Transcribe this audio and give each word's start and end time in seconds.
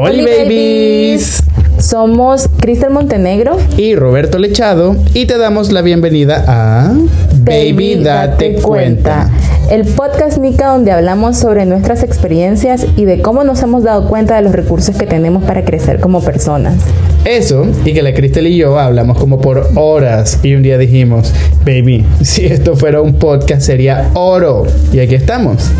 Hola 0.00 0.22
babies. 0.22 1.42
Somos 1.80 2.48
Cristel 2.60 2.90
Montenegro 2.90 3.56
y 3.76 3.96
Roberto 3.96 4.38
Lechado 4.38 4.94
y 5.12 5.26
te 5.26 5.38
damos 5.38 5.72
la 5.72 5.82
bienvenida 5.82 6.44
a 6.46 6.92
Baby, 7.40 7.96
Date, 7.96 8.60
cuenta. 8.62 9.28
El 9.72 9.84
podcast 9.84 10.38
Nica 10.38 10.68
donde 10.68 10.92
hablamos 10.92 11.36
sobre 11.36 11.66
nuestras 11.66 12.04
experiencias 12.04 12.86
y 12.96 13.06
de 13.06 13.20
cómo 13.22 13.42
nos 13.42 13.60
hemos 13.64 13.82
dado 13.82 14.08
cuenta 14.08 14.36
de 14.36 14.42
los 14.42 14.52
recursos 14.52 14.96
que 14.96 15.06
tenemos 15.06 15.42
para 15.42 15.64
crecer 15.64 15.98
como 15.98 16.22
personas. 16.22 16.76
Eso, 17.24 17.66
y 17.84 17.92
que 17.92 18.02
la 18.02 18.14
Cristel 18.14 18.46
y 18.46 18.56
yo 18.56 18.78
hablamos 18.78 19.18
como 19.18 19.40
por 19.40 19.68
horas 19.74 20.38
y 20.44 20.54
un 20.54 20.62
día 20.62 20.78
dijimos, 20.78 21.34
baby, 21.66 22.06
si 22.22 22.46
esto 22.46 22.76
fuera 22.76 23.00
un 23.00 23.14
podcast 23.14 23.62
sería 23.62 24.12
oro. 24.14 24.64
Y 24.92 25.00
aquí 25.00 25.16
estamos. 25.16 25.72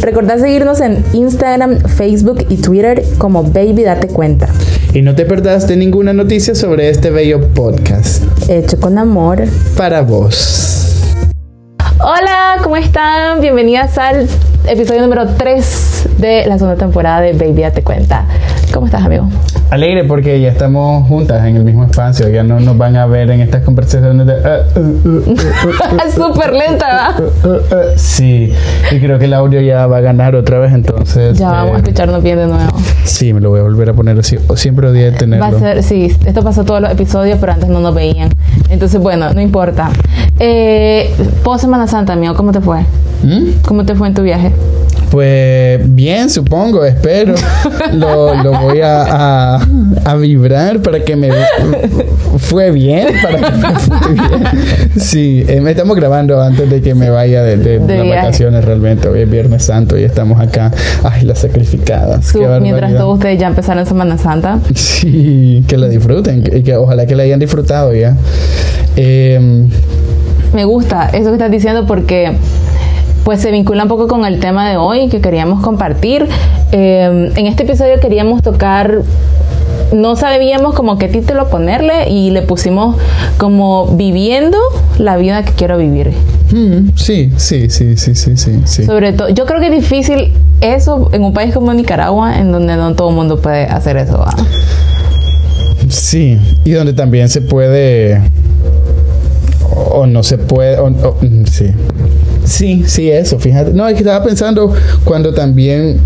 Recordá 0.00 0.38
seguirnos 0.38 0.80
en 0.80 1.04
Instagram, 1.12 1.80
Facebook 1.80 2.46
y 2.48 2.56
Twitter 2.56 3.02
como 3.18 3.42
Baby 3.42 3.82
Date 3.84 4.08
Cuenta. 4.08 4.48
Y 4.92 5.02
no 5.02 5.14
te 5.14 5.24
perdás 5.24 5.68
de 5.68 5.76
ninguna 5.76 6.12
noticia 6.12 6.54
sobre 6.54 6.88
este 6.88 7.10
bello 7.10 7.48
podcast. 7.54 8.24
Hecho 8.48 8.80
con 8.80 8.98
amor. 8.98 9.44
Para 9.76 10.02
vos. 10.02 10.89
¿Cómo 12.70 12.80
están? 12.80 13.40
Bienvenidas 13.40 13.98
al 13.98 14.28
episodio 14.68 15.02
número 15.02 15.26
3 15.26 16.08
de 16.18 16.46
la 16.46 16.56
segunda 16.56 16.76
temporada 16.76 17.20
de 17.20 17.32
Baby 17.32 17.62
Date 17.62 17.82
Cuenta. 17.82 18.26
¿Cómo 18.72 18.86
estás, 18.86 19.02
amigo? 19.02 19.28
Alegre 19.70 20.04
porque 20.04 20.40
ya 20.40 20.50
estamos 20.50 21.08
juntas 21.08 21.44
en 21.46 21.56
el 21.56 21.64
mismo 21.64 21.84
espacio, 21.84 22.28
ya 22.28 22.44
no 22.44 22.60
nos 22.60 22.78
van 22.78 22.94
a 22.94 23.06
ver 23.06 23.30
en 23.30 23.40
estas 23.40 23.64
conversaciones 23.64 24.24
de... 24.24 24.36
Súper 26.14 26.52
lenta, 26.52 27.16
sí, 27.96 28.52
y 28.92 29.00
creo 29.00 29.18
que 29.18 29.24
el 29.24 29.34
audio 29.34 29.60
ya 29.60 29.88
va 29.88 29.96
a 29.96 30.00
ganar 30.00 30.36
otra 30.36 30.60
vez, 30.60 30.72
entonces... 30.72 31.38
Ya 31.38 31.50
vamos 31.50 31.74
a 31.74 31.78
escucharnos 31.78 32.22
bien 32.22 32.38
de 32.38 32.46
nuevo. 32.46 32.78
Sí, 33.02 33.32
me 33.32 33.40
lo 33.40 33.50
voy 33.50 33.60
a 33.60 33.62
volver 33.64 33.90
a 33.90 33.94
poner 33.94 34.16
así, 34.16 34.38
siempre 34.54 34.86
odié 34.86 35.10
tenerlo. 35.10 35.44
Va 35.44 35.56
a 35.56 35.58
ser, 35.58 35.82
sí, 35.82 36.16
esto 36.24 36.44
pasó 36.44 36.64
todos 36.64 36.80
los 36.80 36.92
episodios, 36.92 37.38
pero 37.40 37.52
antes 37.52 37.68
no 37.68 37.80
nos 37.80 37.94
veían. 37.94 38.30
Entonces, 38.68 39.00
bueno, 39.00 39.32
no 39.34 39.40
importa. 39.40 39.90
Eh, 40.38 41.14
Post 41.44 41.62
Semana 41.62 41.86
Santa, 41.86 42.14
amigo, 42.14 42.34
¿cómo 42.34 42.50
te 42.50 42.59
fue? 42.60 42.84
¿Cómo 43.66 43.84
te 43.84 43.94
fue 43.94 44.08
en 44.08 44.14
tu 44.14 44.22
viaje? 44.22 44.52
Pues 45.10 45.80
bien, 45.92 46.30
supongo, 46.30 46.84
espero. 46.84 47.34
lo, 47.92 48.40
lo 48.42 48.52
voy 48.60 48.80
a, 48.80 49.56
a, 49.56 50.16
vibrar 50.16 50.80
para 50.80 51.00
que 51.00 51.16
me 51.16 51.30
fue 52.38 52.70
bien, 52.70 53.08
para 53.20 53.38
que 53.38 53.56
me 53.56 53.74
fue 53.74 54.14
bien. 54.14 54.44
Sí, 54.96 55.44
eh, 55.48 55.60
me 55.60 55.72
estamos 55.72 55.96
grabando 55.96 56.40
antes 56.40 56.70
de 56.70 56.80
que 56.80 56.94
me 56.94 57.10
vaya 57.10 57.42
de, 57.42 57.56
de, 57.56 57.98
las 57.98 58.08
vacaciones 58.08 58.64
realmente. 58.64 59.08
Hoy 59.08 59.22
es 59.22 59.30
Viernes 59.30 59.64
Santo 59.64 59.98
y 59.98 60.04
estamos 60.04 60.40
acá. 60.40 60.70
Ay, 61.02 61.24
las 61.24 61.40
sacrificadas. 61.40 62.32
mientras 62.60 62.92
todos 62.96 63.14
ustedes 63.14 63.38
ya 63.40 63.48
empezaron 63.48 63.84
Semana 63.86 64.16
Santa. 64.16 64.60
Sí, 64.74 65.64
que 65.66 65.76
la 65.76 65.88
disfruten 65.88 66.44
y 66.52 66.62
que 66.62 66.76
ojalá 66.76 67.06
que 67.06 67.16
la 67.16 67.24
hayan 67.24 67.40
disfrutado 67.40 67.92
ya. 67.94 68.16
Eh, 68.96 69.66
me 70.52 70.64
gusta 70.64 71.08
eso 71.08 71.26
que 71.26 71.34
estás 71.34 71.50
diciendo 71.50 71.86
porque 71.86 72.32
pues 73.24 73.40
se 73.40 73.50
vincula 73.50 73.82
un 73.82 73.88
poco 73.88 74.08
con 74.08 74.24
el 74.24 74.40
tema 74.40 74.68
de 74.68 74.76
hoy 74.76 75.08
que 75.08 75.20
queríamos 75.20 75.62
compartir. 75.62 76.26
Eh, 76.72 77.32
en 77.36 77.46
este 77.46 77.64
episodio 77.64 78.00
queríamos 78.00 78.42
tocar 78.42 79.02
no 79.92 80.16
sabíamos 80.16 80.74
como 80.74 80.98
qué 80.98 81.08
título 81.08 81.48
ponerle 81.48 82.08
y 82.10 82.30
le 82.30 82.42
pusimos 82.42 82.96
como 83.38 83.86
viviendo 83.96 84.58
la 84.98 85.16
vida 85.16 85.44
que 85.44 85.52
quiero 85.52 85.78
vivir. 85.78 86.12
sí, 86.94 87.30
sí, 87.36 87.68
sí, 87.70 87.96
sí, 87.96 88.14
sí, 88.14 88.36
sí, 88.64 88.84
Sobre 88.84 89.12
todo, 89.12 89.28
yo 89.30 89.46
creo 89.46 89.60
que 89.60 89.66
es 89.66 89.72
difícil 89.72 90.32
eso 90.60 91.10
en 91.12 91.24
un 91.24 91.32
país 91.32 91.54
como 91.54 91.72
Nicaragua, 91.74 92.38
en 92.38 92.52
donde 92.52 92.76
no 92.76 92.94
todo 92.94 93.10
el 93.10 93.16
mundo 93.16 93.40
puede 93.40 93.64
hacer 93.64 93.96
eso. 93.96 94.24
Sí, 95.88 96.38
y 96.64 96.70
donde 96.72 96.92
también 96.92 97.28
se 97.28 97.40
puede 97.40 98.20
o 99.70 100.06
no 100.06 100.22
se 100.22 100.38
puede, 100.38 100.76
sí, 101.50 101.66
Sí, 102.44 102.84
sí, 102.86 103.10
eso, 103.10 103.38
fíjate. 103.38 103.72
No, 103.72 103.86
es 103.86 103.94
que 103.94 104.00
estaba 104.00 104.24
pensando 104.24 104.72
cuando 105.04 105.32
también 105.34 105.98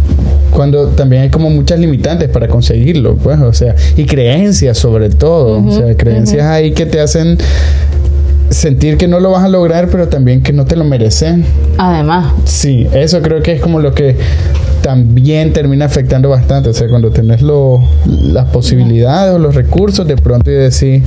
cuando 0.51 0.89
también 0.89 1.23
hay 1.23 1.31
como 1.31 1.51
muchas 1.51 1.81
limitantes 1.81 2.29
para 2.29 2.47
conseguirlo, 2.49 3.17
pues, 3.17 3.41
o 3.41 3.53
sea, 3.53 3.75
y 3.97 4.05
creencias 4.05 4.79
sobre 4.79 5.11
todo, 5.11 5.65
o 5.65 5.73
sea, 5.73 5.97
creencias 5.97 6.47
ahí 6.47 6.73
que 6.73 6.87
te 6.87 7.01
hacen 7.01 7.39
sentir 8.51 8.97
que 8.97 9.09
no 9.09 9.19
lo 9.19 9.33
vas 9.33 9.43
a 9.43 9.49
lograr, 9.49 9.89
pero 9.89 10.09
también 10.09 10.43
que 10.43 10.53
no 10.53 10.65
te 10.65 10.77
lo 10.77 10.85
merecen. 10.85 11.45
Además. 11.77 12.33
Sí, 12.45 12.87
eso 12.93 13.21
creo 13.21 13.43
que 13.43 13.53
es 13.53 13.61
como 13.61 13.81
lo 13.81 13.95
que 13.95 14.17
también 14.85 15.55
termina 15.55 15.87
afectando 15.87 16.29
bastante. 16.29 16.69
O 16.69 16.75
sea, 16.75 16.87
cuando 16.91 17.11
tenés 17.11 17.41
lo, 17.41 17.83
las 18.05 18.51
posibilidades 18.51 19.35
o 19.35 19.39
los 19.39 19.55
recursos, 19.55 20.07
de 20.07 20.15
pronto 20.19 20.51
y 20.51 20.55
decir, 20.55 21.03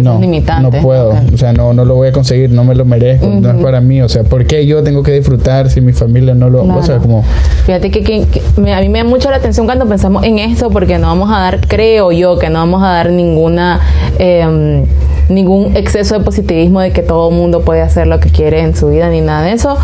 no, 0.00 0.20
no 0.20 0.70
puedo, 0.70 1.16
o 1.34 1.36
sea, 1.36 1.52
no, 1.52 1.72
no 1.72 1.84
lo 1.84 1.96
voy 1.96 2.08
a 2.08 2.12
conseguir, 2.12 2.50
no 2.50 2.62
me 2.62 2.76
lo 2.76 2.84
merezco, 2.84 3.26
no 3.26 3.50
es 3.50 3.56
para 3.56 3.80
mí. 3.80 4.00
O 4.02 4.08
sea, 4.08 4.22
¿por 4.22 4.46
qué 4.46 4.64
yo 4.66 4.84
tengo 4.84 5.02
que 5.02 5.10
disfrutar 5.10 5.68
si 5.68 5.80
mi 5.80 5.92
familia 5.92 6.32
no 6.34 6.48
lo... 6.48 6.62
O 6.62 6.82
sea, 6.84 6.98
como... 6.98 7.24
Fíjate 7.66 7.90
que, 7.90 8.24
a 8.56 8.80
mí 8.80 8.88
me 8.88 8.98
da 8.98 9.04
mucho 9.04 9.30
la 9.30 9.36
atención 9.36 9.66
cuando 9.66 9.88
pensamos 9.88 10.22
en 10.22 10.38
esto, 10.38 10.70
porque 10.70 10.96
no 10.98 11.08
vamos 11.08 11.28
a 11.32 11.40
dar, 11.40 11.66
creo 11.66 12.12
yo, 12.12 12.38
que 12.38 12.48
no 12.50 12.60
vamos 12.60 12.84
a 12.84 12.88
dar 12.88 13.10
ninguna... 13.10 13.80
Eh, 14.20 14.84
ningún 15.28 15.76
exceso 15.76 16.18
de 16.18 16.24
positivismo 16.24 16.80
de 16.80 16.90
que 16.90 17.02
todo 17.02 17.28
el 17.28 17.34
mundo 17.34 17.60
puede 17.60 17.82
hacer 17.82 18.06
lo 18.06 18.18
que 18.18 18.30
quiere 18.30 18.60
en 18.60 18.74
su 18.74 18.88
vida 18.88 19.10
ni 19.10 19.20
nada 19.20 19.42
de 19.42 19.52
eso. 19.52 19.76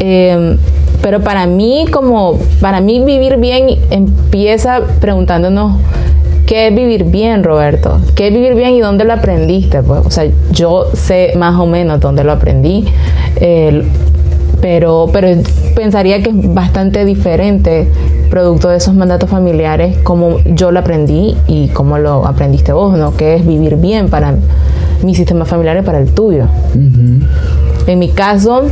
Eh, 0.00 0.56
pero 1.02 1.20
para 1.20 1.46
mí, 1.46 1.86
como, 1.92 2.38
para 2.60 2.80
mí 2.80 3.00
vivir 3.00 3.36
bien 3.36 3.78
empieza 3.90 4.80
preguntándonos 5.00 5.78
¿Qué 6.46 6.68
es 6.68 6.76
vivir 6.76 7.02
bien, 7.02 7.42
Roberto? 7.42 7.98
¿Qué 8.14 8.28
es 8.28 8.32
vivir 8.32 8.54
bien 8.54 8.70
y 8.74 8.80
dónde 8.80 9.04
lo 9.04 9.12
aprendiste? 9.12 9.82
Pues, 9.82 10.06
o 10.06 10.10
sea, 10.12 10.30
yo 10.52 10.84
sé 10.94 11.32
más 11.36 11.58
o 11.58 11.66
menos 11.66 11.98
dónde 11.98 12.22
lo 12.22 12.30
aprendí, 12.30 12.84
pero, 14.60 15.10
pero 15.12 15.28
pensaría 15.74 16.22
que 16.22 16.30
es 16.30 16.54
bastante 16.54 17.04
diferente 17.04 17.88
producto 18.30 18.68
de 18.68 18.76
esos 18.76 18.94
mandatos 18.94 19.28
familiares, 19.28 19.98
como 20.04 20.38
yo 20.44 20.70
lo 20.70 20.78
aprendí 20.78 21.36
y 21.48 21.66
cómo 21.68 21.98
lo 21.98 22.24
aprendiste 22.24 22.72
vos, 22.72 22.96
¿no? 22.96 23.16
¿Qué 23.16 23.34
es 23.34 23.44
vivir 23.44 23.74
bien 23.74 24.08
para 24.08 24.36
mi 25.02 25.16
sistema 25.16 25.46
familiar 25.46 25.76
y 25.78 25.82
para 25.82 25.98
el 25.98 26.12
tuyo? 26.12 26.44
En 27.88 27.98
mi 27.98 28.10
caso, 28.10 28.62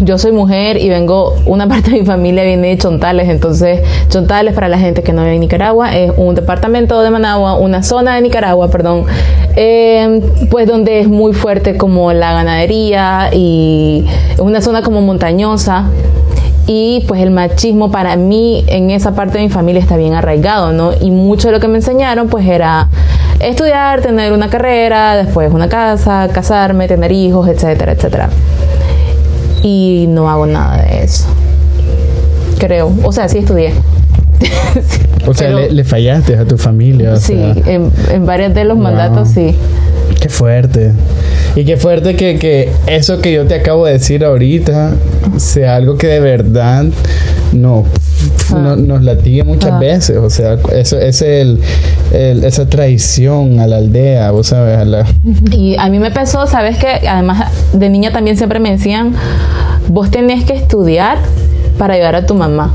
yo 0.00 0.18
soy 0.18 0.32
mujer 0.32 0.76
y 0.76 0.88
vengo, 0.88 1.34
una 1.46 1.68
parte 1.68 1.90
de 1.90 2.00
mi 2.00 2.06
familia 2.06 2.44
viene 2.44 2.68
de 2.68 2.78
Chontales, 2.78 3.28
entonces 3.28 3.80
Chontales 4.08 4.54
para 4.54 4.68
la 4.68 4.78
gente 4.78 5.02
que 5.02 5.12
no 5.12 5.22
vive 5.22 5.34
en 5.34 5.40
Nicaragua 5.40 5.96
es 5.96 6.12
un 6.16 6.34
departamento 6.34 7.00
de 7.00 7.10
Managua, 7.10 7.54
una 7.54 7.82
zona 7.82 8.14
de 8.14 8.22
Nicaragua, 8.22 8.70
perdón, 8.70 9.04
em, 9.56 10.20
pues 10.50 10.66
donde 10.66 11.00
es 11.00 11.08
muy 11.08 11.32
fuerte 11.32 11.76
como 11.76 12.12
la 12.12 12.32
ganadería 12.32 13.30
y 13.32 14.06
es 14.32 14.40
una 14.40 14.60
zona 14.60 14.82
como 14.82 15.00
montañosa 15.00 15.86
y 16.66 17.04
pues 17.06 17.20
el 17.20 17.30
machismo 17.30 17.90
para 17.90 18.16
mí 18.16 18.64
en 18.66 18.90
esa 18.90 19.14
parte 19.14 19.38
de 19.38 19.44
mi 19.44 19.50
familia 19.50 19.80
está 19.80 19.96
bien 19.96 20.14
arraigado, 20.14 20.72
¿no? 20.72 20.90
Y 21.00 21.12
mucho 21.12 21.48
de 21.48 21.52
lo 21.52 21.60
que 21.60 21.68
me 21.68 21.76
enseñaron 21.76 22.28
pues 22.28 22.44
era 22.46 22.88
estudiar, 23.38 24.00
tener 24.00 24.32
una 24.32 24.48
carrera, 24.48 25.16
después 25.16 25.52
una 25.52 25.68
casa, 25.68 26.28
casarme, 26.32 26.88
tener 26.88 27.12
hijos, 27.12 27.48
etcétera, 27.48 27.92
etcétera 27.92 28.30
y 29.62 30.06
no 30.08 30.28
hago 30.30 30.46
nada 30.46 30.82
de 30.82 31.02
eso. 31.02 31.26
Creo. 32.58 32.92
O 33.02 33.12
sea, 33.12 33.28
sí 33.28 33.38
estudié. 33.38 33.72
o 35.26 35.34
sea, 35.34 35.50
le, 35.50 35.84
fallaste 35.84 36.36
a 36.36 36.44
tu 36.44 36.58
familia. 36.58 37.16
sí, 37.16 37.34
en, 37.34 37.90
en, 38.10 38.26
varios 38.26 38.54
de 38.54 38.64
los 38.64 38.78
mandatos 38.78 39.28
sí. 39.28 39.54
Qué 40.20 40.28
fuerte. 40.28 40.92
Y 41.54 41.64
qué 41.64 41.76
fuerte 41.76 42.16
que, 42.16 42.38
que, 42.38 42.70
eso 42.86 43.20
que 43.20 43.32
yo 43.32 43.46
te 43.46 43.54
acabo 43.54 43.86
de 43.86 43.94
decir 43.94 44.24
ahorita 44.24 44.94
sea 45.38 45.76
algo 45.76 45.96
que 45.96 46.06
de 46.06 46.20
verdad 46.20 46.84
no, 47.52 47.84
ah. 48.52 48.76
nos 48.76 49.02
latigue 49.02 49.44
muchas 49.44 49.72
ah. 49.72 49.78
veces. 49.78 50.16
O 50.18 50.30
sea, 50.30 50.58
eso 50.72 50.98
es 50.98 51.22
el, 51.22 51.60
esa 52.12 52.68
traición 52.68 53.60
a 53.60 53.66
la 53.66 53.78
aldea, 53.78 54.30
vos 54.30 54.48
sabes. 54.48 54.78
A 54.78 54.84
la... 54.84 55.06
Y 55.50 55.76
a 55.76 55.88
mí 55.88 55.98
me 55.98 56.10
pesó, 56.10 56.46
sabes 56.46 56.78
que 56.78 57.08
además 57.08 57.50
de 57.72 57.88
niña 57.88 58.12
también 58.12 58.36
siempre 58.36 58.60
me 58.60 58.70
decían, 58.70 59.14
vos 59.88 60.10
tenés 60.10 60.44
que 60.44 60.54
estudiar 60.54 61.18
para 61.78 61.94
ayudar 61.94 62.16
a 62.16 62.26
tu 62.26 62.34
mamá. 62.34 62.72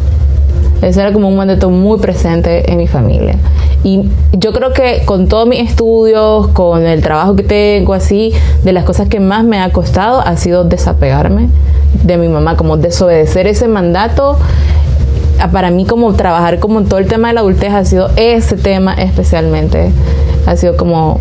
Eso 0.82 1.02
era 1.02 1.14
como 1.14 1.28
un 1.28 1.38
mandato 1.38 1.70
muy 1.70 2.00
presente 2.00 2.72
en 2.72 2.78
mi 2.78 2.88
familia. 2.88 3.36
Y 3.84 4.04
yo 4.34 4.52
creo 4.52 4.74
que 4.74 5.04
con 5.06 5.28
todos 5.28 5.48
mis 5.48 5.60
estudios, 5.70 6.48
con 6.50 6.86
el 6.86 7.02
trabajo 7.02 7.36
que 7.36 7.44
tengo 7.44 7.94
así, 7.94 8.34
de 8.64 8.74
las 8.74 8.84
cosas 8.84 9.08
que 9.08 9.20
más 9.20 9.44
me 9.44 9.60
ha 9.60 9.72
costado 9.72 10.22
ha 10.22 10.38
sido 10.38 10.64
desapegarme 10.64 11.50
de 12.04 12.18
mi 12.18 12.28
mamá, 12.28 12.58
como 12.58 12.78
desobedecer 12.78 13.48
ese 13.48 13.68
mandato. 13.68 14.38
Ah, 15.40 15.50
para 15.50 15.72
mí 15.72 15.86
como 15.86 16.14
trabajar 16.14 16.60
como 16.60 16.84
todo 16.84 17.00
el 17.00 17.08
tema 17.08 17.30
de 17.30 17.34
la 17.36 17.40
adultez 17.42 17.74
ha 17.74 17.86
sido 17.86 18.10
ese 18.16 18.58
tema 18.58 18.94
especialmente. 18.94 19.92
Ha 20.46 20.56
sido 20.56 20.78
como 20.78 21.20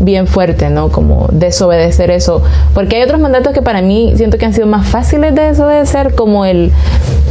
bien 0.00 0.26
fuerte, 0.26 0.70
¿no? 0.70 0.90
Como 0.90 1.28
desobedecer 1.32 2.10
eso. 2.10 2.42
Porque 2.74 2.96
hay 2.96 3.02
otros 3.02 3.20
mandatos 3.20 3.52
que 3.52 3.62
para 3.62 3.82
mí 3.82 4.12
siento 4.16 4.38
que 4.38 4.46
han 4.46 4.54
sido 4.54 4.66
más 4.66 4.86
fáciles 4.86 5.34
de 5.34 5.42
desobedecer, 5.42 6.14
como 6.14 6.44
el 6.44 6.72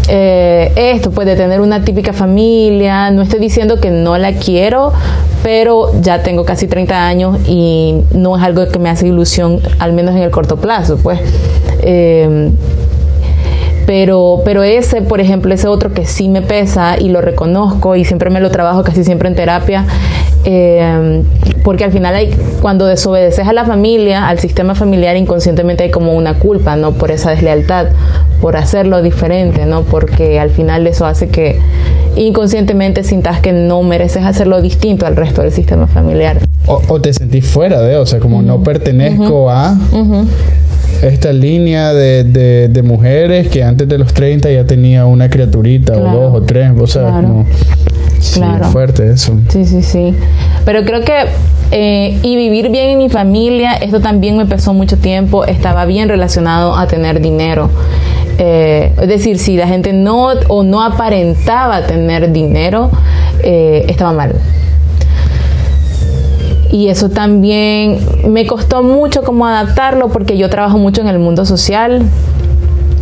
eh, 0.09 0.71
esto, 0.75 1.11
pues 1.11 1.27
de 1.27 1.35
tener 1.35 1.61
una 1.61 1.83
típica 1.83 2.13
familia. 2.13 3.11
No 3.11 3.21
estoy 3.21 3.39
diciendo 3.39 3.79
que 3.79 3.91
no 3.91 4.17
la 4.17 4.33
quiero, 4.33 4.93
pero 5.43 5.91
ya 6.01 6.23
tengo 6.23 6.45
casi 6.45 6.67
30 6.67 7.07
años 7.07 7.37
y 7.47 8.03
no 8.13 8.37
es 8.37 8.43
algo 8.43 8.67
que 8.67 8.79
me 8.79 8.89
hace 8.89 9.07
ilusión, 9.07 9.59
al 9.79 9.93
menos 9.93 10.15
en 10.15 10.21
el 10.21 10.31
corto 10.31 10.57
plazo, 10.57 10.97
pues. 10.97 11.19
Eh, 11.81 12.51
pero, 13.87 14.41
pero 14.43 14.63
ese, 14.63 15.01
por 15.01 15.21
ejemplo, 15.21 15.53
ese 15.53 15.69
otro 15.69 15.93
que 15.93 16.05
sí 16.05 16.27
me 16.27 16.41
pesa 16.41 16.99
y 16.99 17.07
lo 17.07 17.21
reconozco 17.21 17.95
y 17.95 18.03
siempre 18.03 18.29
me 18.29 18.41
lo 18.41 18.51
trabajo 18.51 18.83
casi 18.83 19.05
siempre 19.05 19.29
en 19.29 19.35
terapia, 19.35 19.85
eh, 20.49 21.23
porque 21.61 21.83
al 21.83 21.91
final 21.91 22.15
hay, 22.15 22.33
cuando 22.61 22.85
desobedeces 22.85 23.45
a 23.45 23.51
la 23.51 23.65
familia, 23.65 24.29
al 24.29 24.39
sistema 24.39 24.75
familiar, 24.75 25.17
inconscientemente 25.17 25.83
hay 25.83 25.91
como 25.91 26.13
una 26.13 26.35
culpa, 26.35 26.77
¿no? 26.77 26.93
Por 26.93 27.11
esa 27.11 27.31
deslealtad, 27.31 27.87
por 28.39 28.55
hacerlo 28.55 29.01
diferente, 29.01 29.65
¿no? 29.65 29.81
Porque 29.81 30.39
al 30.39 30.49
final 30.49 30.87
eso 30.87 31.05
hace 31.05 31.27
que 31.27 31.59
inconscientemente 32.15 33.03
sintas 33.03 33.41
que 33.41 33.51
no 33.51 33.83
mereces 33.83 34.23
hacerlo 34.23 34.61
distinto 34.61 35.05
al 35.05 35.17
resto 35.17 35.41
del 35.41 35.51
sistema 35.51 35.85
familiar. 35.85 36.39
O, 36.65 37.01
te 37.01 37.11
sentís 37.11 37.45
fuera 37.45 37.81
de, 37.81 37.97
o 37.97 38.05
sea, 38.05 38.19
como 38.19 38.41
no 38.41 38.63
pertenezco 38.63 39.49
a 39.49 39.77
esta 41.01 41.33
línea 41.33 41.93
de, 41.93 42.69
de, 42.69 42.83
mujeres 42.83 43.49
que 43.49 43.63
antes 43.63 43.87
de 43.89 43.97
los 43.97 44.13
30 44.13 44.49
ya 44.49 44.65
tenía 44.65 45.05
una 45.05 45.29
criaturita 45.29 45.97
o 45.97 46.03
dos 46.03 46.35
o 46.35 46.41
tres, 46.43 46.71
o 46.79 46.87
sea, 46.87 47.09
claro. 47.09 47.45
Sí, 48.19 48.41
fuerte 48.71 49.11
eso. 49.11 49.33
Sí, 49.49 49.65
sí, 49.65 49.81
sí. 49.81 50.15
Pero 50.65 50.83
creo 50.83 51.01
que 51.01 51.13
eh, 51.71 52.17
y 52.21 52.35
vivir 52.35 52.69
bien 52.69 52.89
en 52.91 52.97
mi 52.97 53.09
familia, 53.09 53.73
esto 53.73 53.99
también 53.99 54.37
me 54.37 54.45
pesó 54.45 54.73
mucho 54.73 54.97
tiempo, 54.97 55.45
estaba 55.45 55.85
bien 55.85 56.07
relacionado 56.09 56.75
a 56.75 56.87
tener 56.87 57.21
dinero. 57.21 57.69
Eh, 58.37 58.93
es 59.01 59.07
decir, 59.07 59.39
si 59.39 59.57
la 59.57 59.67
gente 59.67 59.93
no 59.93 60.27
o 60.47 60.63
no 60.63 60.83
aparentaba 60.83 61.85
tener 61.85 62.31
dinero, 62.31 62.91
eh, 63.43 63.85
estaba 63.87 64.13
mal 64.13 64.35
y 66.71 66.89
eso 66.89 67.09
también 67.09 67.99
me 68.27 68.45
costó 68.45 68.83
mucho 68.83 69.23
como 69.23 69.47
adaptarlo 69.47 70.09
porque 70.09 70.37
yo 70.37 70.49
trabajo 70.49 70.77
mucho 70.77 71.01
en 71.01 71.07
el 71.07 71.19
mundo 71.19 71.45
social 71.45 72.03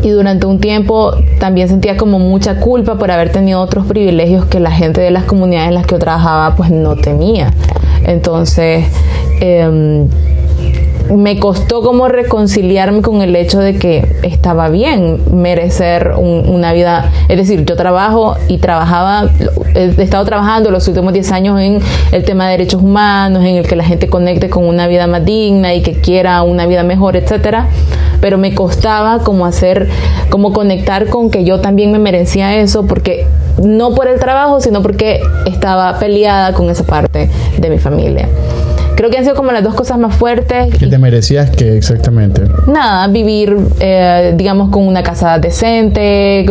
y 0.03 0.09
durante 0.09 0.45
un 0.45 0.59
tiempo 0.59 1.13
también 1.39 1.67
sentía 1.67 1.97
como 1.97 2.19
mucha 2.19 2.59
culpa 2.59 2.97
por 2.97 3.11
haber 3.11 3.31
tenido 3.31 3.61
otros 3.61 3.85
privilegios 3.85 4.45
que 4.45 4.59
la 4.59 4.71
gente 4.71 5.01
de 5.01 5.11
las 5.11 5.23
comunidades 5.23 5.69
en 5.69 5.75
las 5.75 5.85
que 5.85 5.95
yo 5.95 5.99
trabajaba 5.99 6.55
pues 6.55 6.69
no 6.69 6.95
tenía. 6.95 7.53
Entonces, 8.05 8.85
eh, 9.41 10.07
me 11.13 11.39
costó 11.39 11.81
como 11.81 12.07
reconciliarme 12.07 13.01
con 13.01 13.21
el 13.21 13.35
hecho 13.35 13.59
de 13.59 13.77
que 13.77 14.15
estaba 14.23 14.69
bien 14.69 15.19
merecer 15.31 16.13
una 16.17 16.73
vida, 16.73 17.11
es 17.27 17.37
decir, 17.37 17.65
yo 17.65 17.75
trabajo 17.75 18.35
y 18.47 18.57
trabajaba, 18.57 19.29
he 19.75 20.01
estado 20.01 20.25
trabajando 20.25 20.71
los 20.71 20.87
últimos 20.87 21.13
10 21.13 21.31
años 21.31 21.59
en 21.59 21.79
el 22.11 22.23
tema 22.23 22.45
de 22.45 22.51
derechos 22.51 22.81
humanos, 22.81 23.43
en 23.43 23.55
el 23.55 23.67
que 23.67 23.75
la 23.75 23.83
gente 23.83 24.07
conecte 24.07 24.49
con 24.49 24.65
una 24.65 24.87
vida 24.87 25.07
más 25.07 25.23
digna 25.25 25.73
y 25.73 25.81
que 25.81 25.93
quiera 25.93 26.41
una 26.43 26.65
vida 26.65 26.83
mejor, 26.83 27.15
etcétera, 27.15 27.67
pero 28.21 28.37
me 28.37 28.55
costaba 28.55 29.19
como 29.19 29.45
hacer, 29.45 29.89
como 30.29 30.53
conectar 30.53 31.07
con 31.07 31.29
que 31.29 31.43
yo 31.43 31.61
también 31.61 31.91
me 31.91 31.99
merecía 31.99 32.55
eso 32.55 32.85
porque 32.85 33.27
no 33.63 33.93
por 33.93 34.07
el 34.07 34.19
trabajo, 34.19 34.59
sino 34.59 34.81
porque 34.81 35.21
estaba 35.45 35.97
peleada 35.99 36.53
con 36.53 36.69
esa 36.69 36.83
parte 36.83 37.29
de 37.57 37.69
mi 37.69 37.77
familia. 37.77 38.27
Creo 38.95 39.09
que 39.09 39.17
han 39.17 39.23
sido 39.23 39.35
como 39.35 39.51
las 39.51 39.63
dos 39.63 39.75
cosas 39.75 39.97
más 39.97 40.15
fuertes. 40.15 40.73
¿Qué 40.77 40.87
te 40.87 40.97
merecías 40.97 41.49
que 41.49 41.77
exactamente? 41.77 42.43
Nada, 42.67 43.07
vivir, 43.07 43.55
eh, 43.79 44.33
digamos, 44.35 44.69
con 44.69 44.87
una 44.87 45.03
casa 45.03 45.37
decente. 45.37 46.45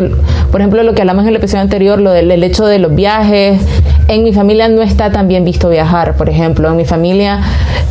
Por 0.51 0.61
ejemplo, 0.61 0.83
lo 0.83 0.95
que 0.95 1.03
hablamos 1.03 1.23
en 1.23 1.31
el 1.31 1.37
episodio 1.37 1.63
anterior, 1.63 2.01
lo 2.01 2.11
del 2.11 2.43
hecho 2.43 2.67
de 2.67 2.79
los 2.79 2.95
viajes. 2.95 3.61
En 4.07 4.23
mi 4.23 4.33
familia 4.33 4.69
no 4.69 4.83
está 4.83 5.11
tan 5.11 5.29
bien 5.29 5.45
visto 5.45 5.71
viajar, 5.71 6.17
por 6.17 6.29
ejemplo. 6.29 6.69
En 6.69 6.77
mi 6.77 6.85
familia, 6.85 7.41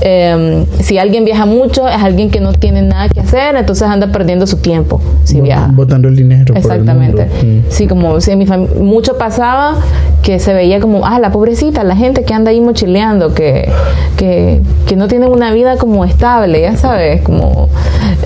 em, 0.02 0.66
si 0.80 0.98
alguien 0.98 1.26
viaja 1.26 1.46
mucho, 1.46 1.88
es 1.88 2.02
alguien 2.02 2.30
que 2.30 2.40
no 2.40 2.54
tiene 2.54 2.84
nada 2.84 3.10
que 3.10 3.20
hacer, 3.20 3.56
entonces 3.56 3.88
anda 3.88 4.08
perdiendo 4.08 4.46
su 4.46 4.58
tiempo 4.58 5.02
si 5.24 5.42
viaja. 5.42 5.70
Botando 5.74 6.08
el 6.08 6.16
dinero. 6.16 6.56
Exactamente. 6.56 7.26
Mm. 7.26 7.62
Sí, 7.70 7.88
como 7.88 8.22
si 8.22 8.32
en 8.32 8.40
mi 8.40 8.46
mucho 8.46 9.18
pasaba 9.18 9.78
que 10.22 10.40
se 10.40 10.54
veía 10.54 10.80
como, 10.80 11.06
ah, 11.06 11.20
la 11.20 11.32
pobrecita, 11.32 11.84
la 11.84 11.96
gente 11.96 12.24
que 12.24 12.34
anda 12.34 12.52
ahí 12.52 12.62
mochileando, 12.62 13.34
que, 13.34 13.70
que, 14.16 14.62
que 14.86 14.96
no 14.96 15.08
tienen 15.08 15.32
una 15.32 15.52
vida 15.52 15.78
como 15.78 16.06
estable, 16.06 16.62
ya 16.62 16.78
sabes, 16.78 17.22
como... 17.22 17.70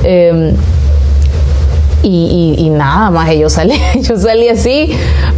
Em, 0.04 0.54
y, 2.04 2.56
y, 2.58 2.70
nada 2.70 3.10
más, 3.10 3.34
yo 3.36 3.50
salí, 3.50 3.74
yo 4.02 4.18
salí 4.18 4.48
así, 4.48 4.92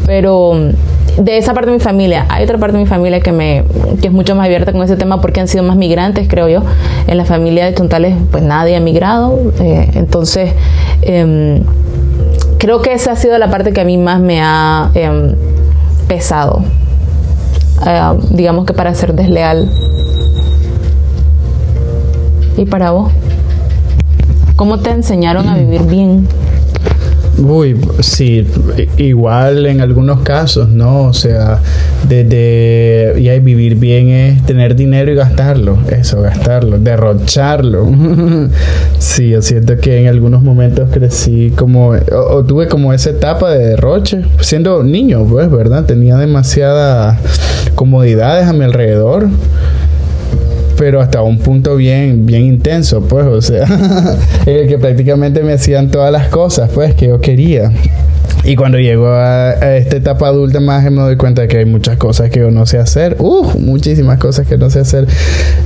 pero 0.06 0.72
de 1.20 1.38
esa 1.38 1.54
parte 1.54 1.70
de 1.70 1.78
mi 1.78 1.82
familia. 1.82 2.26
Hay 2.30 2.46
otra 2.46 2.58
parte 2.58 2.78
de 2.78 2.84
mi 2.84 2.90
familia 2.90 3.20
que 3.20 3.32
me 3.32 3.64
que 4.02 4.08
es 4.08 4.14
mucho 4.14 4.36
más 4.36 4.46
abierta 4.46 4.72
con 4.72 4.82
ese 4.82 4.96
tema 4.96 5.20
porque 5.22 5.42
han 5.42 5.48
sido 5.48 5.64
más 5.64 5.76
migrantes, 5.76 6.28
creo 6.28 6.48
yo. 6.48 6.64
En 7.08 7.18
la 7.18 7.26
familia 7.26 7.66
de 7.66 7.74
Tontales, 7.74 8.16
pues 8.32 8.44
nadie 8.44 8.76
ha 8.76 8.80
migrado. 8.80 9.38
Eh, 9.60 9.92
entonces, 9.96 10.54
em, 11.02 11.62
creo 12.58 12.82
que 12.82 12.94
esa 12.94 13.12
ha 13.12 13.16
sido 13.16 13.38
la 13.38 13.50
parte 13.50 13.74
que 13.74 13.82
a 13.82 13.86
mí 13.86 13.98
más 13.98 14.22
me 14.22 14.42
ha 14.42 14.92
em, 14.94 15.36
pesado. 16.08 16.64
Eh, 17.86 18.02
digamos 18.32 18.66
que 18.66 18.74
para 18.74 18.94
ser 18.94 19.14
desleal. 19.14 19.70
¿Y 22.58 22.66
para 22.66 22.92
vos? 22.92 23.12
¿Cómo 24.56 24.80
te 24.80 24.92
enseñaron 24.92 25.48
a 25.48 25.58
vivir 25.58 25.84
bien? 25.84 26.28
Uy, 27.42 27.80
sí, 28.02 28.46
igual 28.98 29.66
en 29.66 29.80
algunos 29.80 30.22
casos, 30.22 30.70
¿no? 30.70 31.04
O 31.04 31.14
sea, 31.14 31.60
desde 32.08 33.16
y 33.18 33.30
hay 33.30 33.40
vivir 33.40 33.76
bien 33.76 34.10
es 34.10 34.46
tener 34.46 34.76
dinero 34.76 35.12
y 35.12 35.16
gastarlo, 35.16 35.78
eso, 35.90 36.22
gastarlo, 36.22 36.80
derrocharlo. 36.80 37.88
sí, 39.00 39.30
yo 39.30 39.42
siento 39.42 39.78
que 39.78 40.02
en 40.02 40.08
algunos 40.08 40.42
momentos 40.44 40.90
crecí 40.92 41.52
como, 41.56 41.92
o, 42.12 42.44
tuve 42.44 42.68
como 42.68 42.94
esa 42.94 43.12
etapa 43.12 43.50
de 43.52 43.70
derroche, 43.70 44.22
siendo 44.42 44.84
niño, 44.84 45.26
pues, 45.26 45.50
¿verdad? 45.50 45.86
Tenía 45.86 46.18
demasiadas 46.18 47.18
comodidades 47.76 48.48
a 48.48 48.54
mi 48.54 48.66
alrededor 48.66 49.30
pero 50.80 51.02
hasta 51.02 51.22
un 51.22 51.40
punto 51.40 51.76
bien, 51.76 52.26
bien 52.26 52.46
intenso, 52.46 53.02
pues, 53.02 53.26
o 53.26 53.42
sea, 53.42 53.66
en 54.46 54.56
el 54.56 54.68
que 54.70 54.78
prácticamente 54.78 55.44
me 55.44 55.52
hacían 55.52 55.92
todas 55.92 56.10
las 56.10 56.30
cosas, 56.30 56.72
pues, 56.74 56.96
que 56.96 57.08
yo 57.08 57.20
quería. 57.20 57.70
Y 58.46 58.56
cuando 58.56 58.78
llego 58.78 59.08
a, 59.10 59.52
esta 59.76 59.98
etapa 59.98 60.28
adulta 60.28 60.62
más 60.62 60.90
me 60.90 61.02
doy 61.02 61.18
cuenta 61.18 61.42
de 61.42 61.50
que 61.50 61.58
hay 61.58 61.66
muchas 61.66 61.98
cosas 61.98 62.30
que 62.30 62.40
yo 62.40 62.50
no 62.50 62.66
sé 62.66 62.78
hacer. 62.78 63.18
Uh, 63.20 63.60
muchísimas 63.60 64.20
cosas 64.20 64.48
que 64.48 64.58
no 64.58 64.70
sé 64.70 64.80
hacer. 64.80 65.06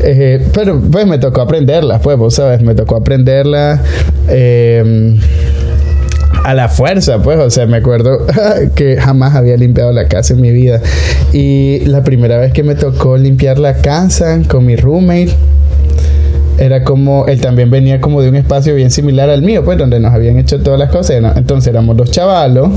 Eh, 0.01 0.43
pero 0.51 0.81
pues 0.81 1.05
me 1.05 1.19
tocó 1.19 1.41
aprenderlas, 1.41 2.01
pues, 2.01 2.17
vos 2.17 2.33
sabes, 2.33 2.63
me 2.63 2.73
tocó 2.73 2.95
aprenderlas. 2.95 3.81
Eh, 4.29 5.15
a 6.43 6.53
la 6.53 6.69
fuerza, 6.69 7.21
pues, 7.21 7.39
o 7.39 7.49
sea, 7.49 7.65
me 7.65 7.77
acuerdo 7.77 8.25
que 8.75 8.97
jamás 8.97 9.35
había 9.35 9.55
limpiado 9.57 9.91
la 9.91 10.07
casa 10.07 10.33
en 10.33 10.41
mi 10.41 10.51
vida. 10.51 10.81
Y 11.31 11.79
la 11.85 12.03
primera 12.03 12.37
vez 12.37 12.53
que 12.53 12.63
me 12.63 12.75
tocó 12.75 13.17
limpiar 13.17 13.59
la 13.59 13.75
casa 13.75 14.39
con 14.47 14.65
mi 14.65 14.75
roommate, 14.75 15.33
era 16.59 16.83
como, 16.83 17.25
él 17.27 17.41
también 17.41 17.69
venía 17.71 17.99
como 17.99 18.21
de 18.21 18.29
un 18.29 18.35
espacio 18.35 18.75
bien 18.75 18.91
similar 18.91 19.29
al 19.29 19.41
mío, 19.41 19.63
pues, 19.63 19.77
donde 19.77 19.99
nos 19.99 20.13
habían 20.13 20.37
hecho 20.37 20.61
todas 20.61 20.79
las 20.79 20.91
cosas. 20.91 21.21
Entonces 21.35 21.69
éramos 21.69 21.97
dos 21.97 22.11
chavalos 22.11 22.69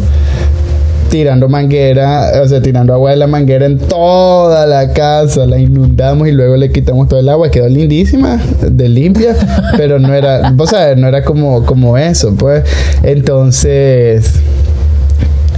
tirando 1.08 1.48
manguera, 1.48 2.32
o 2.42 2.48
sea, 2.48 2.60
tirando 2.60 2.92
agua 2.92 3.10
de 3.10 3.16
la 3.16 3.26
manguera 3.26 3.66
en 3.66 3.78
toda 3.78 4.66
la 4.66 4.92
casa, 4.92 5.46
la 5.46 5.58
inundamos 5.58 6.28
y 6.28 6.32
luego 6.32 6.56
le 6.56 6.70
quitamos 6.70 7.08
todo 7.08 7.20
el 7.20 7.28
agua, 7.28 7.50
quedó 7.50 7.68
lindísima, 7.68 8.40
de 8.60 8.88
limpia, 8.88 9.36
pero 9.76 9.98
no 9.98 10.12
era, 10.12 10.50
vos 10.52 10.70
sabes, 10.70 10.96
no 10.96 11.08
era 11.08 11.24
como, 11.24 11.64
como 11.64 11.96
eso, 11.96 12.34
pues. 12.36 12.64
Entonces, 13.02 14.40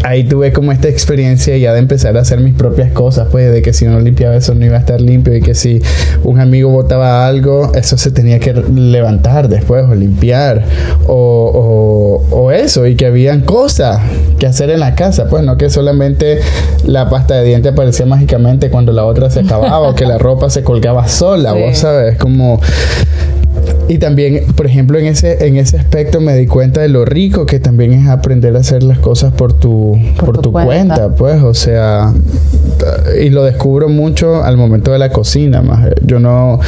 ahí 0.05 0.25
tuve 0.25 0.53
como 0.53 0.73
esta 0.73 0.89
experiencia 0.89 1.57
ya 1.57 1.73
de 1.73 1.79
empezar 1.79 2.17
a 2.17 2.21
hacer 2.21 2.41
mis 2.41 2.55
propias 2.55 2.93
cosas, 2.93 3.29
pues 3.31 3.53
de 3.53 3.63
que 3.63 3.73
si 3.73 3.85
no 3.87 4.01
limpiaba 4.01 4.37
eso 4.37 4.55
no 4.55 4.65
iba 4.65 4.77
a 4.77 4.81
estar 4.81 5.01
limpio 5.01 5.35
y 5.35 5.41
que 5.41 5.55
si 5.55 5.81
un 6.25 6.41
amigo 6.41 6.71
botaba 6.71 7.27
algo, 7.27 7.73
eso 7.75 7.97
se 7.97 8.11
tenía 8.11 8.39
que 8.39 8.53
levantar 8.53 9.49
después 9.49 9.85
o 9.89 9.95
limpiar 9.95 10.65
o, 11.07 12.25
o, 12.31 12.51
eso 12.53 12.87
y 12.87 12.97
que 12.97 13.07
habían 13.07 13.43
cosas 13.43 14.01
que 14.39 14.47
hacer 14.47 14.71
en 14.71 14.81
la 14.81 14.95
casa, 14.95 15.29
pues 15.29 15.45
no 15.45 15.57
que 15.57 15.69
solamente 15.69 16.41
la 16.85 17.11
pasta 17.11 17.35
de 17.35 17.45
dientes 17.45 17.73
aparecía 17.73 18.07
mágicamente 18.07 18.71
cuando 18.71 18.93
la 18.93 19.05
otra 19.05 19.31
se 19.31 19.41
acababa 19.41 19.89
o 19.89 19.95
que 19.95 20.07
la 20.07 20.19
ropa 20.19 20.49
se 20.49 20.63
colgaba 20.63 21.09
sola, 21.09 21.53
vos 21.53 21.79
sabes, 21.79 22.17
como 22.17 22.61
y 23.89 23.99
también, 23.99 24.45
por 24.57 24.67
ejemplo, 24.67 24.99
en 24.99 25.07
ese, 25.07 25.47
en 25.47 25.57
ese 25.57 25.79
aspecto 25.79 26.21
me 26.21 26.37
di 26.37 26.47
cuenta 26.47 26.81
de 26.81 26.89
lo 26.89 27.05
rico 27.05 27.47
que 27.47 27.61
también 27.61 27.93
es 27.93 28.09
aprender 28.09 28.57
a 28.57 28.61
hacer 28.61 28.83
las 28.83 28.99
cosas 28.99 29.33
por 29.33 29.53
tu, 29.53 29.99
por, 30.19 30.41
tu, 30.41 30.53
cuenta. 30.53 31.15
pues, 31.15 31.43
o 31.43 31.55
sea, 31.55 32.13
y 33.21 33.31
lo 33.31 33.45
descubro 33.45 33.89
mucho 33.89 34.43
al 34.43 34.57
momento 34.57 34.93
de 34.93 34.99
la 34.99 35.11
cocina, 35.11 35.63
más. 35.63 35.89
Yo 36.05 36.21
no 36.21 36.61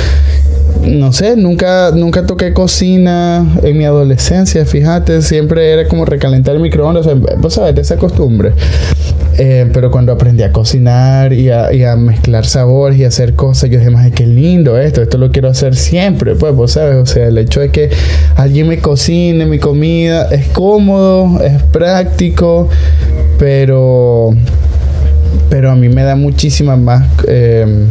no 0.86 1.12
sé, 1.12 1.36
nunca, 1.36 1.90
nunca 1.92 2.26
toqué 2.26 2.52
cocina 2.52 3.46
en 3.62 3.78
mi 3.78 3.84
adolescencia, 3.84 4.64
fíjate, 4.64 5.22
siempre 5.22 5.70
era 5.70 5.88
como 5.88 6.04
recalentar 6.04 6.54
el 6.54 6.62
microondas, 6.62 7.06
vos 7.38 7.54
sabés, 7.54 7.78
esa 7.78 7.96
costumbre. 7.96 8.52
Eh, 9.38 9.70
pero 9.72 9.90
cuando 9.90 10.12
aprendí 10.12 10.42
a 10.42 10.52
cocinar 10.52 11.32
y 11.32 11.48
a, 11.50 11.72
y 11.72 11.82
a, 11.84 11.96
mezclar 11.96 12.44
sabores 12.44 12.98
y 12.98 13.04
hacer 13.04 13.34
cosas, 13.34 13.70
yo 13.70 13.78
dije, 13.78 13.90
más 13.90 14.10
qué 14.10 14.26
lindo 14.26 14.78
esto, 14.78 15.00
esto 15.00 15.16
lo 15.16 15.30
quiero 15.30 15.48
hacer 15.48 15.76
siempre, 15.76 16.34
pues, 16.34 16.54
vos 16.54 16.72
sabes, 16.72 16.96
o 16.96 17.06
sea, 17.06 17.28
el 17.28 17.38
hecho 17.38 17.60
de 17.60 17.70
que 17.70 17.90
alguien 18.36 18.68
me 18.68 18.78
cocine 18.80 19.46
mi 19.46 19.58
comida 19.58 20.28
es 20.30 20.48
cómodo, 20.48 21.42
es 21.42 21.62
práctico, 21.62 22.68
pero, 23.38 24.34
pero 25.48 25.70
a 25.70 25.76
mí 25.76 25.88
me 25.88 26.02
da 26.02 26.16
muchísima 26.16 26.76
más... 26.76 27.06
Eh, 27.26 27.86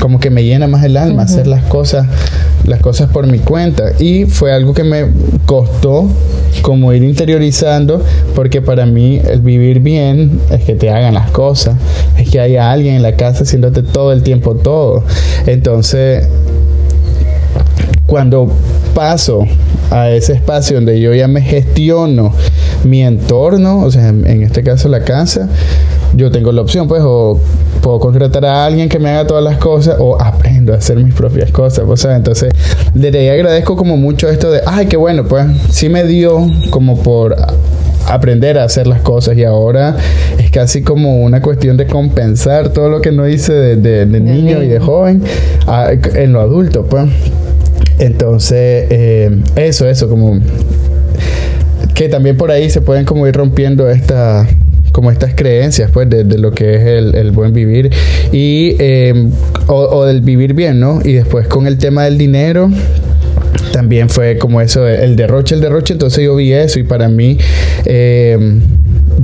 como 0.00 0.20
que 0.20 0.30
me 0.30 0.44
llena 0.44 0.66
más 0.66 0.84
el 0.84 0.96
alma 0.96 1.22
hacer 1.22 1.46
las 1.46 1.64
cosas 1.64 2.06
las 2.64 2.80
cosas 2.80 3.10
por 3.10 3.26
mi 3.26 3.38
cuenta. 3.38 3.92
Y 3.98 4.24
fue 4.24 4.52
algo 4.52 4.72
que 4.74 4.84
me 4.84 5.06
costó 5.46 6.08
como 6.62 6.92
ir 6.92 7.02
interiorizando 7.02 8.02
porque 8.34 8.62
para 8.62 8.86
mí 8.86 9.20
el 9.28 9.40
vivir 9.40 9.80
bien 9.80 10.40
es 10.50 10.64
que 10.64 10.74
te 10.74 10.90
hagan 10.90 11.14
las 11.14 11.30
cosas 11.30 11.76
es 12.16 12.30
que 12.30 12.40
haya 12.40 12.70
alguien 12.70 12.94
en 12.94 13.02
la 13.02 13.16
casa 13.16 13.42
haciéndote 13.42 13.82
todo 13.82 14.12
el 14.12 14.22
tiempo 14.22 14.54
todo. 14.54 15.04
Entonces 15.46 16.26
cuando 18.06 18.50
paso 18.94 19.46
a 19.90 20.10
ese 20.10 20.34
espacio 20.34 20.76
donde 20.76 21.00
yo 21.00 21.14
ya 21.14 21.28
me 21.28 21.40
gestiono 21.40 22.32
mi 22.84 23.02
entorno, 23.02 23.80
o 23.80 23.90
sea, 23.90 24.08
en 24.08 24.42
este 24.42 24.62
caso 24.62 24.88
la 24.88 25.04
casa, 25.04 25.48
yo 26.14 26.30
tengo 26.30 26.52
la 26.52 26.62
opción, 26.62 26.86
pues, 26.86 27.02
o 27.04 27.40
puedo 27.84 28.00
contratar 28.00 28.46
a 28.46 28.64
alguien 28.64 28.88
que 28.88 28.98
me 28.98 29.10
haga 29.10 29.26
todas 29.26 29.44
las 29.44 29.58
cosas 29.58 29.96
o 29.98 30.18
aprendo 30.18 30.72
a 30.72 30.76
hacer 30.76 30.96
mis 30.96 31.12
propias 31.12 31.50
cosas, 31.50 31.84
o 31.86 31.96
sea, 31.98 32.16
entonces 32.16 32.50
le 32.94 33.30
agradezco 33.30 33.76
como 33.76 33.98
mucho 33.98 34.30
esto 34.30 34.50
de, 34.50 34.62
ay, 34.64 34.86
qué 34.86 34.96
bueno, 34.96 35.24
pues, 35.24 35.44
sí 35.68 35.90
me 35.90 36.04
dio 36.04 36.48
como 36.70 37.02
por 37.02 37.36
aprender 38.08 38.58
a 38.58 38.64
hacer 38.64 38.86
las 38.86 39.02
cosas 39.02 39.36
y 39.36 39.44
ahora 39.44 39.98
es 40.38 40.50
casi 40.50 40.80
como 40.80 41.22
una 41.24 41.42
cuestión 41.42 41.76
de 41.76 41.86
compensar 41.86 42.70
todo 42.70 42.88
lo 42.88 43.02
que 43.02 43.12
no 43.12 43.28
hice 43.28 43.52
de, 43.52 44.06
niño 44.06 44.62
y 44.62 44.68
de 44.68 44.80
joven 44.80 45.22
en 46.14 46.32
lo 46.32 46.40
adulto, 46.40 46.86
pues. 46.86 47.04
Entonces, 47.98 48.86
eh, 48.88 49.42
eso, 49.56 49.86
eso, 49.86 50.08
como 50.08 50.40
que 51.94 52.08
también 52.08 52.38
por 52.38 52.50
ahí 52.50 52.70
se 52.70 52.80
pueden 52.80 53.04
como 53.04 53.26
ir 53.28 53.36
rompiendo 53.36 53.90
esta 53.90 54.48
como 54.94 55.10
estas 55.10 55.34
creencias 55.34 55.90
pues 55.90 56.08
de, 56.08 56.22
lo 56.38 56.52
que 56.52 56.76
es 56.76 57.14
el, 57.14 57.32
buen 57.32 57.52
vivir 57.52 57.90
y 58.30 58.76
em, 58.78 59.32
o, 59.66 60.04
del 60.04 60.20
vivir 60.20 60.54
bien 60.54 60.78
no 60.78 61.00
y 61.04 61.14
después 61.14 61.48
con 61.48 61.66
el 61.66 61.78
tema 61.78 62.04
del 62.04 62.16
dinero 62.16 62.70
también 63.72 64.08
fue 64.08 64.38
como 64.38 64.60
eso 64.60 64.86
el 64.86 65.16
derroche 65.16 65.56
el 65.56 65.60
derroche. 65.60 65.94
Entonces 65.94 66.24
yo 66.24 66.36
vi 66.36 66.52
eso 66.52 66.78
y 66.78 66.84
para 66.84 67.08
mí 67.08 67.38
eh, 67.84 68.38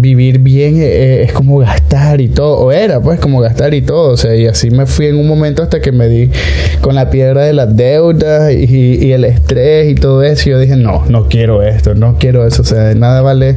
vivir 0.00 0.38
bien 0.38 0.80
eh, 0.80 0.86
eh, 0.86 1.22
es 1.24 1.32
como 1.32 1.58
gastar 1.58 2.20
y 2.20 2.28
todo, 2.28 2.58
o 2.58 2.72
era 2.72 3.00
pues 3.00 3.20
como 3.20 3.40
gastar 3.40 3.74
y 3.74 3.82
todo, 3.82 4.12
o 4.12 4.16
sea, 4.16 4.34
y 4.34 4.46
así 4.46 4.70
me 4.70 4.86
fui 4.86 5.06
en 5.06 5.16
un 5.16 5.28
momento 5.28 5.62
hasta 5.62 5.80
que 5.80 5.92
me 5.92 6.08
di 6.08 6.30
con 6.80 6.94
la 6.94 7.10
piedra 7.10 7.42
de 7.44 7.52
las 7.52 7.76
deudas 7.76 8.52
y, 8.52 9.12
el 9.12 9.24
estrés 9.24 9.90
y 9.90 9.94
todo 9.94 10.22
eso, 10.22 10.48
y 10.48 10.52
yo 10.52 10.58
dije, 10.58 10.76
no, 10.76 11.04
no 11.08 11.28
quiero 11.28 11.62
esto, 11.62 11.94
no 11.94 12.16
quiero 12.18 12.46
eso, 12.46 12.62
o 12.62 12.64
sea, 12.64 12.84
de 12.84 12.94
nada 12.94 13.20
vale, 13.20 13.56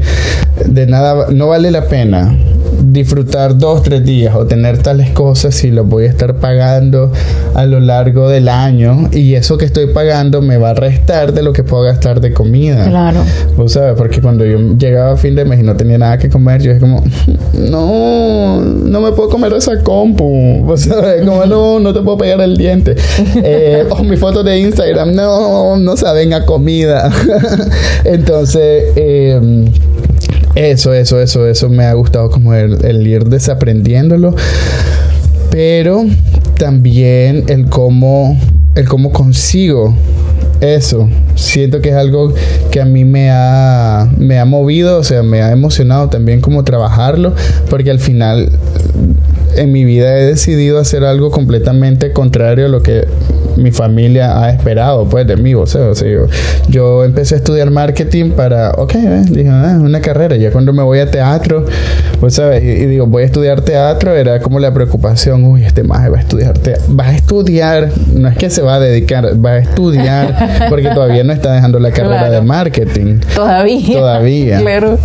de 0.65 0.85
nada, 0.85 1.27
no 1.31 1.47
vale 1.47 1.71
la 1.71 1.85
pena 1.85 2.35
disfrutar 2.81 3.57
dos, 3.57 3.83
tres 3.83 4.03
días 4.03 4.35
o 4.35 4.45
tener 4.45 4.77
tales 4.77 5.11
cosas 5.11 5.55
si 5.55 5.71
los 5.71 5.87
voy 5.87 6.05
a 6.05 6.09
estar 6.09 6.35
pagando 6.35 7.11
a 7.53 7.65
lo 7.65 7.79
largo 7.79 8.29
del 8.29 8.49
año 8.49 9.09
y 9.11 9.35
eso 9.35 9.57
que 9.57 9.65
estoy 9.65 9.87
pagando 9.87 10.41
me 10.41 10.57
va 10.57 10.71
a 10.71 10.73
restar 10.73 11.33
de 11.33 11.43
lo 11.43 11.53
que 11.53 11.63
puedo 11.63 11.83
gastar 11.83 12.21
de 12.21 12.33
comida. 12.33 12.87
Claro. 12.87 13.19
Vos 13.57 13.73
sabes, 13.73 13.95
porque 13.97 14.21
cuando 14.21 14.45
yo 14.45 14.57
llegaba 14.77 15.13
a 15.13 15.17
fin 15.17 15.35
de 15.35 15.45
mes 15.45 15.59
y 15.59 15.63
no 15.63 15.75
tenía 15.75 15.97
nada 15.97 16.17
que 16.17 16.29
comer, 16.29 16.61
yo 16.61 16.71
es 16.71 16.79
como, 16.79 17.03
no, 17.53 18.61
no 18.61 19.01
me 19.01 19.11
puedo 19.11 19.29
comer 19.29 19.53
esa 19.53 19.81
compu. 19.81 20.61
Vos 20.63 20.81
sabes, 20.81 21.25
como 21.25 21.45
no, 21.45 21.79
no 21.79 21.93
te 21.93 22.01
puedo 22.01 22.17
pegar 22.17 22.41
el 22.41 22.57
diente. 22.57 22.95
eh, 23.35 23.85
o 23.89 24.03
mi 24.03 24.17
foto 24.17 24.43
de 24.43 24.59
Instagram, 24.59 25.13
no, 25.13 25.77
no 25.77 25.97
saben 25.97 26.33
a 26.33 26.45
comida. 26.45 27.11
Entonces, 28.03 28.85
eh, 28.95 29.39
eso, 30.55 30.93
eso, 30.93 31.19
eso, 31.19 31.47
eso 31.47 31.69
me 31.69 31.85
ha 31.85 31.93
gustado 31.93 32.29
como 32.29 32.53
el, 32.53 33.07
ir 33.07 33.25
desaprendiéndolo. 33.25 34.35
Pero 35.49 36.05
también 36.57 37.45
el 37.47 37.67
cómo, 37.67 38.39
el 38.75 38.87
cómo 38.87 39.11
consigo 39.11 39.95
eso. 40.61 41.09
Siento 41.35 41.81
que 41.81 41.89
es 41.89 41.95
algo 41.95 42.33
que 42.71 42.81
a 42.81 42.85
mí 42.85 43.05
me 43.05 43.29
ha, 43.31 44.07
me 44.17 44.39
ha 44.39 44.45
movido, 44.45 44.99
o 44.99 45.03
sea, 45.03 45.23
me 45.23 45.41
ha 45.41 45.51
emocionado 45.51 46.09
también 46.09 46.41
como 46.41 46.63
trabajarlo, 46.63 47.33
porque 47.69 47.91
al 47.91 47.99
final 47.99 48.49
en 49.57 49.71
mi 49.71 49.83
vida 49.83 50.17
he 50.17 50.25
decidido 50.25 50.79
hacer 50.79 51.03
algo 51.03 51.31
completamente 51.31 52.11
contrario 52.11 52.65
a 52.65 52.69
lo 52.69 52.81
que 52.81 53.07
mi 53.55 53.71
familia 53.71 54.41
ha 54.41 54.49
esperado 54.49 55.07
pues 55.07 55.27
de 55.27 55.37
mí, 55.37 55.53
o 55.53 55.65
sea, 55.65 55.89
o 55.89 55.95
sea 55.95 56.07
yo, 56.67 57.03
empecé 57.03 57.35
a 57.35 57.37
estudiar 57.37 57.71
marketing 57.71 58.31
para, 58.31 58.71
ok, 58.71 58.95
eh, 58.95 59.23
dije, 59.29 59.49
ah, 59.49 59.77
una 59.81 60.01
carrera, 60.01 60.35
ya 60.35 60.51
cuando 60.51 60.73
me 60.73 60.83
voy 60.83 60.99
a 60.99 61.09
teatro, 61.09 61.65
pues 62.19 62.35
sabes, 62.35 62.63
y, 62.63 62.85
digo, 62.85 63.05
voy 63.05 63.23
a 63.23 63.25
estudiar 63.25 63.61
teatro, 63.61 64.15
era 64.15 64.39
como 64.39 64.59
la 64.59 64.73
preocupación, 64.73 65.43
uy, 65.45 65.63
este 65.63 65.83
maje 65.83 66.09
va 66.09 66.17
a 66.17 66.21
estudiar 66.21 66.57
teatro, 66.57 66.95
va 66.95 67.05
a 67.05 67.15
estudiar, 67.15 67.89
no 68.13 68.27
es 68.27 68.37
que 68.37 68.49
se 68.49 68.61
va 68.61 68.75
a 68.75 68.79
dedicar, 68.79 69.43
va 69.43 69.51
a 69.51 69.57
estudiar, 69.59 70.65
porque 70.69 70.89
todavía 70.89 71.23
no 71.23 71.33
está 71.33 71.53
dejando 71.53 71.79
la 71.79 71.91
carrera 71.91 72.29
de 72.29 72.41
marketing. 72.41 73.19
Todavía. 73.35 73.99
Todavía. 73.99 74.61
Claro. 74.61 74.97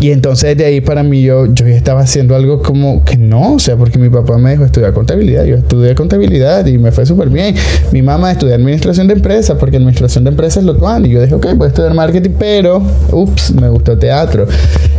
Y 0.00 0.12
entonces 0.12 0.56
de 0.56 0.64
ahí 0.64 0.80
para 0.80 1.02
mí 1.02 1.22
yo, 1.22 1.46
yo 1.46 1.66
ya 1.66 1.76
estaba 1.76 2.00
haciendo 2.00 2.34
algo 2.34 2.62
como 2.62 3.04
que 3.04 3.16
no, 3.16 3.54
o 3.54 3.58
sea, 3.58 3.76
porque 3.76 3.89
mi 3.98 4.08
papá 4.08 4.38
me 4.38 4.52
dijo 4.52 4.64
estudiar 4.64 4.92
contabilidad, 4.92 5.44
yo 5.44 5.56
estudié 5.56 5.94
contabilidad 5.94 6.66
y 6.66 6.78
me 6.78 6.92
fue 6.92 7.06
súper 7.06 7.28
bien 7.28 7.54
mi 7.92 8.02
mamá 8.02 8.32
estudió 8.32 8.54
administración 8.54 9.06
de 9.08 9.14
empresas, 9.14 9.56
porque 9.58 9.76
administración 9.76 10.24
de 10.24 10.30
empresas 10.30 10.58
es 10.58 10.64
lo 10.64 10.78
cual. 10.78 11.06
Y 11.06 11.10
yo 11.10 11.20
dije, 11.20 11.34
ok, 11.34 11.46
voy 11.56 11.66
a 11.66 11.68
estudiar 11.68 11.94
marketing, 11.94 12.30
pero, 12.38 12.82
ups, 13.12 13.52
me 13.52 13.68
gustó 13.68 13.98
teatro. 13.98 14.46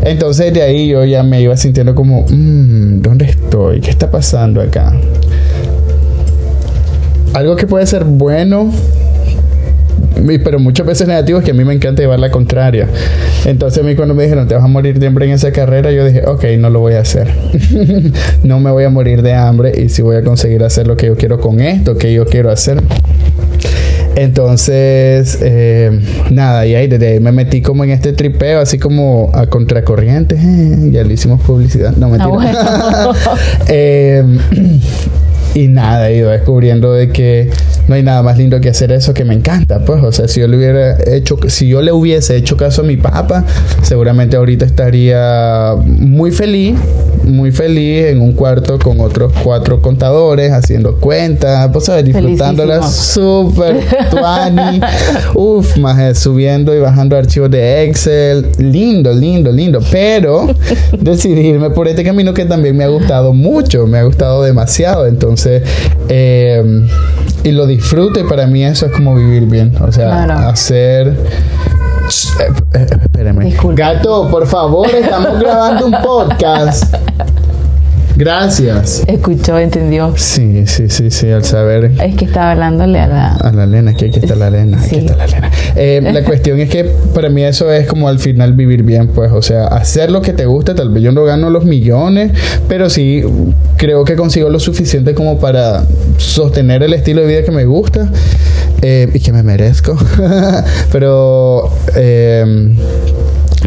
Entonces 0.04 0.54
de 0.54 0.62
ahí 0.62 0.90
yo 0.90 1.06
ya 1.06 1.24
me 1.24 1.42
iba 1.42 1.56
sintiendo 1.56 1.96
como, 1.96 2.26
mmm, 2.30 3.02
¿dónde 3.02 3.26
estoy? 3.26 3.80
¿Qué 3.82 3.90
está 3.90 4.10
pasando 4.10 4.62
acá? 4.62 4.94
Algo 7.34 7.56
que 7.56 7.66
puede 7.66 7.86
ser 7.86 8.04
bueno 8.04 8.72
pero 10.44 10.60
muchas 10.60 10.86
veces 10.86 11.08
negativo 11.08 11.40
es 11.40 11.46
que 11.46 11.52
a 11.52 11.54
mí 11.54 11.64
me 11.64 11.74
encanta 11.74 12.02
llevar 12.02 12.20
la 12.20 12.32
contraria. 12.32 12.88
Entonces 13.46 13.84
a 13.84 13.86
mí 13.86 13.96
cuando 13.96 14.14
me 14.14 14.24
dijeron 14.24 14.48
te 14.48 14.56
vas 14.56 14.64
a 14.64 14.68
morir 14.68 15.00
de 15.00 15.08
hambre 15.08 15.26
en 15.26 15.32
esa 15.32 15.52
carrera, 15.52 15.92
yo 15.92 16.06
dije, 16.06 16.24
ok, 16.26 16.44
no 16.60 16.70
lo 16.70 16.80
voy 16.80 16.94
a 16.94 17.02
hacer. 17.02 17.28
no 18.44 18.60
me 18.60 18.72
voy 18.72 18.84
a 18.84 18.90
morir 18.90 19.22
de 19.22 19.34
hambre 19.34 19.72
y 19.78 19.90
si 19.90 20.02
voy 20.02 20.16
a 20.16 20.24
conseguir 20.24 20.64
hacer 20.64 20.88
lo 20.88 20.98
que 20.98 21.08
yo 21.08 21.16
quiero 21.16 21.40
con 21.40 21.60
esto, 21.60 21.98
que 21.98 22.14
yo 22.14 22.26
quiero 22.26 22.52
hacer. 22.52 22.82
Entonces, 24.16 25.40
eh, 25.42 26.00
nada, 26.30 26.66
y 26.66 26.76
ahí 26.76 26.90
me 27.20 27.32
metí 27.32 27.62
como 27.62 27.84
en 27.84 27.92
este 27.92 28.14
tripeo, 28.14 28.60
así 28.60 28.78
como 28.78 29.32
a 29.34 29.48
contracorriente. 29.48 30.36
Eh, 30.36 30.90
ya 30.92 31.04
le 31.04 31.14
hicimos 31.14 31.42
publicidad. 31.42 31.96
No, 31.96 32.10
mentira. 32.10 32.30
Ah, 32.54 33.14
eh, 33.70 34.24
y 35.54 35.68
nada, 35.68 36.10
he 36.10 36.18
ido 36.18 36.30
descubriendo 36.30 36.94
de 36.94 37.10
que 37.10 37.50
no 37.88 37.96
hay 37.96 38.04
nada 38.04 38.24
más 38.24 38.38
lindo 38.38 38.62
que 38.62 38.70
hacer 38.70 38.92
eso 38.92 39.14
que 39.14 39.26
me 39.26 39.34
encanta, 39.34 39.80
pues, 39.80 40.04
o 40.04 40.12
sea, 40.12 40.28
si 40.28 40.40
yo 40.40 40.48
le 40.48 40.58
hubiera 40.58 40.98
hecho, 41.08 41.38
si 41.48 41.68
yo 41.68 41.82
le 41.82 41.92
hubiese 41.92 42.38
hecho 42.38 42.56
caso 42.56 42.82
a 42.82 42.86
mi 42.86 42.98
papá, 42.98 43.44
seguramente 43.82 44.38
ahorita 44.38 44.66
estaría 44.66 45.76
muy 45.86 46.32
feliz, 46.32 46.76
muy 47.24 47.52
feliz 47.52 48.06
en 48.06 48.22
un 48.22 48.34
cuarto 48.34 48.80
con 48.80 49.00
otros 49.00 49.34
cuatro 49.44 49.82
contadores 49.82 50.52
haciendo 50.52 50.98
cuentas, 50.98 51.70
pues, 51.72 51.86
¿sabes? 51.86 52.06
disfrutándola 52.06 52.82
súper. 52.84 53.82
Tuani, 54.10 54.80
uff, 55.36 55.78
más 55.78 56.18
subiendo 56.18 56.74
y 56.76 56.80
bajando 56.80 57.18
archivos 57.18 57.52
de 57.52 57.84
Excel, 57.84 58.48
lindo, 58.58 59.14
lindo, 59.14 59.52
lindo, 59.52 59.80
pero 59.92 60.54
decidirme 60.98 61.70
por 61.72 61.88
este 61.88 62.04
camino 62.04 62.34
que 62.34 62.46
también 62.46 62.78
me 62.78 62.84
ha 62.84 62.88
gustado 62.88 63.34
mucho, 63.34 63.86
me 63.88 63.98
ha 63.98 64.04
gustado 64.04 64.44
demasiado, 64.44 65.08
entonces, 65.08 65.41
eh, 65.48 66.88
y 67.44 67.52
lo 67.52 67.66
disfruto 67.66 68.20
y 68.20 68.24
para 68.24 68.48
mí 68.48 68.64
eso 68.64 68.86
es 68.88 68.92
como 68.92 69.16
vivir 69.16 69.46
bien. 69.46 69.74
O 69.82 69.92
sea, 69.92 70.24
hacer... 70.50 71.08
Eh, 72.40 72.54
eh, 72.74 72.88
espérame. 73.04 73.54
Gato, 73.74 74.28
por 74.30 74.46
favor, 74.48 74.90
estamos 74.94 75.40
grabando 75.40 75.86
un 75.86 75.96
podcast. 76.04 76.96
Gracias. 78.22 79.02
Escuchó, 79.08 79.58
entendió. 79.58 80.14
Sí, 80.16 80.68
sí, 80.68 80.90
sí, 80.90 81.10
sí, 81.10 81.32
al 81.32 81.44
saber. 81.44 81.86
Es 82.00 82.16
que 82.16 82.26
estaba 82.26 82.52
hablándole 82.52 83.00
a 83.00 83.08
la... 83.08 83.32
A 83.34 83.52
la 83.52 83.66
Lena, 83.66 83.96
que 83.96 84.06
aquí 84.06 84.20
está 84.20 84.36
la 84.36 84.52
Lena, 84.52 84.80
aquí 84.80 84.98
está 84.98 85.16
la 85.16 85.26
Lena. 85.26 85.52
Eh, 85.76 86.02
la 86.04 86.24
cuestión 86.24 86.60
es 86.60 86.70
que 86.70 86.84
para 87.16 87.30
mí 87.30 87.44
eso 87.44 87.72
es 87.72 87.88
como 87.88 88.08
al 88.08 88.20
final 88.20 88.54
vivir 88.54 88.84
bien, 88.84 89.08
pues, 89.08 89.32
o 89.32 89.42
sea, 89.42 89.66
hacer 89.70 90.12
lo 90.12 90.22
que 90.22 90.34
te 90.34 90.46
gusta, 90.46 90.76
tal 90.76 90.90
vez 90.90 91.02
yo 91.02 91.12
no 91.12 91.24
gano 91.24 91.50
los 91.50 91.66
millones, 91.66 92.32
pero 92.68 92.92
sí 92.92 93.24
creo 93.78 94.06
que 94.06 94.16
consigo 94.16 94.52
lo 94.52 94.60
suficiente 94.60 95.16
como 95.16 95.40
para 95.40 95.84
sostener 96.18 96.84
el 96.84 96.94
estilo 96.94 97.22
de 97.22 97.28
vida 97.28 97.44
que 97.44 97.52
me 97.52 97.66
gusta 97.66 98.08
eh, 98.84 99.10
y 99.12 99.20
que 99.20 99.34
me 99.34 99.42
merezco. 99.42 99.98
pero... 100.92 101.72
eh, 101.96 102.76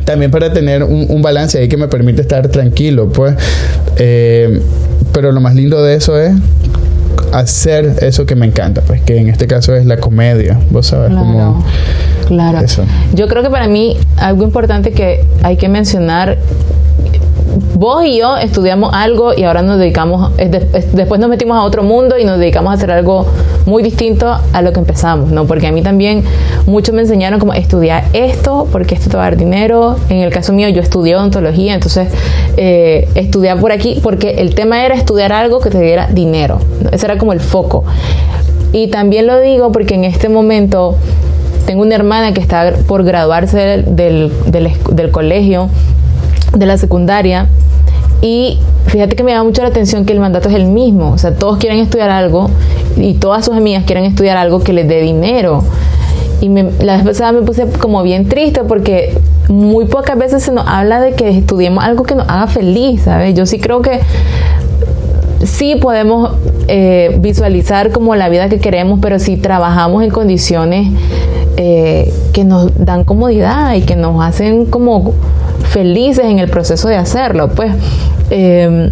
también 0.05 0.31
para 0.31 0.53
tener 0.53 0.83
un, 0.83 1.07
un 1.09 1.23
balance 1.23 1.59
ahí 1.59 1.69
que 1.69 1.77
me 1.77 1.89
permite 1.89 2.23
estar 2.23 2.49
tranquilo, 2.49 3.09
pues. 3.09 3.35
Eh, 3.97 4.61
pero 5.13 5.33
lo 5.33 5.41
más 5.41 5.55
lindo 5.55 5.83
de 5.83 5.95
eso 5.95 6.19
es 6.19 6.33
hacer 7.33 7.97
eso 8.03 8.27
que 8.27 8.35
me 8.37 8.47
encanta, 8.47 8.81
pues, 8.83 9.01
que 9.03 9.17
en 9.19 9.29
este 9.29 9.47
caso 9.47 9.75
es 9.75 9.87
la 9.87 9.97
comedia, 9.97 10.59
vos 10.71 10.87
sabes, 10.87 11.11
Claro, 11.11 11.25
como 11.25 11.65
claro. 12.27 12.61
eso. 12.61 12.85
Yo 13.13 13.27
creo 13.29 13.43
que 13.43 13.51
para 13.51 13.67
mí 13.69 13.97
algo 14.17 14.45
importante 14.45 14.93
que 14.93 15.25
hay 15.43 15.57
que 15.57 15.69
mencionar, 15.69 16.39
vos 17.75 18.05
y 18.05 18.19
yo 18.19 18.37
estudiamos 18.37 18.91
algo 18.95 19.35
y 19.35 19.45
ahora 19.45 19.63
nos 19.63 19.79
dedicamos, 19.79 20.33
es 20.39 20.51
de- 20.51 20.67
es- 20.75 20.95
después 20.95 21.21
nos 21.21 21.29
metimos 21.31 21.57
a 21.57 21.63
otro 21.63 21.83
mundo 21.83 22.19
y 22.19 22.25
nos 22.25 22.39
dedicamos 22.39 22.71
a 22.71 22.75
hacer 22.75 22.91
algo 22.91 23.27
muy 23.67 23.83
distinto 23.83 24.37
a 24.53 24.63
lo 24.63 24.73
que 24.73 24.81
empezamos, 24.81 25.31
¿no? 25.31 25.47
Porque 25.47 25.67
a 25.67 25.73
mí 25.73 25.83
también 25.83 26.23
muchos 26.67 26.95
me 26.95 27.03
enseñaron 27.03 27.39
como 27.41 27.55
estudiar 27.55 28.05
esto, 28.13 28.69
porque 28.71 28.95
esto 28.95 29.11
te 29.11 29.17
va 29.17 29.23
a 29.27 29.31
dar 29.31 29.37
dinero. 29.37 29.97
En 30.09 30.19
el 30.19 30.31
caso 30.31 30.53
mío 30.53 30.69
yo 30.69 30.81
estudié 30.83 31.17
odontología, 31.17 31.75
entonces 31.75 32.09
eh, 32.57 33.09
estudiar 33.15 33.59
por 33.59 33.73
aquí, 33.73 34.01
porque 34.03 34.37
el 34.39 34.55
tema 34.55 34.85
era 34.85 34.95
estudiar 34.95 35.33
algo 35.33 35.61
que 35.61 35.71
te 35.71 35.81
diera 35.81 36.09
dinero. 36.09 36.59
Ese 36.93 37.07
era 37.07 37.19
como 37.19 37.33
el 37.33 37.41
foco. 37.41 37.85
Y 38.73 38.89
también 38.89 39.27
lo 39.27 39.41
digo 39.41 39.73
porque 39.73 39.95
en 39.95 40.05
este 40.05 40.29
momento 40.29 40.97
tengo 41.67 41.83
una 41.83 41.95
hermana 41.95 42.35
que 42.35 42.41
está 42.41 42.73
por 42.87 43.05
graduarse 43.05 43.83
del, 43.87 44.33
del 44.91 45.11
colegio, 45.11 45.69
de 46.55 46.67
la 46.67 46.77
secundaria, 46.79 47.47
y 48.23 48.59
fíjate 48.87 49.17
que 49.17 49.23
me 49.23 49.33
llama 49.33 49.45
mucho 49.45 49.63
la 49.63 49.69
atención 49.69 50.05
que 50.07 50.13
el 50.13 50.21
mandato 50.21 50.49
es 50.49 50.55
el 50.55 50.67
mismo. 50.67 51.11
O 51.13 51.19
sea, 51.19 51.35
todos 51.35 51.59
quieren 51.59 51.79
estudiar 51.81 52.09
algo 52.11 52.49
y 52.97 53.15
todas 53.15 53.45
sus 53.45 53.55
amigas 53.55 53.85
quieren 53.85 54.05
estudiar 54.05 54.37
algo 54.39 54.61
que 54.61 54.73
les 54.73 54.89
dé 54.89 55.01
dinero. 55.03 55.63
Y 56.41 56.49
me- 56.49 56.71
la 56.81 56.97
vez 56.97 57.05
pasada 57.05 57.33
me 57.33 57.43
puse 57.43 57.67
como 57.67 58.03
bien 58.03 58.29
triste 58.29 58.63
porque 58.65 59.19
muy 59.49 59.85
pocas 59.87 60.17
veces 60.19 60.43
se 60.43 60.53
nos 60.53 60.67
habla 60.67 61.01
de 61.01 61.13
que 61.13 61.29
estudiemos 61.29 61.85
algo 61.85 62.05
que 62.05 62.15
nos 62.15 62.27
haga 62.29 62.47
feliz, 62.47 63.03
¿sabes? 63.03 63.35
Yo 63.35 63.45
sí 63.47 63.59
creo 63.59 63.83
que 63.83 64.01
sí 65.45 65.77
podemos 65.77 66.33
eh, 66.69 67.17
visualizar 67.21 67.91
como 67.91 68.15
la 68.17 68.29
vida 68.31 68.49
que 68.49 68.59
queremos, 68.59 69.01
pero 69.03 69.19
si 69.19 69.37
trabajamos 69.37 70.03
en 70.03 70.11
condiciones 70.11 70.89
eh, 71.59 72.13
que 72.33 72.45
nos 72.45 72.71
dan 72.83 73.05
comodidad 73.05 73.75
y 73.75 73.83
que 73.83 73.97
nos 73.97 74.25
hacen 74.25 74.65
como 74.67 75.13
felices 75.75 76.25
en 76.27 76.39
el 76.39 76.49
proceso 76.49 76.87
de 76.87 76.95
hacerlo, 76.95 77.49
pues, 77.51 77.75
eh, 78.31 78.91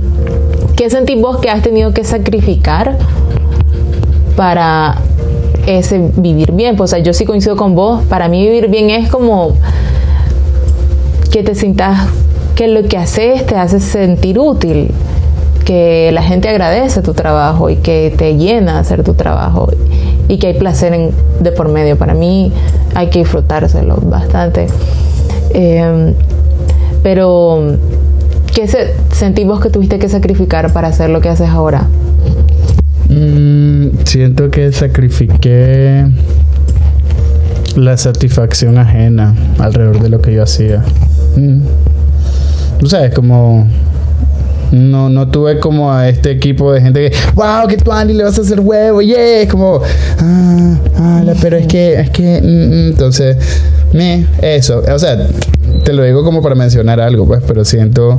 ¿qué 0.74 0.90
sentís 0.90 1.20
vos 1.22 1.36
que 1.38 1.48
has 1.48 1.62
tenido 1.62 1.92
que 1.94 2.02
sacrificar 2.02 2.98
para 4.36 4.96
ese 5.68 6.10
vivir 6.16 6.50
bien? 6.50 6.74
Pues, 6.76 6.92
yo 7.04 7.12
sí 7.12 7.24
coincido 7.24 7.54
con 7.56 7.76
vos, 7.76 8.02
para 8.06 8.26
mí 8.26 8.42
vivir 8.42 8.66
bien 8.66 8.90
es 8.90 9.08
como 9.08 9.54
que 11.30 11.44
te 11.44 11.54
sientas 11.54 12.08
que 12.56 12.66
lo 12.66 12.82
que 12.88 12.98
haces 12.98 13.46
te 13.46 13.54
hace 13.54 13.78
sentir 13.78 14.40
útil, 14.40 14.90
que 15.64 16.10
la 16.12 16.22
gente 16.24 16.48
agradece 16.48 17.00
tu 17.00 17.14
trabajo 17.14 17.70
y 17.70 17.76
que 17.76 18.12
te 18.18 18.36
llena 18.36 18.80
hacer 18.80 19.04
tu 19.04 19.14
trabajo 19.14 19.68
y 20.26 20.38
que 20.38 20.48
hay 20.48 20.54
placer 20.54 20.92
en- 20.94 21.12
de 21.38 21.52
por 21.52 21.68
medio. 21.68 21.96
Para 21.96 22.14
mí 22.14 22.52
hay 22.96 23.06
que 23.06 23.20
disfrutárselo 23.20 23.98
bastante. 24.02 24.66
Eh, 25.54 26.12
pero, 27.02 27.76
¿qué 28.54 28.68
se, 28.68 28.94
sentís 29.12 29.46
vos 29.46 29.60
que 29.60 29.70
tuviste 29.70 29.98
que 29.98 30.08
sacrificar 30.08 30.72
para 30.72 30.88
hacer 30.88 31.10
lo 31.10 31.20
que 31.20 31.28
haces 31.28 31.48
ahora? 31.48 31.86
Mm, 33.08 34.04
siento 34.04 34.50
que 34.50 34.72
sacrifiqué 34.72 36.06
la 37.76 37.96
satisfacción 37.96 38.78
ajena 38.78 39.34
alrededor 39.58 40.00
de 40.00 40.08
lo 40.08 40.20
que 40.20 40.34
yo 40.34 40.42
hacía. 40.42 40.84
Mm. 41.36 41.60
Sabes, 42.86 43.14
como 43.14 43.66
no, 44.72 45.10
no 45.10 45.28
tuve 45.28 45.58
como 45.60 45.92
a 45.92 46.08
este 46.08 46.30
equipo 46.30 46.72
de 46.72 46.80
gente 46.80 47.10
que, 47.10 47.16
wow, 47.34 47.68
que 47.68 47.76
tú 47.76 47.92
Andy 47.92 48.14
le 48.14 48.24
vas 48.24 48.38
a 48.38 48.42
hacer 48.42 48.60
huevo, 48.60 49.02
yeah, 49.02 49.42
es 49.42 49.50
como, 49.50 49.80
ah, 50.18 50.76
ah, 50.96 51.22
pero 51.40 51.58
es 51.58 51.66
que, 51.66 52.00
es 52.00 52.10
que, 52.10 52.40
mm, 52.42 52.46
mm", 52.46 52.88
entonces, 52.90 53.36
me, 53.92 54.26
eso, 54.40 54.82
o 54.92 54.98
sea, 54.98 55.28
te 55.84 55.92
lo 55.92 56.02
digo 56.02 56.24
como 56.24 56.42
para 56.42 56.54
mencionar 56.54 57.00
algo, 57.00 57.26
pues, 57.26 57.42
pero 57.46 57.64
siento, 57.64 58.18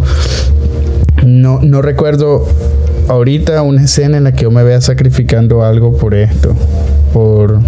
no, 1.25 1.59
no 1.61 1.81
recuerdo 1.81 2.47
ahorita 3.07 3.61
una 3.63 3.83
escena 3.83 4.17
en 4.17 4.25
la 4.25 4.33
que 4.33 4.43
yo 4.43 4.51
me 4.51 4.63
vea 4.63 4.79
sacrificando 4.79 5.63
algo 5.63 5.97
por 5.97 6.13
esto, 6.13 6.55
por, 7.13 7.59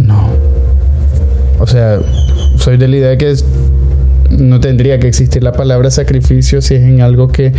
no, 0.00 0.30
o 1.58 1.66
sea, 1.66 2.00
soy 2.60 2.76
de 2.76 2.86
la 2.88 2.96
idea 2.96 3.16
que 3.18 3.30
es- 3.30 3.44
no 4.30 4.60
tendría 4.60 5.00
que 5.00 5.08
existir 5.08 5.42
la 5.42 5.50
palabra 5.52 5.90
sacrificio 5.90 6.62
si 6.62 6.76
es 6.76 6.82
en 6.82 7.00
algo 7.00 7.26
que, 7.28 7.52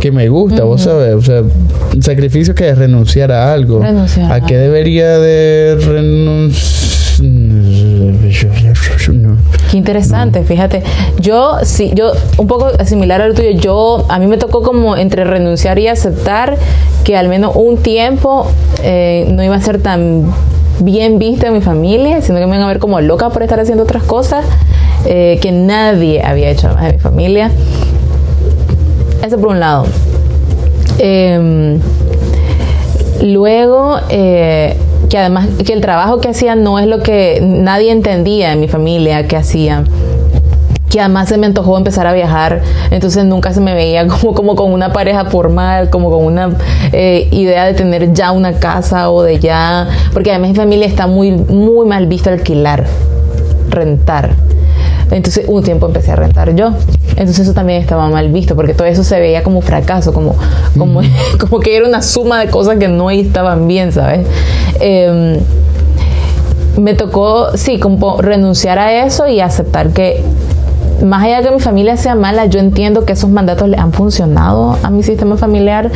que 0.00 0.12
me 0.12 0.28
gusta, 0.28 0.62
vos 0.62 0.82
sabes, 0.82 1.12
o 1.14 1.22
sea, 1.22 1.42
sacrificio 2.00 2.54
que 2.54 2.68
es 2.68 2.78
renunciar 2.78 3.32
a 3.32 3.52
algo. 3.52 3.80
Renunciar 3.80 4.30
a 4.30 4.36
¿A 4.36 4.40
qué 4.46 4.56
debería 4.56 5.18
de 5.18 5.76
renunciar? 5.84 6.94
Qué 9.70 9.76
interesante, 9.76 10.42
fíjate. 10.44 10.82
Yo 11.20 11.58
sí, 11.62 11.92
yo 11.94 12.12
un 12.38 12.46
poco 12.46 12.70
similar 12.84 13.20
a 13.20 13.28
lo 13.28 13.34
tuyo. 13.34 13.50
Yo 13.52 14.04
a 14.08 14.18
mí 14.18 14.26
me 14.26 14.36
tocó 14.36 14.62
como 14.62 14.96
entre 14.96 15.24
renunciar 15.24 15.78
y 15.78 15.88
aceptar 15.88 16.56
que 17.04 17.16
al 17.16 17.28
menos 17.28 17.52
un 17.54 17.76
tiempo 17.78 18.46
eh, 18.82 19.26
no 19.30 19.42
iba 19.44 19.54
a 19.56 19.60
ser 19.60 19.80
tan 19.80 20.24
bien 20.80 21.18
vista 21.18 21.48
en 21.48 21.54
mi 21.54 21.60
familia, 21.60 22.20
sino 22.22 22.38
que 22.38 22.46
me 22.46 22.56
iban 22.56 22.62
a 22.62 22.68
ver 22.68 22.78
como 22.78 23.00
loca 23.00 23.30
por 23.30 23.42
estar 23.42 23.60
haciendo 23.60 23.84
otras 23.84 24.02
cosas 24.02 24.44
eh, 25.06 25.38
que 25.40 25.52
nadie 25.52 26.22
había 26.22 26.50
hecho 26.50 26.70
en 26.80 26.92
mi 26.92 26.98
familia. 26.98 27.50
Eso 29.22 29.38
por 29.38 29.48
un 29.50 29.60
lado. 29.60 29.86
Em, 30.98 31.80
Luego, 33.22 33.96
eh, 34.10 34.76
que 35.08 35.18
además 35.18 35.48
que 35.64 35.72
el 35.72 35.80
trabajo 35.80 36.20
que 36.20 36.28
hacía 36.28 36.56
no 36.56 36.78
es 36.78 36.86
lo 36.86 37.00
que 37.00 37.40
nadie 37.42 37.90
entendía 37.90 38.52
en 38.52 38.60
mi 38.60 38.68
familia 38.68 39.26
que 39.26 39.36
hacía. 39.36 39.84
Que 40.94 41.00
además 41.00 41.28
se 41.28 41.38
me 41.38 41.46
antojó 41.46 41.76
empezar 41.76 42.06
a 42.06 42.12
viajar, 42.12 42.62
entonces 42.92 43.24
nunca 43.24 43.52
se 43.52 43.60
me 43.60 43.74
veía 43.74 44.06
como, 44.20 44.32
como 44.32 44.54
con 44.54 44.72
una 44.72 44.92
pareja 44.92 45.24
formal, 45.24 45.90
como 45.90 46.08
con 46.08 46.24
una 46.24 46.50
eh, 46.92 47.26
idea 47.32 47.64
de 47.64 47.74
tener 47.74 48.12
ya 48.12 48.30
una 48.30 48.52
casa 48.60 49.10
o 49.10 49.24
de 49.24 49.40
ya. 49.40 49.88
Porque 50.12 50.30
además 50.30 50.50
mi 50.50 50.54
familia 50.54 50.86
está 50.86 51.08
muy, 51.08 51.32
muy 51.32 51.84
mal 51.84 52.06
visto 52.06 52.30
alquilar, 52.30 52.84
rentar. 53.70 54.36
Entonces 55.10 55.46
un 55.48 55.64
tiempo 55.64 55.86
empecé 55.86 56.12
a 56.12 56.16
rentar 56.16 56.54
yo. 56.54 56.68
Entonces 57.16 57.40
eso 57.40 57.54
también 57.54 57.82
estaba 57.82 58.08
mal 58.08 58.30
visto 58.30 58.54
porque 58.54 58.72
todo 58.72 58.86
eso 58.86 59.02
se 59.02 59.18
veía 59.18 59.42
como 59.42 59.62
fracaso, 59.62 60.12
como, 60.12 60.36
como, 60.78 61.00
como 61.40 61.58
que 61.58 61.76
era 61.76 61.88
una 61.88 62.02
suma 62.02 62.38
de 62.38 62.50
cosas 62.50 62.78
que 62.78 62.86
no 62.86 63.10
estaban 63.10 63.66
bien, 63.66 63.90
¿sabes? 63.90 64.24
Em, 64.78 65.40
me 66.80 66.94
tocó, 66.94 67.56
sí, 67.56 67.80
como 67.80 68.22
renunciar 68.22 68.78
a 68.78 69.04
eso 69.04 69.26
y 69.26 69.40
aceptar 69.40 69.90
que 69.90 70.22
más 71.02 71.24
allá 71.24 71.38
de 71.38 71.48
que 71.48 71.54
mi 71.54 71.60
familia 71.60 71.96
sea 71.96 72.14
mala, 72.14 72.46
yo 72.46 72.60
entiendo 72.60 73.04
que 73.04 73.12
esos 73.12 73.30
mandatos 73.30 73.68
le 73.68 73.76
han 73.76 73.92
funcionado 73.92 74.78
a 74.82 74.90
mi 74.90 75.02
sistema 75.02 75.36
familiar. 75.36 75.90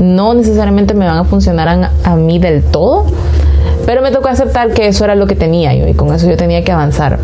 No 0.00 0.34
necesariamente 0.34 0.94
me 0.94 1.06
van 1.06 1.18
a 1.18 1.24
funcionar 1.24 1.68
a, 1.68 1.90
a 2.04 2.16
mí 2.16 2.38
del 2.38 2.62
todo, 2.62 3.06
pero 3.86 4.02
me 4.02 4.10
tocó 4.10 4.28
aceptar 4.28 4.72
que 4.72 4.88
eso 4.88 5.04
era 5.04 5.14
lo 5.14 5.26
que 5.26 5.36
tenía 5.36 5.74
yo 5.74 5.86
y 5.86 5.94
con 5.94 6.14
eso 6.14 6.28
yo 6.28 6.36
tenía 6.36 6.64
que 6.64 6.72
avanzar. 6.72 7.18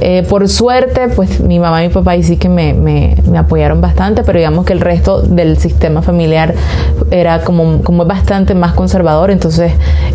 Eh, 0.00 0.24
por 0.28 0.48
suerte, 0.48 1.08
pues 1.08 1.40
mi 1.40 1.58
mamá 1.58 1.82
y 1.82 1.88
mi 1.88 1.94
papá 1.94 2.12
ahí 2.12 2.22
sí 2.22 2.36
que 2.36 2.48
me, 2.48 2.72
me, 2.72 3.16
me 3.28 3.36
apoyaron 3.36 3.80
bastante, 3.80 4.22
pero 4.22 4.38
digamos 4.38 4.64
que 4.64 4.72
el 4.72 4.80
resto 4.80 5.22
del 5.22 5.58
sistema 5.58 6.02
familiar 6.02 6.54
era 7.10 7.42
como, 7.42 7.82
como 7.82 8.04
bastante 8.04 8.54
más 8.54 8.74
conservador, 8.74 9.32
entonces 9.32 9.72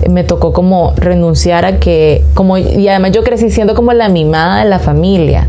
me 0.10 0.24
tocó 0.24 0.54
como 0.54 0.94
renunciar 0.96 1.66
a 1.66 1.80
que, 1.80 2.24
como, 2.34 2.58
y 2.58 2.88
además 2.88 3.12
yo 3.12 3.24
crecí 3.24 3.50
siendo 3.50 3.76
como 3.76 3.92
la 3.92 4.08
mimada 4.08 4.64
de 4.64 4.70
la 4.70 4.80
familia. 4.80 5.48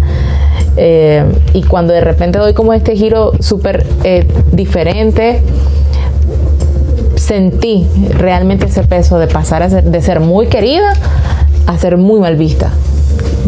Eh, 0.77 1.25
y 1.53 1.63
cuando 1.63 1.93
de 1.93 2.01
repente 2.01 2.39
doy 2.39 2.53
como 2.53 2.73
este 2.73 2.97
giro 2.97 3.33
súper 3.41 3.87
eh, 4.03 4.27
diferente, 4.53 5.41
sentí 7.17 7.87
realmente 8.11 8.67
ese 8.67 8.83
peso 8.83 9.19
de 9.19 9.29
pasar 9.29 9.63
a 9.63 9.71
ser, 9.71 9.85
de 9.85 10.03
ser 10.03 10.21
muy 10.21 10.47
querida 10.47 10.93
a 11.67 11.79
ser 11.79 11.97
muy 11.97 12.21
mal 12.21 12.37
vista. 12.37 12.71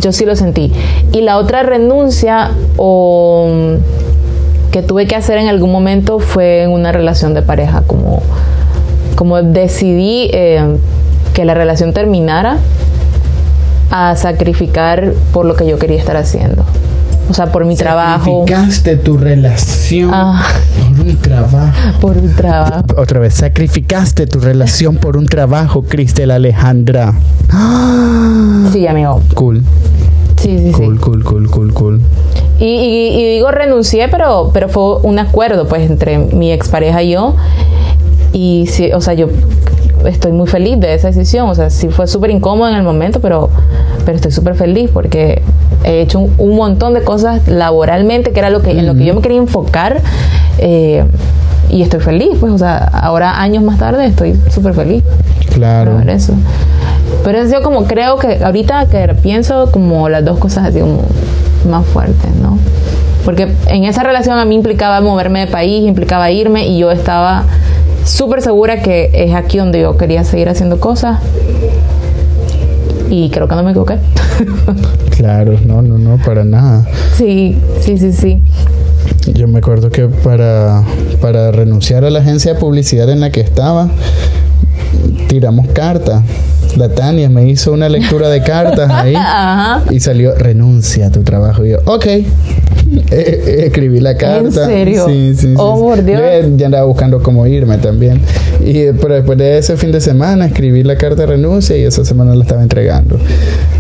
yo 0.01 0.13
sí 0.13 0.25
lo 0.25 0.37
sentí. 0.37 0.73
Y 1.13 1.21
la 1.23 1.39
otra 1.39 1.63
renuncia 1.63 2.51
o 2.77 3.49
mm, 3.51 4.71
que 4.73 4.83
tuve 4.83 5.07
que 5.07 5.17
hacer 5.17 5.39
en 5.39 5.49
algún 5.49 5.73
momento 5.73 6.19
fue 6.19 6.63
en 6.63 6.71
una 6.71 6.93
relación 6.93 7.35
de 7.35 7.43
pareja, 7.43 7.83
como, 7.87 8.23
como 9.17 9.43
decidí 9.43 10.31
eh, 10.33 10.77
que 11.35 11.45
la 11.45 11.55
relación 11.55 11.93
terminara 11.93 12.59
a 13.91 14.17
sacrificar 14.17 15.13
por 15.33 15.47
lo 15.47 15.55
que 15.55 15.67
yo 15.67 15.79
quería 15.79 15.99
estar 15.99 16.17
haciendo. 16.17 16.65
O 17.29 17.35
sea, 17.35 17.47
por 17.53 17.65
mi 17.65 17.75
trabajo. 17.77 18.45
Sacrificaste 18.47 18.97
tu 18.97 19.17
relación 19.19 20.11
Ah. 20.13 20.43
por 20.97 21.07
un 21.07 21.17
trabajo. 21.17 22.01
Por 22.01 22.23
mi 22.23 22.33
trabajo. 22.33 22.83
Otra 22.97 23.21
vez, 23.21 23.35
sacrificaste 23.35 24.27
tu 24.27 24.39
relación 24.41 24.97
por 24.97 25.17
un 25.17 25.27
trabajo, 25.27 25.83
Cristel 25.83 26.31
Alejandra. 26.31 27.15
Sí, 28.73 28.87
amigo. 28.87 29.21
Cool, 29.35 29.63
Sí, 30.37 30.59
sí, 30.59 30.73
cool, 30.73 30.97
sí. 30.97 31.01
cool, 31.03 31.25
cool, 31.25 31.51
cool, 31.51 31.73
cool. 31.73 32.01
Y, 32.61 32.65
y- 32.65 33.21
y 33.21 33.35
digo 33.35 33.51
renuncié, 33.51 34.09
pero, 34.09 34.51
pero 34.53 34.69
fue 34.69 34.99
un 35.03 35.19
acuerdo 35.19 35.67
pues 35.67 35.89
entre 35.91 36.19
mi 36.19 36.53
expareja 36.53 37.03
y 37.03 37.13
yo. 37.13 37.35
Y 38.33 38.67
sí, 38.71 38.93
o 38.93 39.01
sea, 39.01 39.15
yo 39.15 39.29
estoy 40.05 40.33
muy 40.33 40.47
feliz 40.47 40.79
de 40.81 40.95
esa 40.95 41.09
decisión. 41.09 41.49
O 41.49 41.55
sea, 41.55 41.71
sí 41.71 41.89
fue 41.89 42.07
súper 42.07 42.31
incómodo 42.31 42.69
en 42.71 42.77
el 42.77 42.83
momento, 42.83 43.21
pero, 43.21 43.49
pero 44.05 44.17
estoy 44.17 44.31
súper 44.33 44.55
feliz 44.55 44.91
porque 44.93 45.43
he 45.85 46.01
hecho 46.03 46.19
un, 46.21 46.35
un 46.39 46.57
montón 46.57 46.95
de 46.95 47.03
cosas 47.03 47.47
laboralmente, 47.49 48.33
que 48.33 48.39
era 48.41 48.51
lo 48.51 48.61
que, 48.63 48.71
en 48.73 48.87
lo 48.87 48.95
que 48.95 49.05
yo 49.05 49.15
me 49.15 49.21
quería 49.23 49.39
enfocar. 49.39 50.01
eh, 50.59 51.05
y 51.69 51.83
estoy 51.83 51.99
feliz, 51.99 52.31
pues, 52.39 52.53
o 52.53 52.59
sea, 52.59 52.77
ahora 52.79 53.41
años 53.41 53.65
más 53.65 53.77
tarde 53.81 54.07
estoy 54.07 54.39
súper 54.51 54.73
feliz 54.73 55.03
Claro. 55.53 55.97
por 55.97 56.09
eso. 56.09 56.33
Pero 57.25 57.41
ha 57.41 57.47
sido 57.47 57.61
como, 57.63 57.85
creo 57.87 58.19
que 58.19 58.39
ahorita 58.45 58.87
que 58.87 59.15
pienso 59.21 59.73
como 59.73 60.09
las 60.09 60.25
dos 60.25 60.39
cosas 60.39 60.67
así 60.67 60.79
como 60.79 61.01
más 61.69 61.85
fuertes, 61.87 62.31
¿no? 62.41 62.57
Porque 63.25 63.49
en 63.67 63.83
esa 63.83 64.05
relación 64.05 64.39
a 64.39 64.45
mí 64.45 64.55
implicaba 64.55 65.01
moverme 65.01 65.41
de 65.41 65.47
país, 65.49 65.85
implicaba 65.89 66.31
irme 66.31 66.69
y 66.69 66.79
yo 66.79 66.93
estaba 66.93 67.43
súper 68.07 68.43
segura 68.43 68.81
que 68.83 69.11
es 69.13 69.35
aquí 69.35 69.59
donde 69.59 69.81
yo 69.81 69.97
quería 69.97 70.25
seguir 70.25 70.49
haciendo 70.49 70.81
cosas. 70.81 71.21
Y 73.11 73.31
creo 73.31 73.47
que 73.47 73.55
no 73.55 73.63
me 73.63 73.71
equivoqué. 73.71 73.99
Claro, 75.17 75.59
no, 75.65 75.81
no, 75.81 75.97
no, 75.97 76.19
para 76.23 76.45
nada. 76.45 76.87
sí, 77.15 77.57
sí, 77.81 77.97
sí, 77.97 78.13
sí. 78.13 78.43
Yo 79.33 79.49
me 79.49 79.61
acuerdo 79.61 79.89
que 79.89 80.09
para, 80.09 80.83
para 81.23 81.51
renunciar 81.53 82.05
a 82.05 82.11
la 82.11 82.19
agencia 82.19 82.53
de 82.53 82.61
publicidad 82.61 83.09
en 83.09 83.21
la 83.21 83.31
que 83.31 83.41
estaba, 83.41 83.89
tiramos 85.29 85.69
cartas. 85.69 86.23
La 86.77 86.89
Tania 86.91 87.29
me 87.31 87.49
hizo 87.49 87.73
una 87.73 87.89
lectura 87.89 88.29
de 88.29 88.43
cartas 88.43 88.91
ahí 88.91 89.15
Ajá. 89.17 89.83
y 89.91 90.01
salió 90.01 90.35
renuncia 90.35 91.07
a 91.07 91.11
tu 91.11 91.23
trabajo. 91.23 91.65
Y 91.65 91.71
yo, 91.71 91.79
ok. 91.87 92.07
Eh, 92.07 92.27
eh, 93.11 93.63
escribí 93.67 93.99
la 93.99 94.17
carta. 94.17 94.67
serio? 94.67 95.07
Sí, 95.09 95.33
sí, 95.35 95.49
sí. 95.49 95.55
Oh, 95.57 95.81
por 95.81 96.05
Dios. 96.05 96.21
Yo 96.21 96.57
ya- 96.57 96.67
andaba 96.67 96.85
buscando 96.85 97.23
cómo 97.23 97.47
irme 97.47 97.79
también. 97.79 98.21
Y 98.65 98.79
eh, 98.79 98.95
pero 99.01 99.15
después 99.15 99.37
de 99.39 99.59
ese 99.59 99.77
fin 99.77 99.91
de 99.91 100.01
semana 100.01 100.47
escribí 100.47 100.83
la 100.85 100.97
carta 100.97 101.23
de 101.23 101.27
renuncia 101.27 101.77
y 101.77 101.83
esa 101.83 102.05
semana 102.05 102.35
la 102.35 102.45
estaba 102.45 102.63
entregando. 102.63 103.19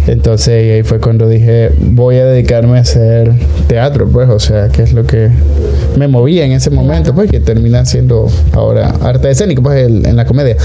Entonces 0.06 0.64
y 0.64 0.70
ahí 0.70 0.82
fue 0.82 0.98
cuando 0.98 1.28
dije, 1.28 1.70
voy 1.80 2.16
a 2.16 2.24
dedicarme 2.24 2.78
a 2.78 2.80
hacer 2.80 3.32
teatro, 3.68 4.08
pues, 4.08 4.28
o 4.28 4.38
sea, 4.40 4.68
que 4.68 4.82
es 4.82 4.92
lo 4.92 5.04
que 5.04 5.28
me 5.96 6.08
movía 6.08 6.44
en 6.44 6.52
ese 6.52 6.70
momento, 6.70 7.14
pues, 7.14 7.30
que 7.30 7.40
termina 7.40 7.84
siendo 7.84 8.26
ahora 8.52 8.92
arte 9.02 9.30
escénico, 9.30 9.62
pues, 9.62 9.86
el- 9.86 10.06
en 10.06 10.16
la 10.16 10.24
comedia. 10.24 10.56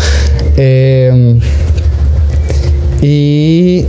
Eh, 0.57 1.39
y 3.01 3.85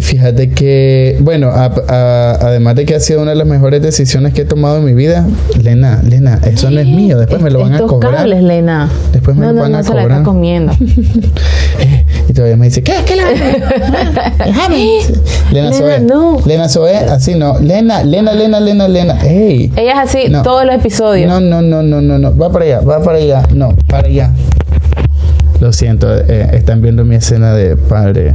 fíjate 0.00 0.50
que, 0.50 1.16
bueno, 1.20 1.48
a- 1.48 1.72
a- 1.88 2.30
además 2.40 2.76
de 2.76 2.84
que 2.84 2.94
ha 2.94 3.00
sido 3.00 3.22
una 3.22 3.30
de 3.32 3.36
las 3.36 3.46
mejores 3.46 3.82
decisiones 3.82 4.32
que 4.34 4.42
he 4.42 4.44
tomado 4.44 4.78
en 4.78 4.84
mi 4.84 4.94
vida, 4.94 5.26
Lena, 5.62 6.00
Lena, 6.08 6.38
eso 6.44 6.70
no 6.70 6.80
es 6.80 6.86
mío, 6.86 7.18
después 7.18 7.40
me 7.42 7.50
lo 7.50 7.60
van 7.60 7.74
a 7.74 7.80
cobrar. 7.80 8.14
cables, 8.14 8.42
Lena. 8.42 8.88
Después 9.12 9.36
me 9.36 9.46
no, 9.46 9.52
lo 9.52 9.56
no, 9.56 9.62
van 9.62 9.72
no 9.72 9.78
a 9.78 9.82
se 9.82 9.94
la 9.94 10.02
está 10.02 10.22
comiendo. 10.22 10.72
Eh, 11.80 12.04
y 12.28 12.32
todavía 12.34 12.56
me 12.56 12.66
dice, 12.66 12.82
¿qué? 12.82 12.92
¿Qué 13.06 13.16
la 13.16 13.24
Déjame. 14.44 14.98
Lena 15.50 15.70
Lena, 15.70 15.98
no. 16.00 16.38
Lena 16.44 16.68
Zoe, 16.68 16.94
así 16.96 17.34
no. 17.34 17.58
Lena, 17.58 18.04
Lena, 18.04 18.32
Lena, 18.34 18.60
Lena, 18.60 18.86
Lena. 18.88 19.18
Ey. 19.26 19.72
Ella 19.74 19.92
es 20.04 20.10
así 20.10 20.28
No. 20.28 20.42
todos 20.42 20.64
los 20.66 20.74
episodios. 20.74 21.28
No, 21.28 21.40
no, 21.40 21.62
no, 21.62 21.82
no, 21.82 22.00
no, 22.02 22.18
no. 22.18 22.36
Va 22.36 22.52
para 22.52 22.64
allá, 22.66 22.80
va 22.82 23.02
para 23.02 23.18
allá. 23.18 23.42
No, 23.54 23.74
para 23.88 24.06
allá. 24.06 24.30
Lo 25.62 25.72
siento, 25.72 26.12
eh, 26.12 26.50
están 26.54 26.82
viendo 26.82 27.04
mi 27.04 27.14
escena 27.14 27.54
de 27.54 27.76
padre. 27.76 28.34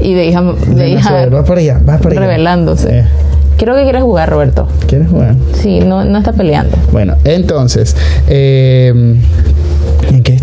Y 0.00 0.14
de 0.14 0.26
hija, 0.26 0.42
de 0.42 0.88
hija 0.88 1.26
va 1.26 1.44
para 1.44 1.60
allá, 1.60 1.74
va 1.88 1.98
para 1.98 2.10
allá. 2.10 2.20
revelándose. 2.22 2.88
Eh, 2.98 3.04
Creo 3.56 3.76
que 3.76 3.84
quieres 3.84 4.02
jugar, 4.02 4.28
Roberto. 4.28 4.66
¿Quieres 4.88 5.08
jugar? 5.08 5.36
Sí, 5.54 5.78
no, 5.78 6.04
no 6.04 6.18
está 6.18 6.32
peleando. 6.32 6.76
Bueno, 6.90 7.14
entonces, 7.22 7.96
eh, 8.26 8.88
¿en 8.88 9.22
qué 9.22 9.65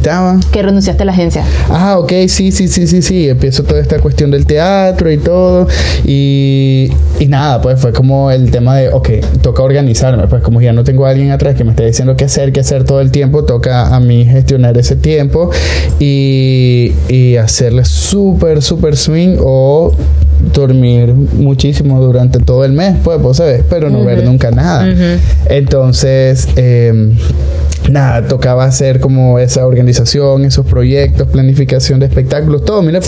estaba? 0.03 0.37
Que 0.51 0.61
renunciaste 0.61 1.03
a 1.03 1.05
la 1.05 1.13
agencia. 1.13 1.45
Ah, 1.69 1.97
ok, 1.97 2.11
sí, 2.27 2.51
sí, 2.51 2.67
sí, 2.67 2.87
sí, 2.87 3.01
sí. 3.01 3.29
Empiezo 3.29 3.63
toda 3.63 3.79
esta 3.79 3.99
cuestión 3.99 4.31
del 4.31 4.45
teatro 4.45 5.09
y 5.09 5.17
todo. 5.17 5.67
Y, 6.03 6.91
y 7.19 7.27
nada, 7.27 7.61
pues 7.61 7.79
fue 7.79 7.93
como 7.93 8.29
el 8.29 8.51
tema 8.51 8.75
de, 8.75 8.89
ok, 8.89 9.09
toca 9.41 9.63
organizarme. 9.63 10.27
Pues 10.27 10.43
como 10.43 10.61
ya 10.61 10.73
no 10.73 10.83
tengo 10.83 11.05
a 11.05 11.11
alguien 11.11 11.31
atrás 11.31 11.55
que 11.55 11.63
me 11.63 11.71
esté 11.71 11.85
diciendo 11.85 12.17
qué 12.17 12.25
hacer, 12.25 12.51
qué 12.51 12.59
hacer 12.59 12.83
todo 12.83 12.99
el 12.99 13.11
tiempo, 13.11 13.45
toca 13.45 13.95
a 13.95 13.99
mí 13.99 14.25
gestionar 14.25 14.77
ese 14.77 14.97
tiempo 14.97 15.49
y, 15.99 16.91
y 17.07 17.37
hacerle 17.37 17.85
súper, 17.85 18.61
súper 18.61 18.97
swing 18.97 19.37
o 19.39 19.93
dormir 20.53 21.13
muchísimo 21.13 22.01
durante 22.01 22.39
todo 22.39 22.65
el 22.65 22.73
mes, 22.73 22.95
pues, 23.03 23.21
vos 23.21 23.37
sabes, 23.37 23.63
pero 23.69 23.89
no 23.89 24.03
ver 24.03 24.23
nunca 24.23 24.51
nada. 24.51 24.87
Entonces, 25.49 26.47
em, 26.55 27.15
nada, 27.89 28.27
tocaba 28.27 28.65
hacer 28.65 28.99
como 28.99 29.39
esa 29.39 29.65
organización, 29.65 30.45
esos 30.45 30.65
proyectos, 30.65 31.27
planificación 31.27 31.99
de 31.99 32.07
espectáculos, 32.07 32.65
todo, 32.65 32.81
mira. 32.81 32.99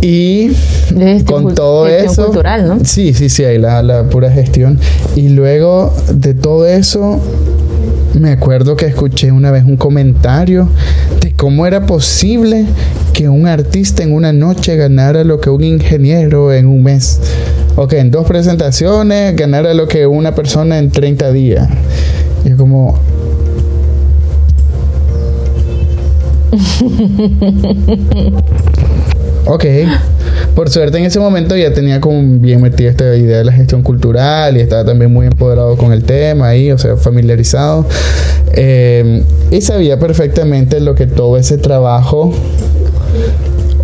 Y 0.00 0.50
con 1.26 1.54
todo 1.54 1.86
eso. 1.86 2.24
cultural, 2.24 2.66
¿no? 2.66 2.78
Sí, 2.84 3.14
sí, 3.14 3.28
sí, 3.28 3.44
ahí 3.44 3.58
la, 3.58 3.82
la 3.82 4.04
pura 4.04 4.30
gestión. 4.32 4.78
Y 5.14 5.28
luego 5.28 5.94
de 6.12 6.34
todo 6.34 6.66
eso, 6.66 7.20
me 8.14 8.32
acuerdo 8.32 8.76
que 8.76 8.86
escuché 8.86 9.30
una 9.30 9.52
vez 9.52 9.64
un 9.64 9.76
comentario 9.76 10.68
de 11.20 11.32
cómo 11.34 11.66
era 11.66 11.86
posible 11.86 12.66
que 13.12 13.28
un 13.28 13.46
artista 13.46 14.02
en 14.02 14.12
una 14.12 14.32
noche 14.32 14.76
ganara 14.76 15.24
lo 15.24 15.40
que 15.40 15.50
un 15.50 15.64
ingeniero 15.64 16.52
en 16.52 16.66
un 16.66 16.82
mes. 16.82 17.20
Ok, 17.76 17.94
en 17.94 18.10
dos 18.10 18.26
presentaciones 18.26 19.36
ganara 19.36 19.74
lo 19.74 19.88
que 19.88 20.06
una 20.06 20.34
persona 20.34 20.78
en 20.78 20.90
30 20.90 21.32
días. 21.32 21.68
Yo 22.44 22.56
como... 22.56 22.98
Ok. 29.46 29.64
Por 30.54 30.70
suerte 30.70 30.98
en 30.98 31.04
ese 31.04 31.18
momento 31.18 31.56
ya 31.56 31.72
tenía 31.72 32.00
como 32.00 32.38
bien 32.38 32.60
metida 32.60 32.90
esta 32.90 33.16
idea 33.16 33.38
de 33.38 33.44
la 33.44 33.52
gestión 33.52 33.82
cultural 33.82 34.56
y 34.56 34.60
estaba 34.60 34.84
también 34.84 35.12
muy 35.12 35.26
empoderado 35.26 35.76
con 35.76 35.92
el 35.92 36.04
tema 36.04 36.48
ahí, 36.48 36.70
o 36.70 36.78
sea, 36.78 36.96
familiarizado. 36.96 37.86
Eh, 38.52 39.22
y 39.50 39.60
sabía 39.62 39.98
perfectamente 39.98 40.80
lo 40.80 40.94
que 40.94 41.06
todo 41.06 41.38
ese 41.38 41.56
trabajo 41.56 42.32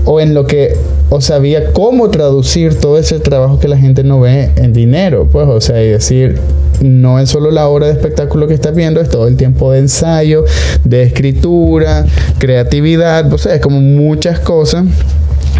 o 0.05 0.21
en 0.21 0.35
lo 0.35 0.47
que 0.47 0.77
o 1.11 1.21
sabía 1.21 1.73
cómo 1.73 2.11
traducir 2.11 2.75
todo 2.79 2.99
ese 2.99 3.19
trabajo 3.19 3.59
que 3.59 3.69
la 3.69 3.79
gente 3.79 4.05
no 4.05 4.21
ve 4.21 4.51
en 4.57 4.73
dinero, 4.73 5.29
pues, 5.31 5.47
o 5.49 5.61
sea, 5.61 5.83
y 5.83 5.89
decir, 5.89 6.39
no 6.81 7.19
es 7.19 7.31
solo 7.31 7.51
la 7.51 7.69
obra 7.69 7.87
de 7.87 7.93
espectáculo 7.93 8.47
que 8.47 8.55
estás 8.55 8.75
viendo, 8.75 9.01
es 9.01 9.09
todo 9.09 9.27
el 9.27 9.37
tiempo 9.37 9.73
de 9.73 9.81
ensayo, 9.81 10.45
de 10.85 11.03
escritura, 11.03 12.05
creatividad, 12.39 13.33
o 13.33 13.39
sea, 13.39 13.55
es 13.55 13.61
como 13.61 13.81
muchas 13.81 14.41
cosas 14.41 14.85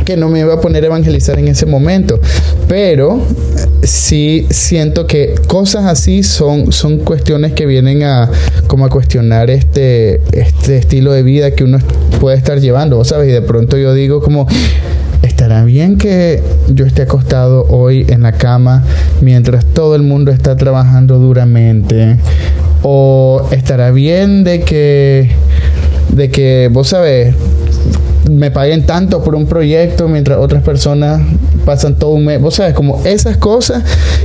que 0.05 0.17
no 0.17 0.29
me 0.29 0.41
iba 0.41 0.55
a 0.55 0.61
poner 0.61 0.85
a 0.85 0.87
evangelizar 0.87 1.39
en 1.39 1.49
ese 1.49 1.67
momento, 1.67 2.21
pero 2.67 3.21
sí 3.83 4.47
siento 4.51 5.07
que 5.07 5.35
cosas 5.47 5.87
así 5.87 6.23
son, 6.23 6.73
son 6.73 6.99
cuestiones 6.99 7.53
que 7.53 7.67
vienen 7.67 8.03
a 8.03 8.31
como 8.67 8.89
cuestionar 8.89 9.51
este, 9.51 10.21
este 10.33 10.79
estilo 10.79 11.13
de 11.13 11.23
vida 11.23 11.51
que 11.53 11.65
uno 11.65 11.79
puede 12.21 12.37
estar 12.37 12.61
llevando, 12.61 13.03
¿sabes? 13.05 13.29
Y 13.29 13.33
de 13.33 13.43
pronto 13.43 13.77
yo 13.77 13.95
digo 13.95 14.21
como 14.23 14.47
¿Estará 15.23 15.65
bien 15.65 15.99
que 15.99 16.43
yo 16.69 16.85
esté 16.85 17.03
acostado 17.03 17.67
hoy 17.69 18.07
en 18.09 18.23
la 18.23 18.33
cama 18.33 18.85
mientras 19.21 19.65
todo 19.65 19.97
el 19.97 20.03
mundo 20.03 20.31
está 20.31 20.57
trabajando 20.57 21.19
duramente? 21.19 22.17
¿O 22.83 23.49
estará 23.51 23.91
bien 23.91 24.45
de 24.45 24.61
que, 24.61 25.31
de 26.13 26.31
que, 26.31 26.69
vos 26.73 26.89
sabés, 26.89 27.35
me 28.31 28.51
paguen 28.51 28.85
tanto 28.85 29.23
por 29.23 29.35
un 29.35 29.47
proyecto 29.47 30.09
mientras 30.09 30.39
otras 30.39 30.63
personas 30.63 31.21
pasan 31.65 31.97
todo 31.97 32.11
un 32.11 32.25
mes? 32.25 32.41
Vos 32.41 32.55
sabes, 32.57 32.75
como 32.75 33.01
esas 33.05 33.37
cosas 33.37 33.83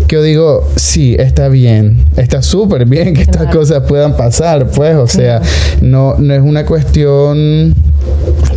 que 0.07 0.15
yo 0.15 0.21
digo, 0.23 0.67
sí, 0.75 1.15
está 1.17 1.47
bien, 1.49 2.05
está 2.17 2.41
súper 2.41 2.85
bien 2.85 3.13
que 3.13 3.21
estas 3.21 3.43
Claro. 3.43 3.59
cosas 3.59 3.83
puedan 3.87 4.15
pasar, 4.17 4.67
pues, 4.67 4.95
o 4.95 5.07
sea, 5.07 5.41
no, 5.81 6.15
no 6.17 6.33
es 6.33 6.41
una 6.41 6.65
cuestión 6.65 7.73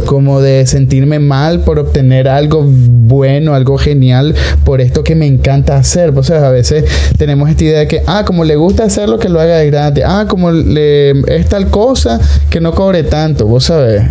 como 0.07 0.41
de 0.41 0.67
sentirme 0.67 1.19
mal 1.19 1.61
por 1.61 1.79
obtener 1.79 2.29
algo 2.29 2.65
bueno, 2.65 3.55
algo 3.55 3.77
genial 3.77 4.35
por 4.65 4.81
esto 4.81 5.05
que 5.05 5.15
me 5.15 5.27
encanta 5.27 5.77
hacer. 5.77 6.17
O 6.17 6.23
sea, 6.23 6.47
a 6.47 6.51
veces 6.51 6.85
tenemos 7.19 7.51
esta 7.51 7.65
idea 7.65 7.79
de 7.81 7.89
que, 7.89 8.03
ah, 8.07 8.25
como 8.25 8.45
le 8.45 8.57
gusta 8.57 8.85
hacerlo, 8.85 9.19
que 9.19 9.29
lo 9.29 9.41
haga 9.41 9.59
de 9.59 9.67
gratis. 9.67 10.05
Ah, 10.07 10.27
como 10.29 10.51
le, 10.53 11.11
es 11.11 11.49
tal 11.49 11.69
cosa, 11.71 12.21
que 12.51 12.61
no 12.61 12.73
cobre 12.73 13.03
tanto, 13.03 13.47
vos 13.47 13.65
sabes. 13.65 14.03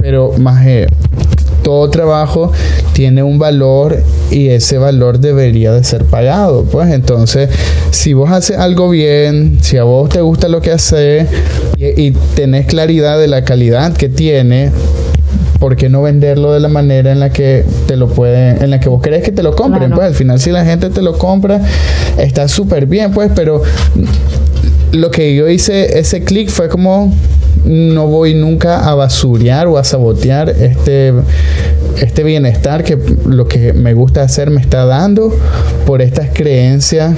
Pero 0.00 0.32
más... 0.38 0.66
Eh, 0.66 0.86
todo 1.62 1.88
trabajo 1.90 2.52
tiene 2.92 3.22
un 3.22 3.38
valor 3.38 4.02
y 4.30 4.48
ese 4.48 4.78
valor 4.78 5.18
debería 5.18 5.72
de 5.72 5.84
ser 5.84 6.04
pagado. 6.04 6.64
Pues 6.64 6.90
entonces, 6.90 7.50
si 7.90 8.12
vos 8.12 8.30
haces 8.30 8.58
algo 8.58 8.90
bien, 8.90 9.58
si 9.62 9.76
a 9.76 9.84
vos 9.84 10.08
te 10.08 10.20
gusta 10.20 10.48
lo 10.48 10.60
que 10.60 10.72
haces 10.72 11.28
y, 11.76 12.00
y 12.00 12.10
tenés 12.34 12.66
claridad 12.66 13.18
de 13.18 13.28
la 13.28 13.44
calidad 13.44 13.94
que 13.94 14.08
tiene, 14.08 14.70
¿por 15.62 15.76
qué 15.76 15.88
no 15.88 16.02
venderlo 16.02 16.52
de 16.52 16.58
la 16.58 16.68
manera 16.68 17.12
en 17.12 17.20
la 17.20 17.30
que 17.30 17.64
te 17.86 17.96
lo 17.96 18.08
pueden, 18.08 18.62
en 18.62 18.70
la 18.70 18.80
que 18.80 18.88
vos 18.88 19.00
querés 19.00 19.22
que 19.22 19.30
te 19.30 19.44
lo 19.44 19.54
compren? 19.54 19.92
Pues 19.92 20.08
al 20.08 20.14
final 20.14 20.40
si 20.40 20.50
la 20.50 20.64
gente 20.64 20.90
te 20.90 21.02
lo 21.02 21.16
compra, 21.16 21.60
está 22.18 22.48
súper 22.48 22.86
bien, 22.86 23.12
pues, 23.12 23.30
pero 23.34 23.62
lo 24.90 25.10
que 25.12 25.34
yo 25.36 25.48
hice, 25.48 26.00
ese 26.00 26.24
clic 26.24 26.50
fue 26.50 26.68
como 26.68 27.14
no 27.64 28.06
voy 28.06 28.34
nunca 28.34 28.88
a 28.88 28.94
basurear 28.94 29.66
o 29.66 29.78
a 29.78 29.84
sabotear 29.84 30.50
este, 30.50 31.12
este 32.00 32.22
bienestar 32.22 32.84
que 32.84 32.98
lo 33.26 33.46
que 33.46 33.72
me 33.72 33.94
gusta 33.94 34.22
hacer 34.22 34.50
me 34.50 34.60
está 34.60 34.84
dando 34.84 35.32
por 35.86 36.02
estas 36.02 36.30
creencias 36.32 37.14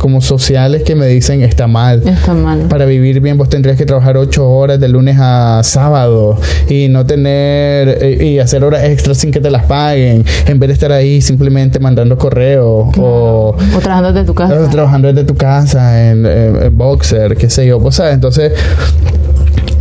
como 0.00 0.22
sociales 0.22 0.82
que 0.82 0.94
me 0.94 1.06
dicen 1.06 1.42
está 1.42 1.66
mal. 1.66 2.02
Está 2.06 2.32
mal. 2.32 2.60
Para 2.70 2.86
vivir 2.86 3.20
bien 3.20 3.36
vos 3.36 3.50
tendrías 3.50 3.76
que 3.76 3.84
trabajar 3.84 4.16
ocho 4.16 4.50
horas 4.50 4.80
de 4.80 4.88
lunes 4.88 5.18
a 5.20 5.60
sábado 5.62 6.38
y 6.70 6.88
no 6.88 7.04
tener 7.04 7.98
eh, 8.00 8.24
y 8.24 8.38
hacer 8.38 8.64
horas 8.64 8.82
extras 8.84 9.18
sin 9.18 9.30
que 9.30 9.40
te 9.40 9.50
las 9.50 9.64
paguen 9.64 10.24
en 10.46 10.58
vez 10.58 10.68
de 10.68 10.72
estar 10.72 10.90
ahí 10.90 11.20
simplemente 11.20 11.78
mandando 11.80 12.16
correos 12.16 12.88
o, 12.96 13.54
o 13.76 13.78
trabajando 13.80 14.14
desde 14.14 14.26
tu 14.26 14.34
casa. 14.34 14.58
O 14.58 14.68
trabajando 14.70 15.08
desde 15.12 15.24
tu 15.24 15.36
casa 15.36 16.10
en, 16.10 16.24
en, 16.24 16.76
boxer, 16.76 17.36
qué 17.36 17.50
sé 17.50 17.66
yo, 17.66 17.78
pues 17.78 17.96
sabes, 17.96 18.14
entonces 18.14 18.52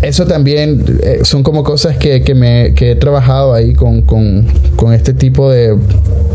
eso 0.01 0.25
también 0.25 0.99
eh, 1.03 1.19
son 1.23 1.43
como 1.43 1.63
cosas 1.63 1.97
que, 1.97 2.21
que, 2.21 2.35
me, 2.35 2.73
que 2.73 2.91
he 2.91 2.95
trabajado 2.95 3.53
ahí 3.53 3.73
con, 3.73 4.01
con, 4.01 4.45
con 4.75 4.93
este 4.93 5.13
tipo 5.13 5.51
de 5.51 5.77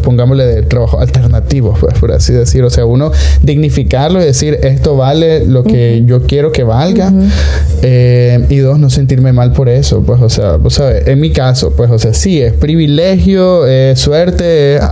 pongámosle 0.03 0.45
de 0.45 0.63
trabajo 0.63 1.01
alternativo, 1.01 1.75
pues, 1.81 1.95
por 2.01 2.13
así 2.13 2.33
decir. 2.33 2.63
O 2.63 2.71
sea, 2.71 2.85
uno 2.85 3.11
dignificarlo 3.43 4.21
y 4.21 4.25
decir 4.27 4.59
esto 4.63 4.97
vale 4.97 5.47
lo 5.47 5.65
que 5.65 6.03
yo 6.07 6.23
quiero 6.23 6.53
que 6.53 6.63
valga. 6.63 7.13
eh, 7.83 8.45
y 8.49 8.59
dos, 8.59 8.79
no 8.79 8.91
sentirme 8.91 9.33
mal 9.33 9.53
por 9.53 9.69
eso. 9.69 10.03
Pues, 10.03 10.21
o 10.21 10.29
sea, 10.29 10.57
vos 10.57 10.75
sabes, 10.75 11.09
en 11.09 11.21
mi 11.21 11.31
caso, 11.31 11.73
pues, 11.77 11.91
o 11.91 11.99
sea, 11.99 12.15
sí, 12.15 12.41
es 12.41 12.53
privilegio, 12.53 13.67
es 13.67 13.99
suerte, 13.99 14.77
es 14.77 14.83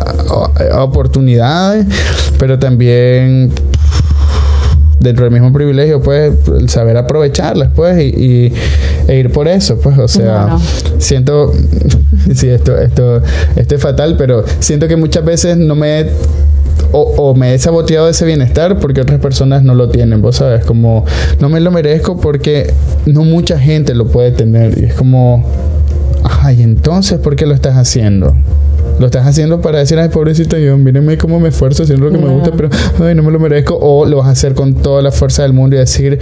oportunidades, 0.75 1.87
pero 2.39 2.59
también 2.59 3.53
dentro 5.03 5.25
del 5.25 5.33
mismo 5.33 5.53
privilegio, 5.53 6.01
pues, 6.01 6.33
saber 6.67 6.97
aprovecharlas, 6.97 7.71
pues, 7.75 7.99
y, 8.01 8.07
y 8.07 8.53
e 9.09 9.19
ir 9.19 9.31
por 9.31 9.49
eso, 9.49 9.79
pues, 9.81 9.99
o 9.99 10.09
sea, 10.09 10.59
siento, 10.99 11.53
sí, 12.35 12.49
esto, 12.49 12.79
esto, 12.79 13.21
esto 13.57 13.75
es 13.75 13.81
fatal, 13.81 14.17
pero 14.17 14.45
siento 14.61 14.89
que 14.89 14.97
muchas 14.97 15.25
veces 15.25 15.57
no 15.57 15.75
me 15.75 16.07
o, 16.93 17.01
o 17.01 17.35
me 17.35 17.55
he 17.55 17.59
saboteado 17.59 18.09
ese 18.09 18.25
bienestar 18.25 18.79
porque 18.79 19.01
otras 19.01 19.21
personas 19.21 19.63
no 19.63 19.75
lo 19.75 19.89
tienen, 19.89 20.21
vos 20.21 20.37
sabes, 20.37 20.65
como 20.65 21.05
no 21.41 21.49
me 21.49 21.61
lo 21.61 21.71
merezco 21.71 22.19
porque 22.19 22.73
no 23.07 23.25
mucha 23.25 23.59
gente 23.59 23.95
lo 23.95 24.07
puede 24.07 24.31
tener 24.31 24.79
y 24.79 24.85
es 24.85 24.95
como, 24.95 25.45
ay, 26.43 26.63
entonces, 26.63 27.19
¿por 27.19 27.37
qué 27.37 27.47
lo 27.47 27.55
estás 27.55 27.77
haciendo? 27.77 28.35
Lo 28.99 29.07
estás 29.07 29.27
haciendo 29.27 29.61
para 29.61 29.79
decir, 29.81 29.99
ay, 29.99 30.09
pobrecito 30.11 30.57
yo, 30.59 30.77
mírenme 30.79 31.17
cómo 31.19 31.41
me 31.41 31.49
esfuerzo 31.49 31.83
haciendo 31.83 32.07
lo 32.07 32.13
que 32.13 32.19
me 32.25 32.31
gusta, 32.31 32.53
pero 32.57 32.69
ay, 33.05 33.15
no 33.15 33.23
me 33.23 33.33
lo 33.33 33.39
merezco. 33.41 33.77
O 33.81 34.05
lo 34.07 34.19
vas 34.19 34.29
a 34.29 34.31
hacer 34.31 34.55
con 34.55 34.75
toda 34.75 35.03
la 35.03 35.11
fuerza 35.11 35.43
del 35.43 35.53
mundo 35.53 35.77
y 35.77 35.81
decir, 35.81 36.19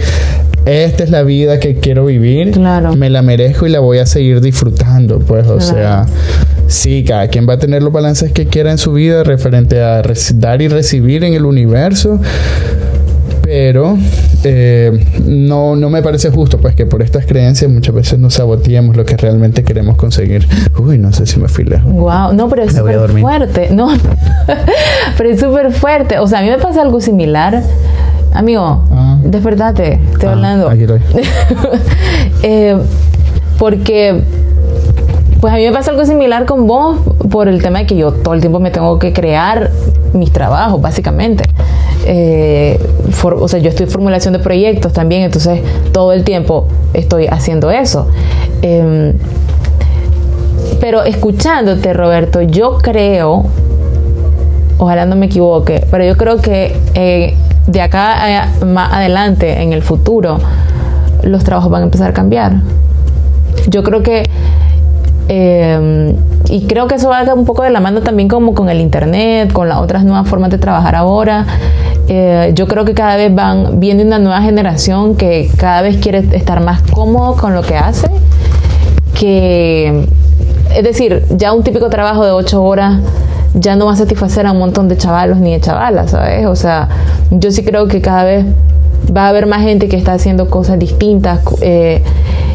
esta 0.65 1.03
es 1.03 1.09
la 1.09 1.23
vida 1.23 1.59
que 1.59 1.75
quiero 1.75 2.05
vivir, 2.05 2.51
Claro. 2.51 2.95
me 2.95 3.09
la 3.09 3.21
merezco 3.21 3.67
y 3.67 3.69
la 3.69 3.79
voy 3.79 3.99
a 3.99 4.05
seguir 4.05 4.41
disfrutando. 4.41 5.19
Pues, 5.19 5.45
o 5.47 5.57
Claro. 5.57 5.61
sea, 5.61 6.05
sí, 6.67 7.03
cada 7.07 7.27
quien 7.27 7.47
va 7.47 7.53
a 7.53 7.59
tener 7.59 7.83
los 7.83 7.91
balances 7.93 8.31
que 8.31 8.47
quiera 8.47 8.71
en 8.71 8.77
su 8.77 8.93
vida 8.93 9.23
referente 9.23 9.81
a 9.81 10.01
dar 10.35 10.61
y 10.61 10.67
recibir 10.67 11.23
en 11.23 11.33
el 11.33 11.45
universo. 11.45 12.19
Pero 13.53 13.97
eh, 14.45 15.05
no, 15.25 15.75
no 15.75 15.89
me 15.89 16.01
parece 16.01 16.29
justo, 16.29 16.57
pues 16.57 16.73
que 16.73 16.85
por 16.85 17.01
estas 17.01 17.25
creencias 17.25 17.69
muchas 17.69 17.93
veces 17.93 18.17
nos 18.17 18.35
saboteemos 18.35 18.95
lo 18.95 19.03
que 19.03 19.17
realmente 19.17 19.65
queremos 19.65 19.97
conseguir. 19.97 20.47
Uy, 20.79 20.97
no 20.97 21.11
sé 21.11 21.25
si 21.25 21.37
me 21.37 21.49
fui 21.49 21.65
lejos. 21.65 21.91
Wow, 21.91 22.31
no, 22.33 22.47
pero 22.47 22.63
es 22.63 22.73
súper 22.73 23.09
fuerte. 23.19 23.67
No, 23.71 23.89
pero 25.17 25.29
es 25.29 25.37
súper 25.41 25.73
fuerte. 25.73 26.17
O 26.19 26.27
sea, 26.27 26.39
a 26.39 26.43
mí 26.43 26.49
me 26.49 26.59
pasa 26.59 26.81
algo 26.81 27.01
similar. 27.01 27.61
Amigo, 28.33 28.85
Ah. 28.89 29.17
despertate, 29.21 29.99
estoy 30.13 30.29
Ah, 30.29 30.31
hablando. 30.31 30.69
aquí 30.69 30.83
estoy. 30.83 31.01
Eh, 32.43 32.77
porque, 33.59 34.21
pues 35.41 35.53
a 35.53 35.57
mí 35.57 35.65
me 35.65 35.73
pasa 35.73 35.91
algo 35.91 36.05
similar 36.05 36.45
con 36.45 36.67
vos 36.67 36.97
por 37.29 37.49
el 37.49 37.61
tema 37.61 37.79
de 37.79 37.85
que 37.85 37.97
yo 37.97 38.13
todo 38.13 38.33
el 38.33 38.39
tiempo 38.39 38.61
me 38.61 38.71
tengo 38.71 38.97
que 38.97 39.11
crear 39.11 39.69
mis 40.13 40.31
trabajos, 40.31 40.81
básicamente. 40.81 41.43
Eh, 42.05 42.79
o 43.23 43.47
sea, 43.47 43.59
yo 43.59 43.69
estoy 43.69 43.85
formulación 43.85 44.33
de 44.33 44.39
proyectos 44.39 44.91
también, 44.93 45.23
entonces 45.23 45.61
todo 45.91 46.13
el 46.13 46.23
tiempo 46.23 46.67
estoy 46.93 47.27
haciendo 47.27 47.69
eso. 47.71 48.07
Em, 48.61 49.13
pero 50.79 51.03
escuchándote, 51.03 51.93
Roberto, 51.93 52.41
yo 52.41 52.77
creo, 52.79 53.43
ojalá 54.79 55.05
no 55.05 55.15
me 55.15 55.27
equivoque, 55.27 55.85
pero 55.91 56.03
yo 56.03 56.17
creo 56.17 56.37
que 56.37 56.75
eh, 56.95 57.35
de 57.67 57.81
acá 57.81 58.43
a- 58.43 58.65
más 58.65 58.91
adelante, 58.93 59.61
en 59.61 59.73
el 59.73 59.83
futuro, 59.83 60.39
los 61.23 61.43
trabajos 61.43 61.69
van 61.71 61.81
a 61.83 61.85
empezar 61.85 62.09
a 62.09 62.13
cambiar. 62.13 62.53
Yo 63.67 63.83
creo 63.83 64.01
que, 64.01 64.23
eh, 65.29 66.15
y 66.49 66.65
creo 66.65 66.87
que 66.87 66.95
eso 66.95 67.09
va 67.09 67.23
un 67.35 67.45
poco 67.45 67.61
de 67.63 67.69
la 67.69 67.79
mano 67.79 68.01
también 68.01 68.27
como 68.27 68.55
con 68.55 68.69
el 68.69 68.81
Internet, 68.81 69.53
con 69.53 69.69
las 69.69 69.77
otras 69.77 70.03
nuevas 70.03 70.27
formas 70.27 70.49
de 70.49 70.57
trabajar 70.57 70.95
ahora. 70.95 71.45
Eh, 72.07 72.51
yo 72.55 72.67
creo 72.67 72.83
que 72.83 72.93
cada 72.93 73.15
vez 73.15 73.33
van 73.33 73.79
viendo 73.79 74.03
una 74.03 74.19
nueva 74.19 74.41
generación 74.41 75.15
que 75.15 75.49
cada 75.57 75.81
vez 75.81 75.97
quiere 75.97 76.19
estar 76.35 76.61
más 76.61 76.81
cómodo 76.81 77.35
con 77.37 77.53
lo 77.53 77.61
que 77.61 77.77
hace 77.77 78.09
que, 79.17 80.07
es 80.75 80.83
decir, 80.83 81.23
ya 81.29 81.53
un 81.53 81.63
típico 81.63 81.89
trabajo 81.89 82.25
de 82.25 82.31
ocho 82.31 82.63
horas 82.63 82.99
ya 83.53 83.75
no 83.75 83.85
va 83.85 83.93
a 83.93 83.95
satisfacer 83.95 84.45
a 84.45 84.51
un 84.51 84.59
montón 84.59 84.87
de 84.87 84.97
chavalos 84.97 85.37
ni 85.37 85.53
de 85.53 85.61
chavalas, 85.61 86.11
¿sabes? 86.11 86.45
O 86.47 86.55
sea, 86.55 86.89
yo 87.29 87.51
sí 87.51 87.63
creo 87.63 87.87
que 87.87 88.01
cada 88.01 88.23
vez 88.23 88.45
va 89.15 89.25
a 89.25 89.29
haber 89.29 89.45
más 89.45 89.61
gente 89.61 89.87
que 89.87 89.95
está 89.95 90.13
haciendo 90.13 90.49
cosas 90.49 90.79
distintas 90.79 91.39
eh, 91.61 92.01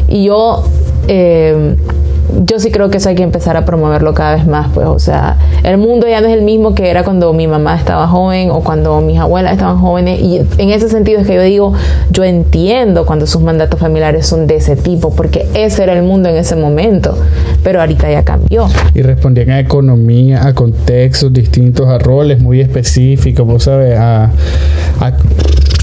y 0.07 0.25
yo... 0.25 0.63
eh, 1.07 1.75
yo 2.45 2.59
sí 2.59 2.71
creo 2.71 2.89
que 2.89 2.97
eso 2.97 3.09
hay 3.09 3.15
que 3.15 3.23
empezar 3.23 3.57
a 3.57 3.65
promoverlo 3.65 4.13
cada 4.13 4.35
vez 4.35 4.45
más, 4.45 4.67
pues, 4.73 4.85
o 4.87 4.99
sea, 4.99 5.37
el 5.63 5.77
mundo 5.77 6.07
ya 6.07 6.21
no 6.21 6.27
es 6.27 6.33
el 6.33 6.41
mismo 6.43 6.75
que 6.75 6.89
era 6.89 7.03
cuando 7.03 7.31
mi 7.33 7.47
mamá 7.47 7.75
estaba 7.75 8.07
joven 8.07 8.51
o 8.51 8.61
cuando 8.61 8.99
mis 9.01 9.17
abuelas 9.19 9.53
estaban 9.53 9.79
jóvenes 9.79 10.19
y 10.21 10.41
en 10.57 10.69
ese 10.69 10.89
sentido 10.89 11.19
es 11.21 11.27
que 11.27 11.35
yo 11.35 11.41
digo, 11.41 11.73
yo 12.11 12.23
entiendo 12.23 13.05
cuando 13.05 13.25
sus 13.27 13.41
mandatos 13.41 13.79
familiares 13.79 14.25
son 14.27 14.45
de 14.47 14.57
ese 14.57 14.75
tipo, 14.75 15.13
porque 15.15 15.47
ese 15.53 15.83
era 15.83 15.93
el 15.93 16.03
mundo 16.03 16.29
en 16.29 16.35
ese 16.35 16.55
momento, 16.55 17.17
pero 17.63 17.79
ahorita 17.79 18.11
ya 18.11 18.23
cambió. 18.23 18.67
Y 18.93 19.01
respondían 19.01 19.49
a 19.51 19.59
economía, 19.59 20.45
a 20.45 20.53
contextos 20.53 21.31
distintos, 21.33 21.87
a 21.87 21.97
roles 21.97 22.41
muy 22.41 22.61
específicos, 22.61 23.45
vos 23.47 23.63
sabes, 23.63 23.97
a... 23.97 24.25
a- 24.99 25.13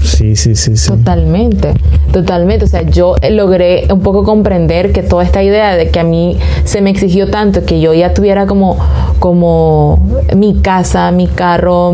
sí, 0.05 0.35
sí, 0.35 0.55
sí, 0.55 0.77
sí. 0.77 0.87
Totalmente, 0.87 1.73
totalmente. 2.11 2.65
O 2.65 2.67
sea, 2.67 2.83
yo 2.83 3.15
eh, 3.21 3.31
logré 3.31 3.87
un 3.91 4.01
poco 4.01 4.23
comprender 4.23 4.91
que 4.91 5.03
toda 5.03 5.23
esta 5.23 5.43
idea 5.43 5.75
de 5.75 5.89
que 5.89 5.99
a 5.99 6.03
mí 6.03 6.37
se 6.63 6.81
me 6.81 6.89
exigió 6.89 7.29
tanto 7.29 7.65
que 7.65 7.81
yo 7.81 7.93
ya 7.93 8.13
tuviera 8.13 8.45
como, 8.45 8.77
como 9.19 9.99
mi 10.35 10.61
casa, 10.61 11.11
mi 11.11 11.27
carro, 11.27 11.93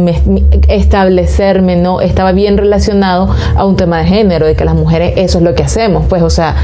establecerme, 0.67 1.75
¿no? 1.75 2.01
Estaba 2.01 2.31
bien 2.31 2.57
relacionado 2.57 3.33
a 3.55 3.65
un 3.65 3.75
tema 3.75 3.99
de 3.99 4.05
género, 4.05 4.45
de 4.45 4.55
que 4.55 4.65
las 4.65 4.75
mujeres 4.75 5.13
eso 5.17 5.39
es 5.39 5.43
lo 5.43 5.55
que 5.55 5.63
hacemos. 5.63 6.05
Pues, 6.07 6.21
o 6.21 6.29
sea, 6.29 6.55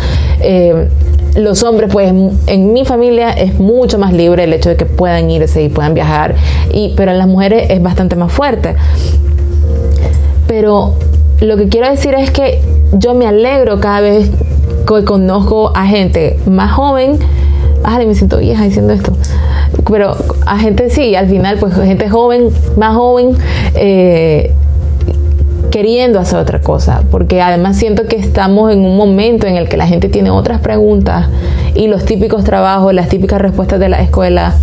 eh, 0.41 0.87
los 1.35 1.63
hombres, 1.63 1.89
pues 1.91 2.11
en 2.47 2.73
mi 2.73 2.83
familia 2.85 3.31
es 3.31 3.59
mucho 3.59 3.99
más 3.99 4.13
libre 4.13 4.43
el 4.45 4.53
hecho 4.53 4.69
de 4.69 4.75
que 4.75 4.85
puedan 4.85 5.29
irse 5.29 5.61
y 5.61 5.69
puedan 5.69 5.93
viajar, 5.93 6.35
y, 6.73 6.93
pero 6.97 7.11
en 7.11 7.17
las 7.17 7.27
mujeres 7.27 7.69
es 7.69 7.81
bastante 7.81 8.15
más 8.15 8.31
fuerte. 8.31 8.75
Pero 10.47 10.95
lo 11.41 11.55
que 11.57 11.67
quiero 11.67 11.89
decir 11.89 12.15
es 12.15 12.31
que 12.31 12.61
yo 12.93 13.13
me 13.13 13.27
alegro 13.27 13.79
cada 13.79 14.01
vez 14.01 14.29
que 14.87 15.03
conozco 15.03 15.71
a 15.75 15.85
gente 15.85 16.39
más 16.47 16.71
joven. 16.71 17.19
Ay, 17.83 18.07
me 18.07 18.15
siento 18.15 18.37
vieja 18.37 18.63
diciendo 18.63 18.93
esto. 18.93 19.13
Pero 19.87 20.15
a 20.45 20.57
gente 20.57 20.89
sí, 20.89 21.15
al 21.15 21.27
final, 21.27 21.57
pues 21.59 21.75
gente 21.75 22.09
joven, 22.09 22.49
más 22.75 22.95
joven, 22.95 23.37
eh, 23.75 24.51
queriendo 25.69 26.19
hacer 26.19 26.39
otra 26.39 26.59
cosa. 26.59 27.03
Porque 27.11 27.41
además 27.41 27.77
siento 27.77 28.05
que 28.05 28.15
estamos 28.15 28.71
en 28.71 28.79
un 28.79 28.97
momento 28.97 29.45
en 29.45 29.57
el 29.57 29.69
que 29.69 29.77
la 29.77 29.85
gente 29.85 30.09
tiene 30.09 30.31
otras 30.31 30.59
preguntas 30.61 31.27
y 31.75 31.87
los 31.87 32.05
típicos 32.05 32.43
trabajos, 32.43 32.93
las 32.93 33.09
típicas 33.09 33.39
respuestas 33.39 33.79
de 33.79 33.89
la 33.89 34.01
escuela 34.01 34.55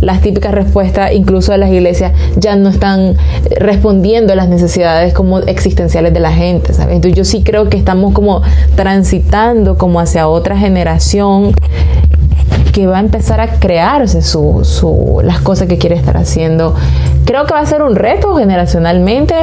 las 0.00 0.20
típicas 0.20 0.52
respuestas 0.52 1.12
incluso 1.12 1.52
de 1.52 1.58
las 1.58 1.70
iglesias 1.70 2.12
ya 2.36 2.56
no 2.56 2.68
están 2.70 3.16
respondiendo 3.58 4.32
a 4.32 4.36
las 4.36 4.48
necesidades 4.48 5.12
como 5.12 5.38
existenciales 5.40 6.12
de 6.12 6.20
la 6.20 6.32
gente, 6.32 6.72
¿sabes? 6.72 6.96
Entonces 6.96 7.16
yo 7.16 7.24
sí 7.24 7.42
creo 7.42 7.68
que 7.68 7.76
estamos 7.76 8.12
como 8.12 8.42
transitando 8.76 9.76
como 9.76 10.00
hacia 10.00 10.28
otra 10.28 10.56
generación 10.56 11.52
que 12.72 12.86
va 12.86 12.98
a 12.98 13.00
empezar 13.00 13.40
a 13.40 13.58
crearse 13.58 14.22
su, 14.22 14.60
su, 14.64 15.20
las 15.24 15.40
cosas 15.40 15.68
que 15.68 15.76
quiere 15.76 15.96
estar 15.96 16.16
haciendo. 16.16 16.74
Creo 17.24 17.44
que 17.44 17.54
va 17.54 17.60
a 17.60 17.66
ser 17.66 17.82
un 17.82 17.96
reto 17.96 18.36
generacionalmente, 18.36 19.34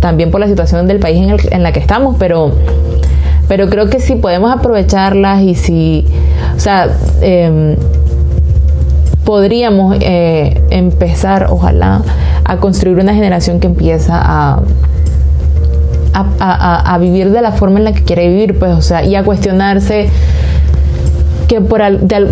también 0.00 0.30
por 0.30 0.40
la 0.40 0.46
situación 0.46 0.86
del 0.86 1.00
país 1.00 1.18
en, 1.18 1.30
el, 1.30 1.40
en 1.52 1.62
la 1.62 1.72
que 1.72 1.80
estamos, 1.80 2.16
pero, 2.18 2.52
pero 3.48 3.68
creo 3.68 3.90
que 3.90 4.00
si 4.00 4.14
podemos 4.14 4.52
aprovecharlas 4.52 5.42
y 5.42 5.54
si, 5.54 6.06
o 6.56 6.60
sea, 6.60 6.88
eh, 7.22 7.76
podríamos 9.30 9.96
eh, 10.00 10.60
empezar, 10.70 11.46
ojalá, 11.50 12.02
a 12.42 12.56
construir 12.56 12.98
una 12.98 13.14
generación 13.14 13.60
que 13.60 13.68
empieza 13.68 14.20
a, 14.20 14.60
a, 16.12 16.98
vivir 16.98 17.30
de 17.30 17.40
la 17.40 17.52
forma 17.52 17.78
en 17.78 17.84
la 17.84 17.92
que 17.92 18.02
quiere 18.02 18.26
vivir, 18.26 18.58
pues, 18.58 18.72
o 18.72 18.82
sea, 18.82 19.04
y 19.04 19.14
a 19.14 19.22
cuestionarse 19.22 20.08
que 21.46 21.60
por, 21.60 21.80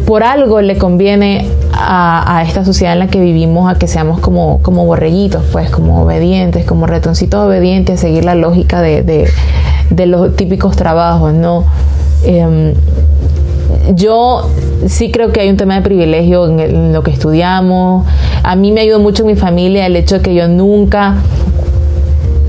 por 0.06 0.24
algo 0.24 0.61
le 0.61 0.76
conviene 0.76 1.46
a, 1.72 2.42
esta 2.44 2.64
sociedad 2.64 2.94
en 2.94 2.98
la 2.98 3.06
que 3.06 3.20
vivimos 3.20 3.70
a 3.70 3.78
que 3.78 3.87
seamos 3.87 4.18
como, 4.18 4.61
como 4.62 4.84
borreguitos, 4.84 5.44
pues, 5.52 5.70
como 5.70 6.02
obedientes, 6.02 6.66
como 6.66 6.88
ratoncitos 6.88 7.46
obedientes, 7.46 8.00
a 8.00 8.02
seguir 8.02 8.24
la 8.24 8.34
lógica 8.34 8.82
de, 8.82 9.04
de, 9.88 10.06
los 10.06 10.34
típicos 10.34 10.74
trabajos, 10.74 11.32
¿no? 11.32 11.64
Em, 12.24 12.74
yo 13.94 14.48
sí 14.87 15.11
creo 15.11 15.33
que 15.33 15.40
hay 15.40 15.48
un 15.48 15.57
tema 15.57 15.74
de 15.76 15.83
privilegio 15.83 16.46
en, 16.46 16.92
lo 16.92 17.02
que 17.02 17.11
estudiamos. 17.11 18.07
A 18.42 18.57
mí 18.57 18.72
me 18.72 18.83
ayudó 18.83 19.00
mucho 19.00 19.22
en 19.22 19.28
mi 19.28 19.37
familia 19.37 19.87
el 19.87 19.96
hecho 19.96 20.16
de 20.16 20.22
que 20.22 20.35
yo 20.35 20.48
nunca, 20.48 21.16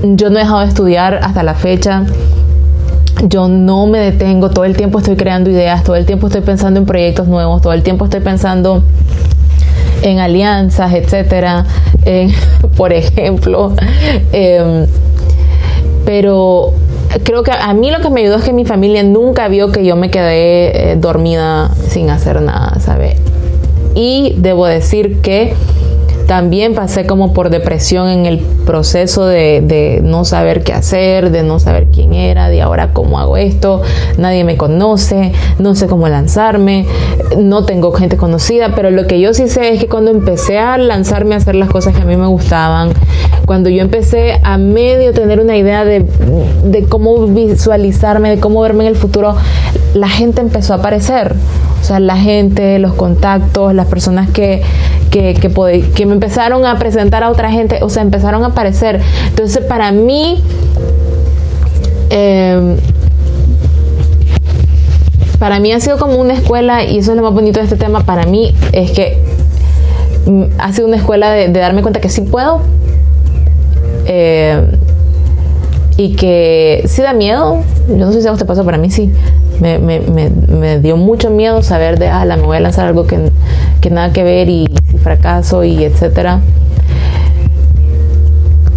yo 0.02 0.30
no 0.30 0.38
he 0.38 0.42
dejado 0.42 0.60
de 0.60 0.66
estudiar 0.66 1.20
hasta 1.22 1.42
la 1.42 1.54
fecha. 1.54 2.04
Yo 3.28 3.48
no 3.48 3.86
me 3.86 3.98
detengo, 3.98 4.50
todo 4.50 4.64
el 4.64 4.76
tiempo 4.76 4.98
estoy 4.98 5.16
creando 5.16 5.50
ideas, 5.50 5.84
todo 5.84 5.96
el 5.96 6.06
tiempo 6.06 6.28
estoy 6.28 6.40
pensando 6.40 6.80
en 6.80 6.86
proyectos 6.86 7.28
nuevos, 7.28 7.60
todo 7.60 7.74
el 7.74 7.82
tiempo 7.82 8.06
estoy 8.06 8.20
pensando 8.20 8.82
en 10.02 10.18
alianzas, 10.20 10.94
etcétera. 10.94 11.66
por 12.76 12.92
ejemplo, 12.92 13.74
em, 14.32 14.86
pero 16.04 16.72
creo 17.24 17.42
que 17.42 17.52
a 17.52 17.72
mí 17.74 17.90
lo 17.90 18.00
que 18.00 18.10
me 18.10 18.20
ayudó 18.20 18.36
es 18.36 18.44
que 18.44 18.52
mi 18.52 18.64
familia 18.64 19.02
nunca 19.02 19.48
vio 19.48 19.72
que 19.72 19.84
yo 19.84 19.96
me 19.96 20.10
quedé 20.10 20.92
eh, 20.92 20.96
dormida 20.96 21.70
sin 21.88 22.10
hacer 22.10 22.40
nada, 22.40 22.78
¿sabes? 22.80 23.16
Y 23.94 24.34
debo 24.38 24.66
decir 24.66 25.20
que 25.20 25.54
también 26.30 26.76
pasé 26.76 27.06
como 27.06 27.32
por 27.32 27.50
depresión 27.50 28.08
en 28.08 28.24
el 28.24 28.38
proceso 28.38 29.26
de, 29.26 30.00
no 30.04 30.24
saber 30.24 30.62
qué 30.62 30.72
hacer, 30.72 31.32
de 31.32 31.42
no 31.42 31.58
saber 31.58 31.88
quién 31.92 32.14
era, 32.14 32.48
de 32.48 32.62
ahora 32.62 32.92
cómo 32.92 33.18
hago 33.18 33.36
esto, 33.36 33.82
nadie 34.16 34.44
me 34.44 34.56
conoce, 34.56 35.32
no 35.58 35.74
sé 35.74 35.88
cómo 35.88 36.06
lanzarme, 36.06 36.86
no 37.36 37.64
tengo 37.64 37.90
gente 37.90 38.16
conocida, 38.16 38.76
pero 38.76 38.92
lo 38.92 39.08
que 39.08 39.20
yo 39.20 39.34
sí 39.34 39.48
sé 39.48 39.72
es 39.72 39.80
que 39.80 39.88
cuando 39.88 40.12
empecé 40.12 40.60
a 40.60 40.78
lanzarme 40.78 41.34
a 41.34 41.38
hacer 41.38 41.56
las 41.56 41.68
cosas 41.68 41.96
que 41.96 42.02
a 42.02 42.04
mí 42.04 42.16
me 42.16 42.28
gustaban, 42.28 42.92
cuando 43.44 43.68
yo 43.68 43.82
empecé 43.82 44.38
a 44.44 44.56
medio 44.56 45.12
tener 45.12 45.40
una 45.40 45.56
idea 45.56 45.84
de, 45.84 46.06
de 46.62 46.84
cómo 46.84 47.26
visualizarme, 47.26 48.30
de 48.30 48.38
cómo 48.38 48.60
verme 48.60 48.84
en 48.84 48.90
el 48.90 48.96
futuro, 48.96 49.34
la 49.94 50.08
gente 50.08 50.40
empezó 50.40 50.74
a 50.74 50.76
aparecer. 50.76 51.34
Sea, 51.90 51.98
la 51.98 52.16
gente, 52.16 52.78
los 52.78 52.94
contactos, 52.94 53.74
las 53.74 53.88
personas 53.88 54.30
que, 54.30 54.62
que, 55.10 55.34
que, 55.34 56.06
me 56.06 56.12
empezaron 56.12 56.64
a 56.64 56.78
presentar 56.78 57.24
a 57.24 57.30
otra 57.30 57.50
gente, 57.50 57.80
o 57.82 57.88
sea, 57.88 58.02
empezaron 58.02 58.44
a 58.44 58.46
aparecer. 58.46 59.00
Entonces, 59.26 59.64
para 59.64 59.90
mí, 59.90 60.40
em, 62.10 62.76
para 65.40 65.58
mí 65.58 65.72
ha 65.72 65.80
sido 65.80 65.98
como 65.98 66.14
una 66.14 66.34
escuela, 66.34 66.84
y 66.84 66.98
eso 66.98 67.10
es 67.10 67.16
lo 67.16 67.24
más 67.24 67.34
bonito 67.34 67.58
de 67.58 67.64
este 67.64 67.76
tema, 67.76 68.04
para 68.04 68.24
mí 68.24 68.54
es 68.70 68.92
que 68.92 69.18
mm, 70.26 70.44
ha 70.58 70.72
sido 70.72 70.86
una 70.86 70.96
escuela 70.96 71.32
de, 71.32 71.48
darme 71.48 71.82
cuenta 71.82 72.00
que 72.00 72.08
sí 72.08 72.20
puedo. 72.20 72.60
Eh, 74.06 74.64
y 75.96 76.14
que 76.14 76.84
sí 76.86 77.02
da 77.02 77.14
miedo, 77.14 77.64
yo 77.88 77.96
no 77.96 78.12
sé 78.12 78.22
si 78.22 78.28
a 78.28 78.32
usted 78.32 78.46
pasó, 78.46 78.64
para 78.64 78.78
mí 78.78 78.92
sí, 78.92 79.12
me, 79.60 79.78
me, 79.78 80.00
me, 80.00 80.78
dio 80.80 80.96
mucho 80.96 81.30
miedo 81.30 81.62
saber 81.62 81.98
de, 81.98 82.08
ah, 82.08 82.24
me 82.24 82.42
voy 82.42 82.56
a 82.56 82.60
lanzar 82.60 82.86
algo 82.86 83.06
que, 83.06 83.30
que 83.80 83.90
nada 83.90 84.12
que 84.12 84.22
ver 84.22 84.48
y 84.48 84.66
si 84.90 84.98
fracaso 84.98 85.64
y 85.64 85.84
etcétera. 85.84 86.40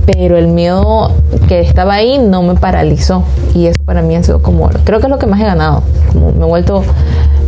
Pero 0.06 0.38
el 0.38 0.48
miedo 0.48 1.13
que 1.48 1.62
estaba 1.62 1.93
ahí 1.93 2.17
no 2.17 2.43
me 2.43 2.56
paralizó 2.56 3.24
y 3.56 3.67
eso 3.67 3.80
para 3.86 4.02
mí 4.02 4.15
ha 4.15 4.24
sido 4.24 4.41
como, 4.41 4.69
creo 4.84 5.00
que 5.00 5.06
es 5.06 5.10
lo 5.10 5.17
que 5.17 5.28
más 5.28 5.39
he 5.39 5.46
ganado, 5.46 5.84
me 6.13 6.43
he 6.43 6.48
vuelto, 6.48 6.84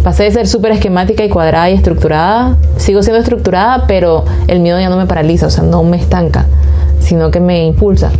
pasé 0.04 0.24
de 0.24 0.32
ser 0.32 0.48
súper 0.48 0.72
esquemática 0.72 1.26
y 1.26 1.30
cuadrada 1.30 1.70
y 1.70 1.74
estructurada, 1.74 2.56
sigo 2.78 3.04
siendo 3.04 3.20
estructurada, 3.20 3.86
pero 3.88 4.24
el 4.48 4.62
miedo 4.62 4.80
ya 4.80 4.90
no 4.90 4.96
me 4.96 5.06
paraliza, 5.06 5.48
o 5.48 5.50
sea, 5.50 5.66
no 5.66 5.84
me 5.84 5.98
estanca, 5.98 6.46
sino 7.02 7.30
que 7.30 7.42
me 7.42 7.66
impulsa. 7.66 8.12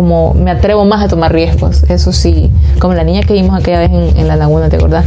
Como 0.00 0.32
me 0.32 0.50
atrevo 0.50 0.86
más 0.86 1.04
a 1.04 1.08
tomar 1.08 1.30
riesgos, 1.30 1.82
eso 1.90 2.10
sí, 2.10 2.50
como 2.78 2.94
la 2.94 3.04
niña 3.04 3.20
que 3.20 3.34
vimos 3.34 3.54
aquella 3.54 3.80
vez 3.80 3.90
en, 3.90 4.26
la 4.26 4.34
laguna, 4.34 4.70
¿te 4.70 4.76
acordás? 4.76 5.04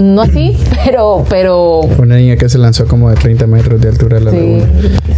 No 0.00 0.22
así, 0.22 0.56
pero, 0.84 1.24
pero... 1.30 1.82
Una 1.82 2.16
niña 2.16 2.36
que 2.36 2.48
se 2.48 2.58
lanzó 2.58 2.88
como 2.88 3.10
de 3.10 3.14
30 3.14 3.46
metros 3.46 3.80
de 3.80 3.90
altura 3.90 4.16
a 4.16 4.20
la 4.20 4.32
laguna. 4.32 4.66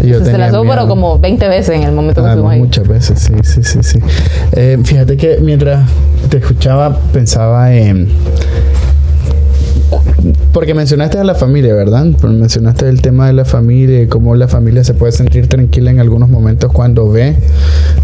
se 0.03 0.37
lanzó 0.37 0.65
pero 0.69 0.87
como 0.87 1.19
20 1.19 1.49
veces 1.49 1.77
en 1.77 1.85
el 1.85 1.93
momento 1.93 2.23
que 2.23 2.29
ah, 2.29 2.33
fuimos 2.35 2.53
ahí. 2.53 2.61
Muchas 2.61 2.87
veces, 2.87 3.21
sí, 3.21 3.33
sí, 3.43 3.63
sí, 3.63 3.79
sí. 3.83 4.01
Eh, 4.53 4.77
fíjate 4.85 5.17
que 5.17 5.39
mientras 5.41 5.89
te 6.29 6.37
escuchaba 6.37 6.99
pensaba 7.11 7.75
en 7.75 8.07
porque 10.53 10.75
mencionaste 10.75 11.19
a 11.19 11.25
la 11.25 11.35
familia, 11.35 11.75
¿verdad? 11.75 12.05
Mencionaste 12.05 12.89
el 12.89 13.01
tema 13.03 13.27
de 13.29 13.33
la 13.33 13.45
familia 13.45 14.03
y 14.03 14.07
cómo 14.07 14.35
la 14.35 14.49
familia 14.49 14.83
se 14.85 14.95
puede 14.95 15.13
sentir 15.13 15.47
tranquila 15.47 15.91
en 15.91 16.01
algunos 16.01 16.29
momentos 16.29 16.73
cuando 16.73 17.09
ve, 17.09 17.37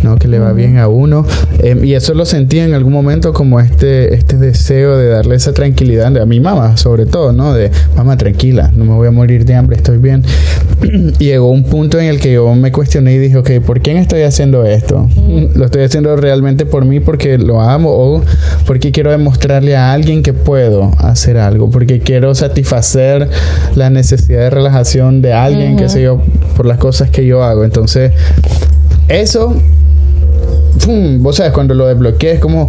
¿no? 0.03 0.17
Que 0.17 0.29
le 0.29 0.39
va 0.39 0.53
bien 0.53 0.79
a 0.79 0.89
uno. 0.89 1.27
Em, 1.59 1.85
y 1.85 1.95
eso 1.95 2.15
lo 2.15 2.25
sentí 2.25 2.59
en 2.59 2.75
algún 2.75 2.93
momento 2.93 3.33
como 3.33 3.59
este, 3.61 4.15
este 4.15 4.37
deseo 4.37 4.97
de 4.97 5.09
darle 5.09 5.35
esa 5.35 5.53
tranquilidad 5.53 6.17
a 6.17 6.27
mi 6.27 6.41
mamá, 6.41 6.77
sobre 6.77 7.07
todo, 7.07 7.33
¿no? 7.33 7.53
De, 7.53 7.71
mamá, 7.97 8.17
tranquila, 8.17 8.71
no 8.77 8.85
me 8.85 8.95
voy 8.95 9.09
a 9.09 9.11
morir 9.11 9.45
de 9.45 9.55
hambre, 9.55 9.77
estoy 9.77 9.99
bien. 9.99 10.23
y 11.19 11.25
llegó 11.25 11.51
un 11.51 11.65
punto 11.65 11.99
en 11.99 12.07
el 12.07 12.21
que 12.21 12.33
yo 12.33 12.55
me 12.55 12.71
cuestioné 12.71 13.15
y 13.15 13.19
dije, 13.19 13.37
ok, 13.39 13.51
¿por 13.65 13.81
quién 13.81 13.97
estoy 13.97 14.23
haciendo 14.23 14.65
esto? 14.65 15.09
¿Lo 15.55 15.65
estoy 15.65 15.83
haciendo 15.83 16.15
realmente 16.17 16.67
por 16.67 16.85
mí 16.85 17.01
porque 17.01 17.39
lo 17.39 17.61
amo 17.61 17.91
o 17.91 18.23
porque 18.67 18.93
quiero 18.93 19.11
demostrarle 19.11 19.77
a 19.77 19.93
alguien 19.93 20.23
que 20.23 20.33
puedo 20.33 20.93
hacer 20.99 21.39
algo? 21.39 21.71
Porque 21.71 21.99
quiero 21.99 22.35
satisfacer 22.37 23.29
la 23.75 23.91
necesidad 23.91 24.41
de 24.41 24.51
relajación 24.51 25.23
de 25.23 25.33
alguien, 25.33 25.77
que 25.77 25.89
sé 25.89 26.03
yo, 26.03 26.21
por 26.57 26.67
las 26.67 26.79
cosas 26.79 27.11
que 27.11 27.27
yo 27.27 27.43
hago. 27.43 27.65
Entonces, 27.65 28.13
eso, 29.09 29.55
vos 31.19 31.37
sabes, 31.37 31.53
cuando 31.53 31.75
lo 31.75 31.87
desbloqueé 31.87 32.33
es 32.33 32.41
como, 32.41 32.69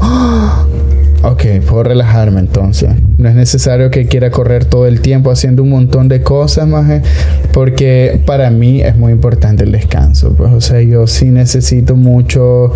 ok, 1.23 1.43
puedo 1.67 1.83
relajarme 1.83 2.39
entonces. 2.39 2.89
No 3.17 3.29
es 3.29 3.35
necesario 3.35 3.89
que 3.89 4.05
quiera 4.05 4.29
correr 4.29 4.65
todo 4.65 4.87
el 4.87 5.01
tiempo 5.01 5.31
haciendo 5.31 5.63
un 5.63 5.69
montón 5.69 6.07
de 6.07 6.21
cosas, 6.21 6.67
más 6.67 7.01
porque 7.51 8.21
para 8.25 8.49
mí 8.51 8.81
es 8.81 8.95
muy 8.95 9.11
importante 9.11 9.63
el 9.63 9.71
descanso. 9.71 10.33
Pues, 10.37 10.51
o 10.53 10.61
sea, 10.61 10.81
yo 10.81 11.07
sí 11.07 11.25
necesito 11.25 11.95
mucho 11.95 12.73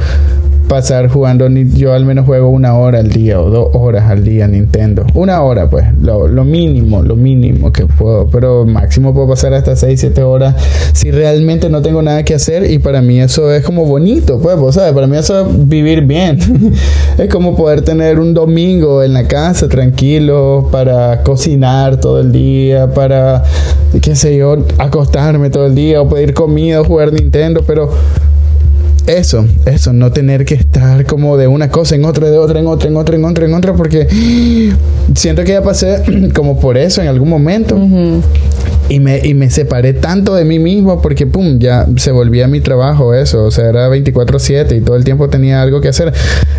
pasar 0.71 1.09
jugando, 1.09 1.49
yo 1.49 1.91
al 1.91 2.05
menos 2.05 2.25
juego 2.25 2.47
una 2.47 2.77
hora 2.77 2.99
al 2.99 3.09
día 3.09 3.41
o 3.41 3.49
dos 3.49 3.71
horas 3.73 4.09
al 4.09 4.23
día 4.23 4.47
Nintendo. 4.47 5.05
Una 5.15 5.41
hora, 5.41 5.69
pues, 5.69 5.83
lo, 6.01 6.45
mínimo, 6.45 7.01
lo 7.01 7.17
mínimo 7.17 7.73
que 7.73 7.87
puedo, 7.87 8.27
pero 8.27 8.65
máximo 8.65 9.13
puedo 9.13 9.27
pasar 9.27 9.53
hasta 9.53 9.75
6, 9.75 9.99
7 9.99 10.23
horas 10.23 10.55
si 10.93 11.11
realmente 11.11 11.69
no 11.69 11.81
tengo 11.81 12.01
nada 12.01 12.23
que 12.23 12.35
hacer 12.35 12.71
y 12.71 12.79
para 12.79 13.01
mí 13.01 13.19
eso 13.19 13.51
es 13.51 13.65
como 13.65 13.85
bonito, 13.85 14.39
pues, 14.39 14.75
sabes, 14.75 14.93
para 14.93 15.07
mí 15.07 15.17
eso 15.17 15.41
es 15.41 15.67
vivir 15.67 16.05
bien. 16.05 16.39
es 17.17 17.27
como 17.27 17.53
poder 17.57 17.81
tener 17.81 18.17
un 18.17 18.33
domingo 18.33 19.03
en 19.03 19.11
la 19.11 19.27
casa 19.27 19.67
tranquilo 19.67 20.69
para 20.71 21.21
cocinar 21.23 21.99
todo 21.99 22.21
el 22.21 22.31
día, 22.31 22.93
para, 22.93 23.43
qué 24.01 24.15
sé 24.15 24.37
yo, 24.37 24.55
acostarme 24.77 25.49
todo 25.49 25.65
el 25.65 25.75
día 25.75 26.01
o 26.01 26.07
pedir 26.07 26.33
comida 26.33 26.79
o 26.79 26.85
jugar 26.85 27.11
Nintendo, 27.11 27.61
pero 27.67 27.89
eso, 29.07 29.45
eso, 29.65 29.93
no 29.93 30.11
tener 30.11 30.45
que 30.45 30.55
estar 30.55 31.05
como 31.05 31.37
de 31.37 31.47
una 31.47 31.69
cosa 31.69 31.95
en 31.95 32.05
otra, 32.05 32.29
de 32.29 32.37
otra, 32.37 32.59
en 32.59 32.67
otra, 32.67 32.89
en 32.89 32.95
otra, 32.95 33.15
en 33.15 33.25
otra, 33.25 33.45
en 33.45 33.53
otra, 33.53 33.73
porque 33.73 34.07
siento 35.15 35.43
que 35.43 35.51
ya 35.51 35.63
pasé 35.63 36.31
como 36.35 36.59
por 36.59 36.77
eso 36.77 37.01
en 37.01 37.07
algún 37.07 37.29
momento. 37.29 37.77
Y 38.91 38.99
me, 38.99 39.21
y 39.23 39.33
me 39.33 39.49
separé 39.49 39.93
tanto 39.93 40.35
de 40.35 40.43
mí 40.43 40.59
mismo 40.59 41.01
porque, 41.01 41.25
pum, 41.25 41.59
ya 41.59 41.87
se 41.95 42.11
volvía 42.11 42.49
mi 42.49 42.59
trabajo 42.59 43.13
eso. 43.13 43.45
O 43.45 43.49
sea, 43.51 43.69
era 43.69 43.87
24/7 43.87 44.75
y 44.75 44.81
todo 44.81 44.97
el 44.97 45.05
tiempo 45.05 45.29
tenía 45.29 45.61
algo 45.61 45.79
que 45.79 45.87
hacer. 45.87 46.11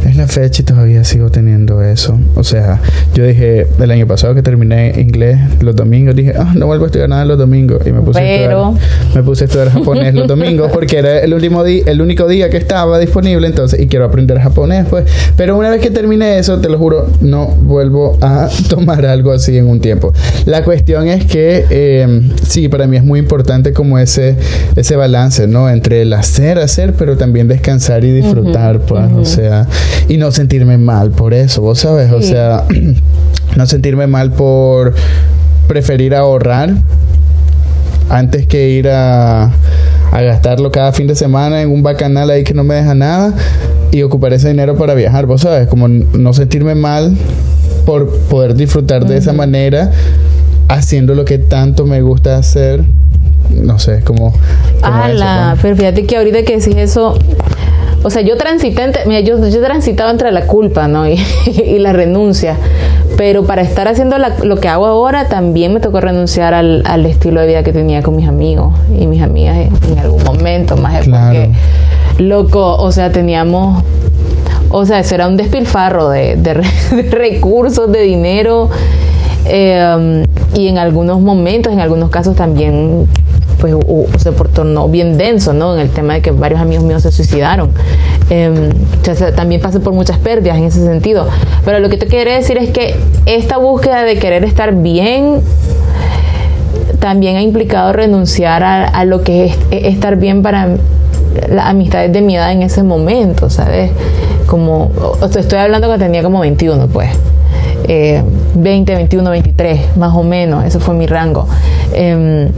Es 0.06 0.16
la 0.16 0.26
fecha 0.26 0.62
y 0.62 0.64
todavía 0.64 1.04
sigo 1.04 1.28
teniendo 1.28 1.82
eso. 1.82 2.18
O 2.34 2.42
sea, 2.42 2.80
yo 3.12 3.26
dije, 3.26 3.66
el 3.78 3.90
año 3.90 4.06
pasado 4.06 4.34
que 4.34 4.40
terminé 4.40 4.94
inglés 4.98 5.38
los 5.60 5.76
domingos, 5.76 6.16
dije, 6.16 6.32
ah, 6.34 6.54
no 6.56 6.66
vuelvo 6.66 6.84
a 6.84 6.86
estudiar 6.86 7.10
nada 7.10 7.26
los 7.26 7.36
domingos. 7.36 7.86
Y 7.86 7.92
me 7.92 8.00
puse, 8.00 8.20
a, 8.20 8.34
estudiar, 8.34 8.72
me 9.14 9.22
puse 9.22 9.44
a 9.44 9.46
estudiar 9.48 9.68
japonés 9.68 10.14
los 10.14 10.26
domingos 10.26 10.72
porque 10.72 11.00
era 11.00 11.20
el, 11.20 11.34
último 11.34 11.62
día, 11.62 11.82
el 11.84 12.00
único 12.00 12.26
día 12.28 12.48
que 12.48 12.56
estaba 12.56 12.98
disponible 12.98 13.46
entonces 13.46 13.78
y 13.78 13.88
quiero 13.88 14.06
aprender 14.06 14.38
japonés 14.40 14.86
pues. 14.88 15.04
Pero 15.36 15.58
una 15.58 15.68
vez 15.68 15.82
que 15.82 15.90
terminé 15.90 16.38
eso, 16.38 16.58
te 16.60 16.70
lo 16.70 16.78
juro, 16.78 17.08
no 17.20 17.48
vuelvo 17.48 18.16
a 18.22 18.48
tomar 18.70 19.04
algo 19.04 19.32
así 19.32 19.58
en 19.58 19.68
un 19.68 19.80
tiempo. 19.80 20.14
La 20.46 20.64
cuestión 20.64 21.08
es 21.08 21.26
que 21.26 21.66
eh, 21.68 22.21
sí, 22.46 22.68
para 22.68 22.86
mí 22.86 22.96
es 22.96 23.04
muy 23.04 23.18
importante 23.18 23.72
como 23.72 23.98
ese, 23.98 24.36
ese 24.76 24.96
balance, 24.96 25.46
¿no? 25.46 25.68
Entre 25.68 26.02
el 26.02 26.12
hacer, 26.12 26.58
hacer, 26.58 26.94
pero 26.94 27.16
también 27.16 27.48
descansar 27.48 28.04
y 28.04 28.12
disfrutar, 28.12 28.80
pues. 28.80 29.12
O 29.12 29.24
sea, 29.24 29.66
y 30.08 30.16
no 30.16 30.32
sentirme 30.32 30.78
mal 30.78 31.10
por 31.10 31.34
eso, 31.34 31.62
vos 31.62 31.80
sabes, 31.80 32.12
o 32.12 32.22
sea, 32.22 32.64
no 33.56 33.66
sentirme 33.66 34.06
mal 34.06 34.32
por 34.32 34.94
preferir 35.68 36.14
ahorrar 36.14 36.74
antes 38.08 38.46
que 38.46 38.70
ir 38.70 38.88
a, 38.88 39.44
a 40.12 40.20
gastarlo 40.20 40.70
cada 40.70 40.92
fin 40.92 41.06
de 41.06 41.14
semana 41.14 41.62
en 41.62 41.70
un 41.70 41.82
bacanal 41.82 42.30
ahí 42.30 42.44
que 42.44 42.52
no 42.52 42.64
me 42.64 42.74
deja 42.74 42.94
nada 42.94 43.32
y 43.90 44.02
ocupar 44.02 44.32
ese 44.32 44.48
dinero 44.48 44.76
para 44.76 44.94
viajar, 44.94 45.26
vos 45.26 45.42
sabes, 45.42 45.68
como 45.68 45.88
no 45.88 46.32
sentirme 46.32 46.74
mal 46.74 47.16
por 47.84 48.08
poder 48.28 48.54
disfrutar 48.54 49.06
de 49.06 49.16
esa 49.16 49.32
manera 49.32 49.90
haciendo 50.74 51.14
lo 51.14 51.24
que 51.24 51.38
tanto 51.38 51.86
me 51.86 52.02
gusta 52.02 52.36
hacer. 52.36 52.84
No 53.50 53.78
sé, 53.78 54.02
como... 54.02 54.32
Ah, 54.82 55.56
pero 55.60 55.76
fíjate 55.76 56.06
que 56.06 56.16
ahorita 56.16 56.42
que 56.44 56.58
decís 56.58 56.76
eso, 56.76 57.18
o 58.04 58.10
sea, 58.10 58.22
yo 58.22 58.36
transité, 58.36 58.90
mira, 59.06 59.20
yo, 59.20 59.38
yo 59.38 59.58
he 59.58 59.64
transitado 59.64 60.10
entre 60.10 60.32
la 60.32 60.46
culpa, 60.46 60.88
¿no? 60.88 61.06
Y, 61.06 61.78
la 61.78 61.92
renuncia. 61.92 62.56
Pero 63.16 63.44
para 63.44 63.62
estar 63.62 63.88
haciendo 63.88 64.16
lo 64.18 64.56
que 64.56 64.68
hago 64.68 64.86
ahora, 64.86 65.28
también 65.28 65.72
me 65.72 65.80
tocó 65.80 66.00
renunciar 66.00 66.54
al, 66.54 67.06
estilo 67.06 67.40
de 67.40 67.46
vida 67.46 67.62
que 67.62 67.72
tenía 67.72 68.02
con 68.02 68.16
mis 68.16 68.28
amigos 68.28 68.74
y 68.98 69.06
mis 69.06 69.22
amigas 69.22 69.56
en, 69.56 69.98
algún 69.98 70.22
momento, 70.24 70.76
más 70.76 71.04
claro. 71.04 71.38
porque, 71.38 72.22
loco, 72.22 72.76
o 72.76 72.90
sea, 72.90 73.12
teníamos, 73.12 73.84
o 74.70 74.86
sea, 74.86 75.00
eso 75.00 75.14
era 75.14 75.28
un 75.28 75.36
despilfarro 75.36 76.08
de, 76.08 76.36
de 76.36 76.54
recursos, 77.10 77.92
de 77.92 78.00
dinero. 78.00 78.70
Eh, 79.46 80.24
y 80.54 80.68
en 80.68 80.78
algunos 80.78 81.20
momentos, 81.20 81.72
en 81.72 81.80
algunos 81.80 82.10
casos 82.10 82.36
también 82.36 83.08
pues 83.62 83.74
se 84.16 84.32
tornó 84.32 84.88
bien 84.88 85.16
denso, 85.16 85.52
¿no? 85.52 85.74
En 85.74 85.80
el 85.80 85.90
tema 85.90 86.14
de 86.14 86.20
que 86.20 86.32
varios 86.32 86.60
amigos 86.60 86.84
míos 86.84 87.02
se 87.02 87.12
suicidaron. 87.12 87.70
Em, 88.28 88.70
también 89.36 89.60
pasé 89.60 89.78
por 89.78 89.92
muchas 89.92 90.18
pérdidas 90.18 90.58
en 90.58 90.64
ese 90.64 90.84
sentido. 90.84 91.28
Pero 91.64 91.78
lo 91.78 91.88
que 91.88 91.96
te 91.96 92.06
quiero 92.06 92.32
decir 92.32 92.58
es 92.58 92.70
que 92.70 92.96
esta 93.26 93.58
búsqueda 93.58 94.02
de 94.02 94.18
querer 94.18 94.42
estar 94.44 94.74
bien 94.74 95.40
también 96.98 97.36
ha 97.36 97.42
implicado 97.42 97.92
renunciar 97.92 98.64
a, 98.64 99.04
lo 99.04 99.22
que 99.22 99.46
es, 99.46 99.58
estar 99.70 100.16
bien 100.16 100.42
para 100.42 100.68
las 101.48 101.66
amistades 101.66 102.12
de 102.12 102.20
mi 102.20 102.36
edad 102.36 102.52
en 102.52 102.62
ese 102.62 102.82
momento, 102.82 103.48
¿sabes? 103.48 103.92
Como, 104.46 104.90
estoy 105.22 105.58
hablando 105.58 105.90
que 105.90 105.98
tenía 105.98 106.22
como 106.22 106.40
21, 106.40 106.88
pues. 106.88 107.10
20, 107.86 108.94
21, 108.94 109.30
23, 109.30 109.96
más 109.96 110.14
o 110.14 110.22
menos, 110.22 110.64
ese 110.64 110.78
fue 110.78 110.94
mi 110.94 111.06
rango. 111.06 111.46
Em, 111.94 112.48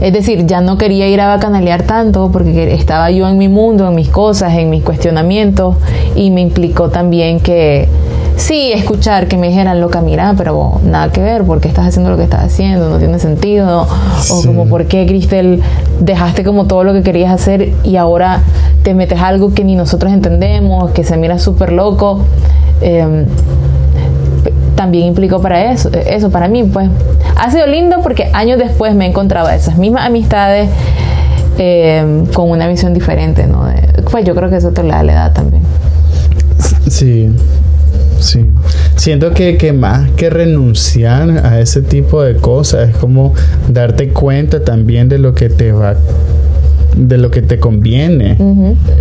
es 0.00 0.12
decir, 0.12 0.46
ya 0.46 0.60
no 0.60 0.76
quería 0.76 1.08
ir 1.08 1.20
a 1.20 1.28
bacanalear 1.28 1.82
tanto 1.84 2.30
porque 2.30 2.74
estaba 2.74 3.10
yo 3.10 3.28
en 3.28 3.38
mi 3.38 3.48
mundo, 3.48 3.88
en 3.88 3.94
mis 3.94 4.08
cosas, 4.08 4.54
en 4.54 4.68
mis 4.68 4.82
cuestionamientos 4.82 5.76
y 6.14 6.30
me 6.30 6.42
implicó 6.42 6.90
también 6.90 7.40
que 7.40 7.88
sí, 8.36 8.72
escuchar 8.72 9.26
que 9.26 9.38
me 9.38 9.48
dijeran, 9.48 9.80
loca, 9.80 10.02
mira, 10.02 10.34
pero 10.36 10.80
nada 10.84 11.10
que 11.10 11.22
ver, 11.22 11.44
porque 11.44 11.68
estás 11.68 11.86
haciendo 11.86 12.10
lo 12.10 12.18
que 12.18 12.24
estás 12.24 12.44
haciendo? 12.44 12.90
No 12.90 12.98
tiene 12.98 13.18
sentido. 13.18 13.86
O 14.30 14.42
como, 14.42 14.66
¿por 14.66 14.84
qué, 14.84 15.06
Cristel, 15.06 15.62
dejaste 16.00 16.44
como 16.44 16.66
todo 16.66 16.84
lo 16.84 16.92
que 16.92 17.02
querías 17.02 17.32
hacer 17.32 17.72
y 17.82 17.96
ahora 17.96 18.42
te 18.82 18.92
metes 18.92 19.20
algo 19.20 19.54
que 19.54 19.64
ni 19.64 19.74
nosotros 19.74 20.12
entendemos, 20.12 20.90
que 20.90 21.04
se 21.04 21.16
mira 21.16 21.38
súper 21.38 21.72
loco? 21.72 22.20
Eh, 22.82 23.24
también 24.86 25.08
implicó 25.08 25.40
para 25.42 25.72
eso, 25.72 25.90
eso 25.92 26.30
para 26.30 26.46
mí, 26.46 26.62
pues. 26.62 26.88
Ha 27.36 27.50
sido 27.50 27.66
lindo 27.66 27.96
porque 28.02 28.30
años 28.32 28.56
después 28.56 28.94
me 28.94 29.04
he 29.04 29.08
encontrado 29.08 29.48
esas 29.48 29.76
mismas 29.76 30.06
amistades 30.06 30.70
eh, 31.58 32.22
con 32.32 32.50
una 32.50 32.68
visión 32.68 32.94
diferente, 32.94 33.48
¿no? 33.48 33.66
pues 34.12 34.24
yo 34.24 34.36
creo 34.36 34.48
que 34.48 34.56
eso 34.56 34.70
te 34.70 34.84
la 34.84 34.98
da 34.98 35.02
la 35.02 35.12
edad 35.12 35.32
también. 35.32 35.62
Sí, 36.88 37.30
sí. 38.20 38.48
Siento 38.94 39.32
que, 39.32 39.56
que 39.56 39.72
más 39.72 40.08
que 40.12 40.30
renunciar 40.30 41.44
a 41.44 41.58
ese 41.58 41.82
tipo 41.82 42.22
de 42.22 42.36
cosas 42.36 42.90
es 42.90 42.96
como 42.96 43.34
darte 43.68 44.10
cuenta 44.10 44.62
también 44.62 45.08
de 45.08 45.18
lo 45.18 45.34
que 45.34 45.48
te 45.48 45.72
va 45.72 45.96
de 46.96 47.18
lo 47.18 47.30
que 47.30 47.42
te 47.42 47.58
conviene 47.58 48.36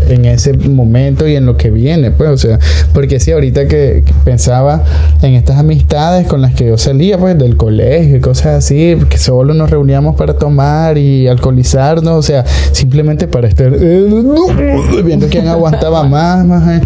en 0.09 0.25
ese 0.25 0.53
momento 0.53 1.27
y 1.27 1.35
en 1.35 1.45
lo 1.45 1.57
que 1.57 1.71
viene, 1.71 2.11
pues, 2.11 2.29
o 2.29 2.37
sea, 2.37 2.59
porque 2.93 3.19
si 3.19 3.31
ahorita 3.31 3.67
que, 3.67 4.03
pensaba 4.23 4.83
en 5.21 5.33
estas 5.33 5.57
amistades 5.57 6.27
con 6.27 6.41
las 6.41 6.53
que 6.53 6.67
yo 6.67 6.77
salía, 6.77 7.17
pues, 7.17 7.37
del 7.37 7.57
colegio 7.57 8.17
y 8.17 8.19
cosas 8.19 8.47
así, 8.57 8.97
que 9.09 9.17
solo 9.17 9.53
nos 9.53 9.69
reuníamos 9.69 10.15
para 10.15 10.35
tomar 10.35 10.97
y 10.97 11.27
alcoholizarnos, 11.27 12.13
o 12.13 12.21
sea, 12.21 12.45
simplemente 12.71 13.27
para 13.27 13.47
estar 13.47 13.71
eh, 13.73 14.07
viendo 15.03 15.27
quién 15.27 15.47
aguantaba 15.47 16.03
más, 16.07 16.45
más 16.45 16.81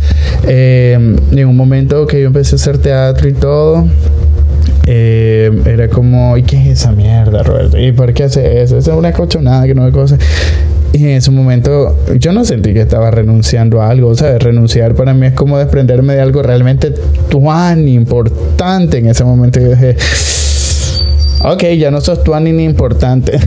eh, 0.47 1.16
en 1.32 1.47
un 1.47 1.57
momento 1.57 2.05
que 2.07 2.22
yo 2.22 2.28
empecé 2.28 2.55
a 2.55 2.57
hacer 2.57 2.78
teatro 2.78 3.28
y 3.28 3.34
todo, 3.34 3.86
eh, 4.91 5.51
era 5.66 5.88
como, 5.88 6.36
¿y 6.38 6.43
qué 6.43 6.57
es 6.62 6.80
esa 6.80 6.91
mierda, 6.91 7.43
Roberto? 7.43 7.78
¿Y 7.78 7.91
por 7.91 8.12
qué 8.14 8.24
hace 8.24 8.62
eso? 8.62 8.78
Esa 8.78 8.91
es 8.91 8.97
una 8.97 9.14
cochonada 9.14 9.68
que 9.68 9.76
no 9.76 9.84
me 9.84 9.91
cosa. 9.91 10.18
Y 10.94 11.04
en 11.04 11.10
ese 11.12 11.32
momento 11.32 11.96
yo 12.20 12.34
no 12.34 12.46
sentí 12.46 12.74
que 12.74 12.82
estaba 12.82 13.12
renunciando 13.12 13.82
a 13.82 13.90
algo, 13.90 14.10
o 14.10 14.16
sea, 14.16 14.38
renunciar 14.40 14.96
para 14.96 15.14
mí 15.14 15.28
es 15.28 15.34
como 15.34 15.58
desprenderme 15.58 16.16
de 16.16 16.22
algo 16.22 16.42
realmente 16.42 16.94
tan 17.30 17.88
importante 17.88 18.98
en 18.98 19.08
ese 19.08 19.24
momento. 19.24 19.60
Yo 19.60 19.70
dije, 19.70 19.96
Ok, 21.42 21.64
ya 21.78 21.90
no 21.90 22.02
sos 22.02 22.22
tú 22.24 22.38
ni 22.40 22.64
importante. 22.64 23.40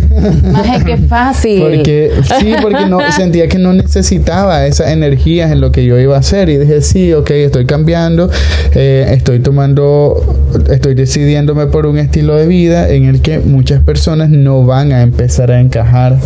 Más 0.50 0.82
que 0.82 0.96
fácil. 1.08 1.60
porque, 1.60 2.10
sí, 2.40 2.54
porque 2.62 2.86
no, 2.86 3.00
sentía 3.12 3.48
que 3.48 3.58
no 3.58 3.74
necesitaba 3.74 4.66
esas 4.66 4.88
energías 4.88 5.52
en 5.52 5.60
lo 5.60 5.72
que 5.72 5.84
yo 5.84 5.98
iba 5.98 6.16
a 6.16 6.20
hacer. 6.20 6.48
Y 6.48 6.56
dije, 6.56 6.80
sí, 6.80 7.12
ok, 7.12 7.30
estoy 7.30 7.66
cambiando, 7.66 8.30
eh, 8.74 9.06
estoy 9.10 9.40
tomando, 9.40 10.38
estoy 10.70 10.94
decidiéndome 10.94 11.66
por 11.66 11.86
un 11.86 11.98
estilo 11.98 12.36
de 12.36 12.46
vida 12.46 12.88
en 12.88 13.04
el 13.04 13.20
que 13.20 13.40
muchas 13.40 13.82
personas 13.82 14.30
no 14.30 14.64
van 14.64 14.92
a 14.92 15.02
empezar 15.02 15.50
a 15.50 15.60
encajar 15.60 16.16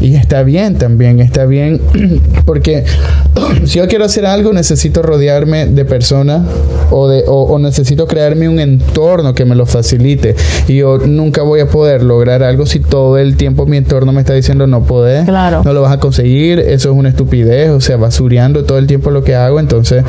y 0.00 0.14
está 0.14 0.42
bien 0.42 0.76
también, 0.76 1.20
está 1.20 1.46
bien, 1.46 1.80
porque 2.44 2.84
si 3.64 3.78
yo 3.78 3.88
quiero 3.88 4.04
hacer 4.04 4.26
algo 4.26 4.52
necesito 4.52 5.02
rodearme 5.02 5.66
de 5.66 5.84
personas 5.84 6.46
o, 6.90 7.08
de, 7.08 7.24
o, 7.26 7.58
necesito 7.58 8.06
crearme 8.06 8.48
un 8.48 8.60
entorno 8.60 9.34
que 9.34 9.44
me 9.44 9.54
lo 9.54 9.66
facilite. 9.66 10.34
Y 10.68 10.76
yo 10.76 10.98
nunca 10.98 11.42
voy 11.42 11.60
a 11.60 11.66
poder 11.66 12.02
lograr 12.02 12.42
algo 12.42 12.66
si 12.66 12.80
todo 12.80 13.18
el 13.18 13.36
tiempo 13.36 13.66
mi 13.66 13.76
entorno 13.76 14.12
me 14.12 14.20
está 14.20 14.34
diciendo 14.34 14.66
no 14.66 14.82
podés, 14.84 15.24
claro. 15.24 15.62
no 15.64 15.72
lo 15.72 15.82
vas 15.82 15.92
a 15.92 15.98
conseguir, 15.98 16.58
eso 16.60 16.90
es 16.90 16.96
una 16.96 17.10
estupidez, 17.10 17.70
o 17.70 17.80
sea, 17.80 17.96
basureando 17.96 18.64
todo 18.64 18.78
el 18.78 18.86
tiempo 18.86 19.10
lo 19.10 19.22
que 19.24 19.34
hago. 19.34 19.60
Entonces, 19.60 20.04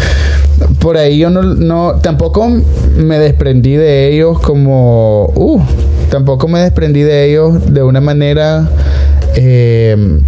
por 0.80 0.98
ahí 0.98 1.18
yo 1.18 1.30
no, 1.30 1.42
no 1.42 1.96
tampoco 2.02 2.50
me 2.96 3.20
desprendí 3.20 3.76
de 3.76 4.14
ellos 4.14 4.40
como, 4.40 5.32
uh, 5.36 5.62
tampoco 6.10 6.48
me 6.48 6.60
desprendí 6.60 7.02
de 7.02 7.30
ellos 7.30 7.74
de 7.74 7.84
una 7.84 8.02
manera 8.02 8.70
eh, 9.36 10.20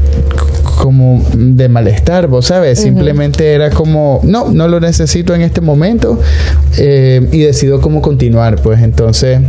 como 0.78 1.24
de 1.36 1.70
malestar, 1.70 2.28
vos 2.28 2.48
sabes, 2.48 2.80
simplemente 2.80 3.54
era 3.54 3.70
como, 3.70 4.20
no, 4.24 4.52
no 4.52 4.68
lo 4.68 4.80
necesito 4.80 5.36
en 5.36 5.42
este 5.42 5.62
momento 5.62 6.20
eh, 6.78 7.28
y 7.32 7.42
decido 7.42 7.82
cómo 7.82 8.02
continuar, 8.02 8.62
pues 8.62 8.82
entonces... 8.82 9.40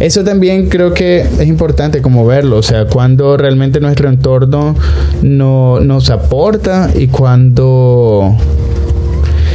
Eso 0.00 0.22
también 0.22 0.68
creo 0.68 0.94
que 0.94 1.22
es 1.22 1.48
importante 1.48 2.00
como 2.02 2.24
verlo, 2.24 2.58
o 2.58 2.62
sea, 2.62 2.86
cuando 2.86 3.36
realmente 3.36 3.80
nuestro 3.80 4.08
entorno 4.08 4.76
no, 5.22 5.80
nos 5.80 6.10
aporta 6.10 6.90
y 6.94 7.08
cuando 7.08 8.32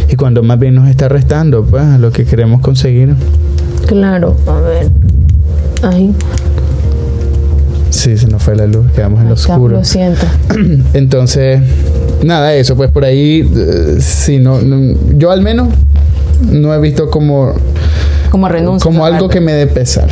y 0.10 0.16
cuando 0.18 0.44
más 0.44 0.60
bien 0.60 0.76
nos 0.76 0.90
está 0.90 1.08
restando 1.08 1.64
pues 1.64 1.84
a 1.84 1.98
lo 1.98 2.12
que 2.12 2.26
queremos 2.26 2.60
conseguir. 2.60 3.16
Claro, 3.88 4.36
a 4.46 4.60
ver. 4.60 4.92
Ahí. 5.84 6.14
Sí, 7.90 8.18
se 8.18 8.28
nos 8.28 8.42
fue 8.42 8.56
la 8.56 8.66
luz, 8.66 8.92
quedamos 8.96 9.22
en 9.22 9.28
lo 9.28 9.36
oscuro. 9.36 9.78
Lo 9.78 9.84
siento. 9.84 10.26
Entonces, 10.94 11.62
nada, 12.24 12.54
eso, 12.56 12.76
pues 12.76 12.90
por 12.90 13.06
ahí, 13.06 13.50
eh, 13.56 13.98
si 14.00 14.40
no, 14.40 14.60
yo 15.16 15.32
al 15.32 15.42
menos 15.42 15.68
no 16.50 16.74
he 16.74 16.80
visto 16.80 17.10
como... 17.10 17.54
Como 18.32 18.50
renuncia. 18.50 18.84
Como 18.84 19.06
algo 19.06 19.30
que 19.30 19.42
me 19.42 19.54
dé 19.54 19.68
pesar. 19.68 20.08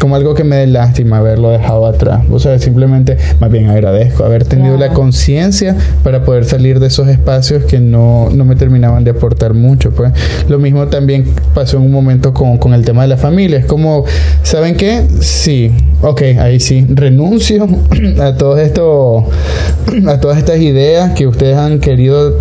Como 0.00 0.16
algo 0.16 0.34
que 0.34 0.44
me 0.44 0.56
dé 0.56 0.66
lástima 0.66 1.18
haberlo 1.18 1.50
dejado 1.50 1.86
atrás. 1.86 2.22
O 2.30 2.38
sea, 2.38 2.58
simplemente 2.58 3.16
más 3.40 3.50
bien 3.50 3.68
agradezco 3.68 4.24
haber 4.24 4.44
tenido 4.44 4.76
la 4.76 4.90
conciencia 4.90 5.76
para 6.02 6.24
poder 6.24 6.44
salir 6.44 6.80
de 6.80 6.86
esos 6.86 7.08
espacios 7.08 7.64
que 7.64 7.80
no, 7.80 8.28
no, 8.32 8.44
me 8.44 8.56
terminaban 8.56 9.04
de 9.04 9.10
aportar 9.10 9.54
mucho. 9.54 9.90
Pues 9.90 10.12
lo 10.48 10.58
mismo 10.58 10.86
también 10.86 11.24
pasó 11.54 11.78
en 11.78 11.84
un 11.84 11.92
momento 11.92 12.32
con, 12.32 12.58
con 12.58 12.74
el 12.74 12.84
tema 12.84 13.02
de 13.02 13.08
la 13.08 13.16
familia. 13.16 13.58
Es 13.58 13.66
como, 13.66 14.04
¿saben 14.42 14.76
qué? 14.76 15.04
Sí, 15.20 15.72
ok, 16.02 16.22
ahí 16.38 16.60
sí, 16.60 16.86
renuncio 16.88 17.66
a 18.20 18.34
todo 18.34 18.58
esto, 18.58 19.24
a 20.08 20.20
todas 20.20 20.38
estas 20.38 20.58
ideas 20.58 21.12
que 21.12 21.26
ustedes 21.26 21.56
han 21.56 21.80
querido 21.80 22.36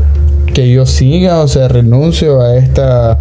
que 0.53 0.69
yo 0.69 0.85
siga, 0.85 1.41
o 1.41 1.47
sea, 1.47 1.67
renuncio 1.67 2.41
a 2.41 2.55
esta 2.55 3.19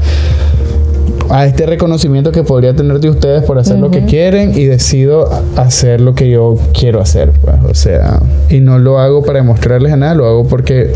a 1.28 1.46
este 1.46 1.66
reconocimiento 1.66 2.32
que 2.32 2.42
podría 2.42 2.74
tener 2.74 3.00
de 3.00 3.10
ustedes 3.10 3.42
por 3.44 3.58
hacer 3.58 3.78
lo 3.78 3.90
que 3.90 4.04
quieren 4.04 4.52
y 4.56 4.64
decido 4.64 5.28
hacer 5.56 6.00
lo 6.00 6.14
que 6.14 6.30
yo 6.30 6.56
quiero 6.72 7.00
hacer, 7.00 7.32
pues, 7.42 7.56
o 7.68 7.74
sea, 7.74 8.20
y 8.48 8.60
no 8.60 8.78
lo 8.78 8.98
hago 8.98 9.22
para 9.24 9.40
demostrarles 9.40 9.92
a 9.92 9.96
nada, 9.96 10.14
lo 10.14 10.26
hago 10.26 10.46
porque 10.46 10.92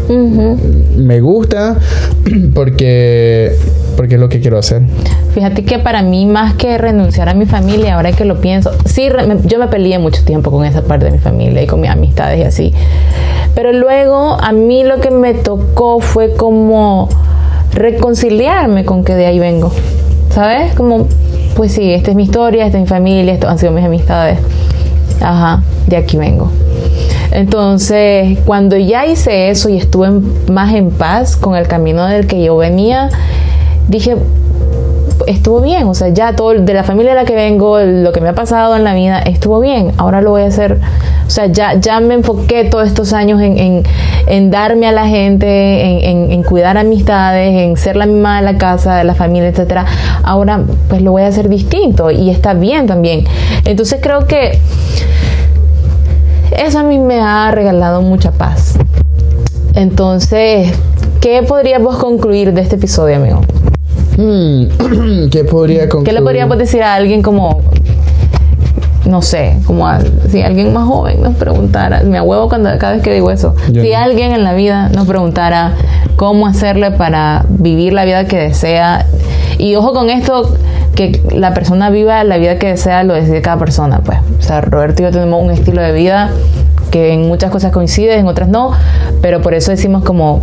me 0.96 1.20
gusta, 1.20 1.76
porque 2.54 3.52
porque 3.96 4.14
es 4.14 4.20
lo 4.20 4.30
que 4.30 4.40
quiero 4.40 4.56
hacer. 4.56 4.80
Fíjate 5.34 5.62
que 5.64 5.78
para 5.78 6.00
mí 6.02 6.24
más 6.24 6.54
que 6.54 6.78
renunciar 6.78 7.28
a 7.28 7.34
mi 7.34 7.44
familia, 7.44 7.96
ahora 7.96 8.12
que 8.12 8.24
lo 8.24 8.40
pienso, 8.40 8.70
sí, 8.86 9.10
yo 9.44 9.58
me 9.58 9.68
peleé 9.68 9.98
mucho 9.98 10.24
tiempo 10.24 10.50
con 10.50 10.64
esa 10.64 10.82
parte 10.82 11.04
de 11.04 11.10
mi 11.10 11.18
familia 11.18 11.62
y 11.62 11.66
con 11.66 11.82
mis 11.82 11.90
amistades 11.90 12.38
y 12.38 12.42
así. 12.42 12.72
Pero 13.54 13.74
luego 13.74 14.38
a 14.40 14.52
mí 14.52 14.84
lo 14.84 15.00
que 15.00 15.10
me 15.10 15.34
tocó 15.34 16.00
fue 16.00 16.34
como 16.34 17.10
reconciliarme 17.74 18.84
con 18.86 19.04
que 19.04 19.14
de 19.14 19.26
ahí 19.26 19.38
vengo. 19.38 19.70
¿Sabes? 20.32 20.74
Como, 20.74 21.08
pues 21.56 21.72
sí, 21.72 21.92
esta 21.92 22.10
es 22.10 22.16
mi 22.16 22.24
historia, 22.24 22.66
esta 22.66 22.78
es 22.78 22.82
mi 22.82 22.88
familia, 22.88 23.34
estas 23.34 23.50
han 23.50 23.58
sido 23.58 23.72
mis 23.72 23.84
amistades. 23.84 24.38
Ajá, 25.20 25.62
de 25.86 25.96
aquí 25.96 26.16
vengo. 26.16 26.50
Entonces, 27.32 28.38
cuando 28.44 28.76
ya 28.76 29.06
hice 29.06 29.50
eso 29.50 29.68
y 29.68 29.76
estuve 29.76 30.10
más 30.50 30.74
en 30.74 30.90
paz 30.90 31.36
con 31.36 31.54
el 31.56 31.68
camino 31.68 32.06
del 32.06 32.26
que 32.26 32.42
yo 32.42 32.56
venía, 32.56 33.08
dije, 33.88 34.16
estuvo 35.26 35.60
bien, 35.60 35.86
o 35.86 35.94
sea, 35.94 36.08
ya 36.08 36.34
todo 36.34 36.54
de 36.54 36.74
la 36.74 36.84
familia 36.84 37.12
de 37.12 37.16
la 37.16 37.24
que 37.24 37.34
vengo, 37.34 37.78
lo 37.80 38.12
que 38.12 38.20
me 38.20 38.28
ha 38.28 38.34
pasado 38.34 38.76
en 38.76 38.84
la 38.84 38.94
vida, 38.94 39.20
estuvo 39.20 39.60
bien, 39.60 39.92
ahora 39.96 40.20
lo 40.20 40.30
voy 40.30 40.42
a 40.42 40.46
hacer, 40.46 40.78
o 41.26 41.30
sea, 41.30 41.46
ya, 41.46 41.74
ya 41.74 42.00
me 42.00 42.14
enfoqué 42.14 42.64
todos 42.64 42.86
estos 42.86 43.12
años 43.12 43.40
en, 43.40 43.84
en, 44.26 44.50
darme 44.50 44.86
a 44.86 44.92
la 44.92 45.06
gente, 45.06 46.08
en, 46.08 46.32
en, 46.32 46.42
cuidar 46.42 46.76
amistades, 46.78 47.54
en 47.54 47.76
ser 47.76 47.96
la 47.96 48.06
misma 48.06 48.40
de 48.40 48.52
la 48.52 48.58
casa, 48.58 48.96
de 48.96 49.04
la 49.04 49.14
familia, 49.14 49.48
etcétera, 49.48 49.86
ahora 50.22 50.60
pues 50.88 51.02
lo 51.02 51.12
voy 51.12 51.22
a 51.22 51.28
hacer 51.28 51.48
distinto 51.48 52.10
y 52.10 52.30
está 52.30 52.54
bien 52.54 52.86
también. 52.86 53.24
Entonces 53.64 54.00
creo 54.02 54.26
que 54.26 54.58
eso 56.56 56.78
a 56.80 56.82
mí 56.82 56.98
me 56.98 57.20
ha 57.20 57.50
regalado 57.50 58.02
mucha 58.02 58.32
paz. 58.32 58.76
Entonces, 59.74 60.72
¿qué 61.20 61.42
podríamos 61.42 61.96
concluir 61.98 62.52
de 62.52 62.60
este 62.60 62.76
episodio, 62.76 63.16
amigo? 63.16 63.40
Hmm, 64.16 65.28
¿Qué 65.30 65.44
podría 65.44 65.88
¿Qué 65.88 66.12
le 66.12 66.22
podríamos 66.22 66.58
decir 66.58 66.82
a 66.82 66.94
alguien 66.94 67.22
como, 67.22 67.60
no 69.06 69.22
sé, 69.22 69.56
como 69.66 69.86
si 70.28 70.42
alguien 70.42 70.72
más 70.72 70.86
joven 70.86 71.22
nos 71.22 71.34
preguntara, 71.36 72.02
me 72.02 72.20
huevo 72.20 72.48
cuando, 72.48 72.70
cada 72.78 72.94
vez 72.94 73.02
que 73.02 73.12
digo 73.12 73.30
eso, 73.30 73.54
si 73.72 73.92
alguien 73.92 74.32
en 74.32 74.44
la 74.44 74.54
vida 74.54 74.88
nos 74.88 75.06
preguntara 75.06 75.74
cómo 76.16 76.46
hacerle 76.46 76.90
para 76.90 77.44
vivir 77.48 77.92
la 77.92 78.04
vida 78.04 78.26
que 78.26 78.38
desea, 78.38 79.06
y 79.58 79.74
ojo 79.76 79.92
con 79.92 80.10
esto, 80.10 80.54
que 80.94 81.22
la 81.34 81.54
persona 81.54 81.90
viva 81.90 82.22
la 82.24 82.36
vida 82.36 82.58
que 82.58 82.68
desea 82.68 83.04
lo 83.04 83.14
decide 83.14 83.42
cada 83.42 83.58
persona, 83.58 84.00
pues, 84.04 84.18
o 84.38 84.42
sea, 84.42 84.60
Roberto 84.60 85.02
y 85.02 85.06
yo 85.06 85.10
tenemos 85.10 85.42
un 85.42 85.50
estilo 85.50 85.82
de 85.82 85.92
vida 85.92 86.30
que 86.90 87.12
en 87.12 87.28
muchas 87.28 87.50
cosas 87.50 87.72
coincide, 87.72 88.18
en 88.18 88.26
otras 88.26 88.48
no, 88.48 88.72
pero 89.22 89.40
por 89.40 89.54
eso 89.54 89.70
decimos 89.70 90.02
como 90.02 90.42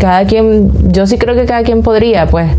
cada 0.00 0.24
quien, 0.24 0.70
yo 0.92 1.06
sí 1.06 1.18
creo 1.18 1.34
que 1.34 1.44
cada 1.44 1.62
quien 1.62 1.82
podría, 1.82 2.26
pues, 2.26 2.50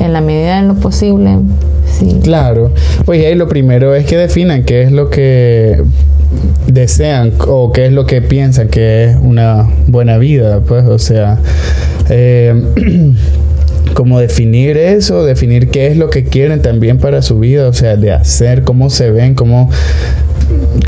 en 0.00 0.12
la 0.12 0.20
medida 0.20 0.60
de 0.60 0.68
lo 0.68 0.74
posible. 0.74 1.38
Sí. 1.86 2.20
Claro, 2.22 2.72
pues 3.04 3.24
ahí 3.24 3.34
lo 3.34 3.48
primero 3.48 3.94
es 3.94 4.06
que 4.06 4.16
definan 4.16 4.64
qué 4.64 4.82
es 4.82 4.92
lo 4.92 5.08
que 5.08 5.82
desean 6.66 7.32
o 7.46 7.72
qué 7.72 7.86
es 7.86 7.92
lo 7.92 8.06
que 8.06 8.22
piensan 8.22 8.68
que 8.68 9.04
es 9.04 9.16
una 9.22 9.68
buena 9.86 10.18
vida, 10.18 10.60
pues, 10.60 10.84
o 10.84 10.98
sea, 10.98 11.38
eh, 12.10 12.54
como 13.94 14.20
definir 14.20 14.76
eso, 14.76 15.24
definir 15.24 15.70
qué 15.70 15.86
es 15.86 15.96
lo 15.96 16.10
que 16.10 16.24
quieren 16.24 16.60
también 16.60 16.98
para 16.98 17.22
su 17.22 17.38
vida, 17.38 17.68
o 17.68 17.72
sea, 17.72 17.96
de 17.96 18.12
hacer, 18.12 18.62
cómo 18.62 18.90
se 18.90 19.10
ven, 19.10 19.34
cómo 19.34 19.70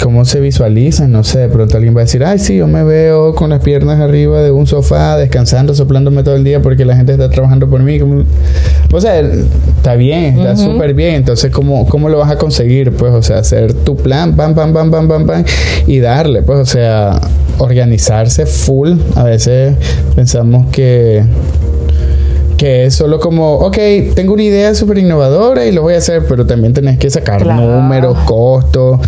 cómo 0.02 0.24
se 0.24 0.40
visualizan, 0.40 1.12
no 1.12 1.24
sé, 1.24 1.40
de 1.40 1.48
pronto 1.48 1.76
alguien 1.76 1.96
va 1.96 2.00
a 2.00 2.04
decir, 2.04 2.24
ay, 2.24 2.38
sí, 2.38 2.56
yo 2.56 2.66
me 2.66 2.82
veo 2.82 3.34
con 3.34 3.50
las 3.50 3.62
piernas 3.62 4.00
arriba 4.00 4.42
de 4.42 4.50
un 4.50 4.66
sofá, 4.66 5.16
descansando, 5.16 5.74
soplándome 5.74 6.22
todo 6.22 6.36
el 6.36 6.44
día 6.44 6.62
porque 6.62 6.84
la 6.84 6.96
gente 6.96 7.12
está 7.12 7.28
trabajando 7.30 7.68
por 7.68 7.82
mí. 7.82 7.98
O 8.92 9.00
sea, 9.00 9.20
está 9.20 9.94
bien, 9.94 10.38
está 10.38 10.56
súper 10.56 10.94
bien. 10.94 11.14
Entonces, 11.14 11.50
¿cómo, 11.50 11.86
¿cómo 11.86 12.08
lo 12.08 12.18
vas 12.18 12.30
a 12.30 12.36
conseguir? 12.36 12.92
Pues, 12.92 13.12
o 13.12 13.22
sea, 13.22 13.38
hacer 13.38 13.72
tu 13.74 13.96
plan, 13.96 14.36
pam, 14.36 14.54
pam, 14.54 14.72
pam, 14.72 14.90
pam, 14.90 15.08
pam, 15.08 15.26
pam, 15.26 15.44
y 15.86 15.98
darle, 15.98 16.42
pues, 16.42 16.58
o 16.58 16.66
sea, 16.66 17.20
organizarse 17.58 18.46
full. 18.46 18.92
A 19.16 19.24
veces 19.24 19.74
pensamos 20.14 20.66
que 20.70 21.22
que 22.58 22.86
es 22.86 22.94
solo 22.96 23.20
como, 23.20 23.54
ok, 23.54 23.78
tengo 24.14 24.34
una 24.34 24.42
idea 24.42 24.74
súper 24.74 24.98
innovadora 24.98 25.64
y 25.64 25.72
lo 25.72 25.82
voy 25.82 25.94
a 25.94 25.98
hacer, 25.98 26.24
pero 26.28 26.44
también 26.44 26.74
tenés 26.74 26.98
que 26.98 27.08
sacar 27.08 27.46
números, 27.46 28.18
costos, 28.24 28.98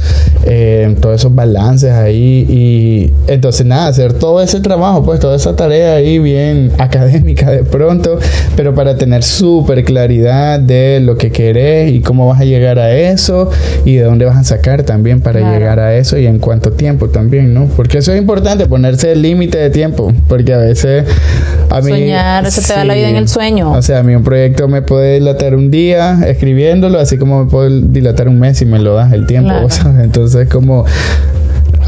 eh, 0.45 0.95
todos 1.01 1.16
esos 1.16 1.34
balances 1.34 1.93
ahí 1.93 2.47
y 2.49 3.12
entonces 3.30 3.66
nada, 3.66 3.88
hacer 3.88 4.14
todo 4.14 4.41
ese 4.43 4.61
trabajo, 4.61 5.03
pues 5.05 5.20
toda 5.20 5.36
esa 5.36 5.55
tarea 5.57 5.95
ahí 5.95 6.18
bien 6.18 6.72
académica 6.78 7.51
de 7.51 7.64
pronto, 7.64 8.18
pero 8.57 8.74
para 8.74 8.97
tener 8.97 9.22
súper 9.22 9.84
claridad 9.84 10.61
de 10.61 11.01
lo 11.01 11.16
que 11.16 11.30
querés 11.30 11.93
y 11.93 12.01
cómo 12.01 12.28
vas 12.28 12.41
a 12.41 12.45
llegar 12.45 12.78
a 12.78 12.93
eso 12.93 13.51
y 13.84 13.97
de 13.97 14.03
dónde 14.03 14.24
vas 14.24 14.36
a 14.36 14.45
sacar 14.45 14.82
también 14.82 15.20
para 15.20 15.41
llegar 15.53 15.78
a 15.78 15.95
eso 15.95 16.18
y 16.18 16.26
en 16.26 16.38
cuánto 16.38 16.72
tiempo 16.72 17.09
también, 17.09 17.53
¿no? 17.55 17.66
Porque 17.76 17.99
eso 17.99 18.12
es 18.12 18.18
importante, 18.18 18.66
ponerse 18.66 19.12
el 19.12 19.22
límite 19.22 19.59
de 19.59 19.70
tiempo, 19.70 20.12
porque 20.28 20.55
a 20.55 20.59
veces 20.59 21.05
a 21.68 21.80
mí... 21.80 21.91
Soñar, 21.91 22.51
se 22.51 22.62
te 22.62 22.72
da 22.72 22.84
la 22.84 22.95
vida 22.95 23.09
en 23.09 23.16
el 23.16 23.28
sueño 23.28 23.41
o 23.68 23.82
sea, 23.82 23.99
a 23.99 24.03
mí 24.03 24.14
un 24.14 24.22
proyecto 24.22 24.68
me 24.68 24.82
puede 24.82 25.14
dilatar 25.14 25.55
un 25.55 25.70
día 25.70 26.20
escribiéndolo, 26.26 26.99
así 26.99 27.18
como 27.18 27.45
me 27.45 27.51
puede 27.51 27.82
dilatar 27.88 28.28
un 28.28 28.38
mes 28.38 28.61
y 28.62 28.66
me 28.66 28.78
lo 28.78 28.95
das 28.95 29.12
el 29.12 29.26
tiempo. 29.26 29.53
Entonces, 30.03 30.39
como 30.49 30.84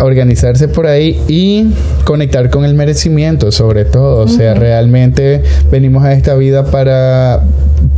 organizarse 0.00 0.68
por 0.68 0.86
ahí 0.86 1.20
y 1.28 1.72
conectar 2.04 2.50
con 2.50 2.64
el 2.64 2.74
merecimiento 2.74 3.52
sobre 3.52 3.84
todo. 3.84 4.24
O 4.24 4.28
sea, 4.28 4.54
realmente 4.54 5.42
venimos 5.70 6.04
a 6.04 6.12
esta 6.12 6.34
vida 6.34 6.64
para 6.64 7.42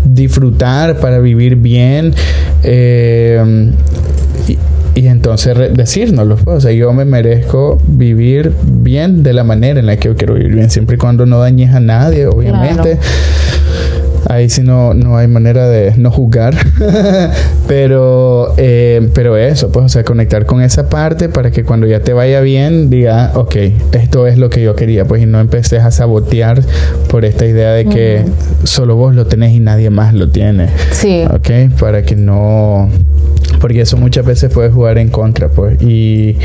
disfrutar, 0.05 0.99
para 0.99 1.19
vivir 1.19 1.57
bien. 1.57 2.15
Eh, 2.63 3.71
y 4.95 5.09
entonces 5.09 5.57
decírnoslo. 5.75 6.37
Pues, 6.37 6.59
o 6.59 6.61
sea, 6.61 6.73
yo 6.73 6.93
me 6.93 7.05
merezco 7.05 7.81
vivir 7.87 8.53
bien 8.65 9.23
de 9.23 9.33
la 9.33 9.45
manera 9.45 9.81
en 9.81 9.87
la 9.87 9.97
que 9.97 10.09
yo 10.09 10.17
quiero 10.17 10.35
vivir 10.35 10.55
bien, 10.55 10.71
siempre 10.71 10.97
y 10.97 10.99
cuando 10.99 11.27
no 11.27 11.41
dañes 11.41 11.75
a 11.75 11.81
nadie, 11.81 12.27
obviamente. 12.27 12.99
Ahí 14.29 14.49
sí 14.49 14.63
no, 14.63 14.95
no 14.95 15.17
hay 15.17 15.29
manera 15.29 15.69
de 15.69 15.95
no 15.97 16.11
juzgar. 16.11 16.55
pero, 17.69 18.55
eh, 18.57 19.09
pero 19.15 19.37
eso, 19.37 19.71
pues, 19.71 19.87
o 19.87 19.89
sea, 19.89 20.05
conectar 20.05 20.47
con 20.47 20.63
esa 20.63 20.89
parte 20.89 21.29
para 21.29 21.51
que 21.51 21.65
cuando 21.65 21.87
ya 21.87 22.01
te 22.01 22.13
vaya 22.13 22.41
bien, 22.41 22.91
diga, 22.91 23.33
ok, 23.35 23.57
esto 23.93 24.27
es 24.27 24.39
lo 24.39 24.51
que 24.51 24.63
yo 24.63 24.75
quería, 24.75 25.05
pues, 25.05 25.23
y 25.23 25.27
no 25.27 25.41
empeces 25.41 25.83
a 25.83 25.91
sabotear 25.91 26.63
por 27.09 27.25
esta 27.25 27.47
idea 27.47 27.73
de 27.73 27.87
que 27.87 28.25
solo 28.65 28.97
vos 28.97 29.15
lo 29.15 29.27
tenés 29.27 29.53
y 29.53 29.61
nadie 29.61 29.91
más 29.91 30.15
lo 30.15 30.31
tiene. 30.31 30.69
Sí. 30.93 31.25
Ok, 31.31 31.79
para 31.79 32.03
que 32.03 32.17
no 32.17 32.89
porque 33.61 33.81
eso 33.81 33.97
muchas 33.97 34.25
veces 34.25 34.53
puede 34.53 34.71
jugar 34.71 34.99
en 34.99 35.09
contra, 35.09 35.49
pues. 35.49 35.81
Y, 35.83 36.37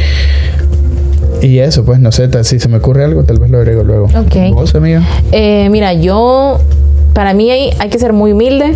y 1.41 1.59
eso, 1.59 1.83
pues, 1.83 1.99
no 1.99 2.11
sé, 2.11 2.29
si 2.43 2.59
se 2.59 2.69
me 2.69 2.77
ocurre 2.77 3.03
algo, 3.03 3.23
tal 3.23 3.39
vez 3.39 3.49
lo 3.49 3.57
agrego 3.57 3.83
luego. 3.83 4.05
Ok. 4.05 4.53
¿Vos, 4.53 4.73
amiga? 4.75 5.03
Eh, 5.31 5.67
mira, 5.69 5.93
yo, 5.93 6.59
para 7.13 7.33
mí 7.33 7.49
hay, 7.51 7.89
que 7.89 7.99
ser 7.99 8.13
muy 8.13 8.31
humilde 8.31 8.75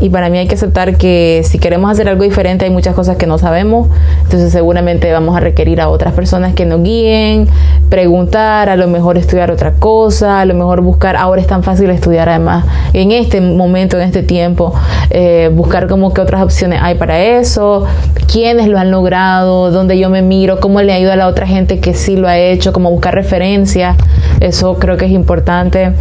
y 0.00 0.10
para 0.10 0.28
mí 0.30 0.38
hay 0.38 0.48
que 0.48 0.54
aceptar 0.54 0.96
que 0.96 1.42
si 1.44 1.58
queremos 1.58 1.90
hacer 1.90 2.08
algo 2.08 2.24
diferente 2.24 2.64
hay 2.64 2.70
muchas 2.70 2.94
cosas 2.94 3.16
que 3.16 3.26
no 3.26 3.38
sabemos, 3.38 3.88
entonces 4.22 4.50
seguramente 4.52 5.12
vamos 5.12 5.36
a 5.36 5.40
requerir 5.40 5.80
a 5.80 5.88
otras 5.88 6.12
personas 6.14 6.54
que 6.54 6.64
nos 6.64 6.82
guíen, 6.82 7.48
preguntar, 7.88 8.68
a 8.68 8.76
lo 8.76 8.88
mejor 8.88 9.18
estudiar 9.18 9.50
otra 9.50 9.74
cosa, 9.74 10.40
a 10.40 10.44
lo 10.44 10.54
mejor 10.54 10.80
buscar, 10.80 11.16
ahora 11.16 11.40
es 11.40 11.46
tan 11.46 11.62
fácil 11.62 11.90
estudiar 11.90 12.28
además 12.28 12.64
en 12.94 13.12
este 13.12 13.40
momento, 13.40 13.96
en 13.96 14.04
este 14.04 14.22
tiempo, 14.22 14.74
eh, 15.10 15.50
buscar 15.52 15.88
como 15.88 16.12
que 16.12 16.20
otras 16.20 16.42
opciones 16.42 16.80
hay 16.82 16.96
para 16.96 17.20
eso, 17.20 17.84
quiénes 18.30 18.68
lo 18.68 18.78
han 18.78 18.90
logrado, 18.90 19.70
dónde 19.70 19.98
yo 19.98 20.08
me 20.08 20.22
miro, 20.22 20.58
cómo 20.60 20.80
le 20.82 20.98
ido 20.98 21.12
a 21.12 21.16
la 21.16 21.26
otra 21.26 21.46
gente 21.46 21.80
que 21.80 21.94
sí 21.94 22.16
lo 22.16 22.28
ha 22.28 22.38
hecho, 22.38 22.72
como 22.72 22.90
buscar 22.90 23.14
referencias, 23.14 23.96
eso 24.40 24.74
creo 24.78 24.96
que 24.96 25.06
es 25.06 25.12
importante. 25.12 25.92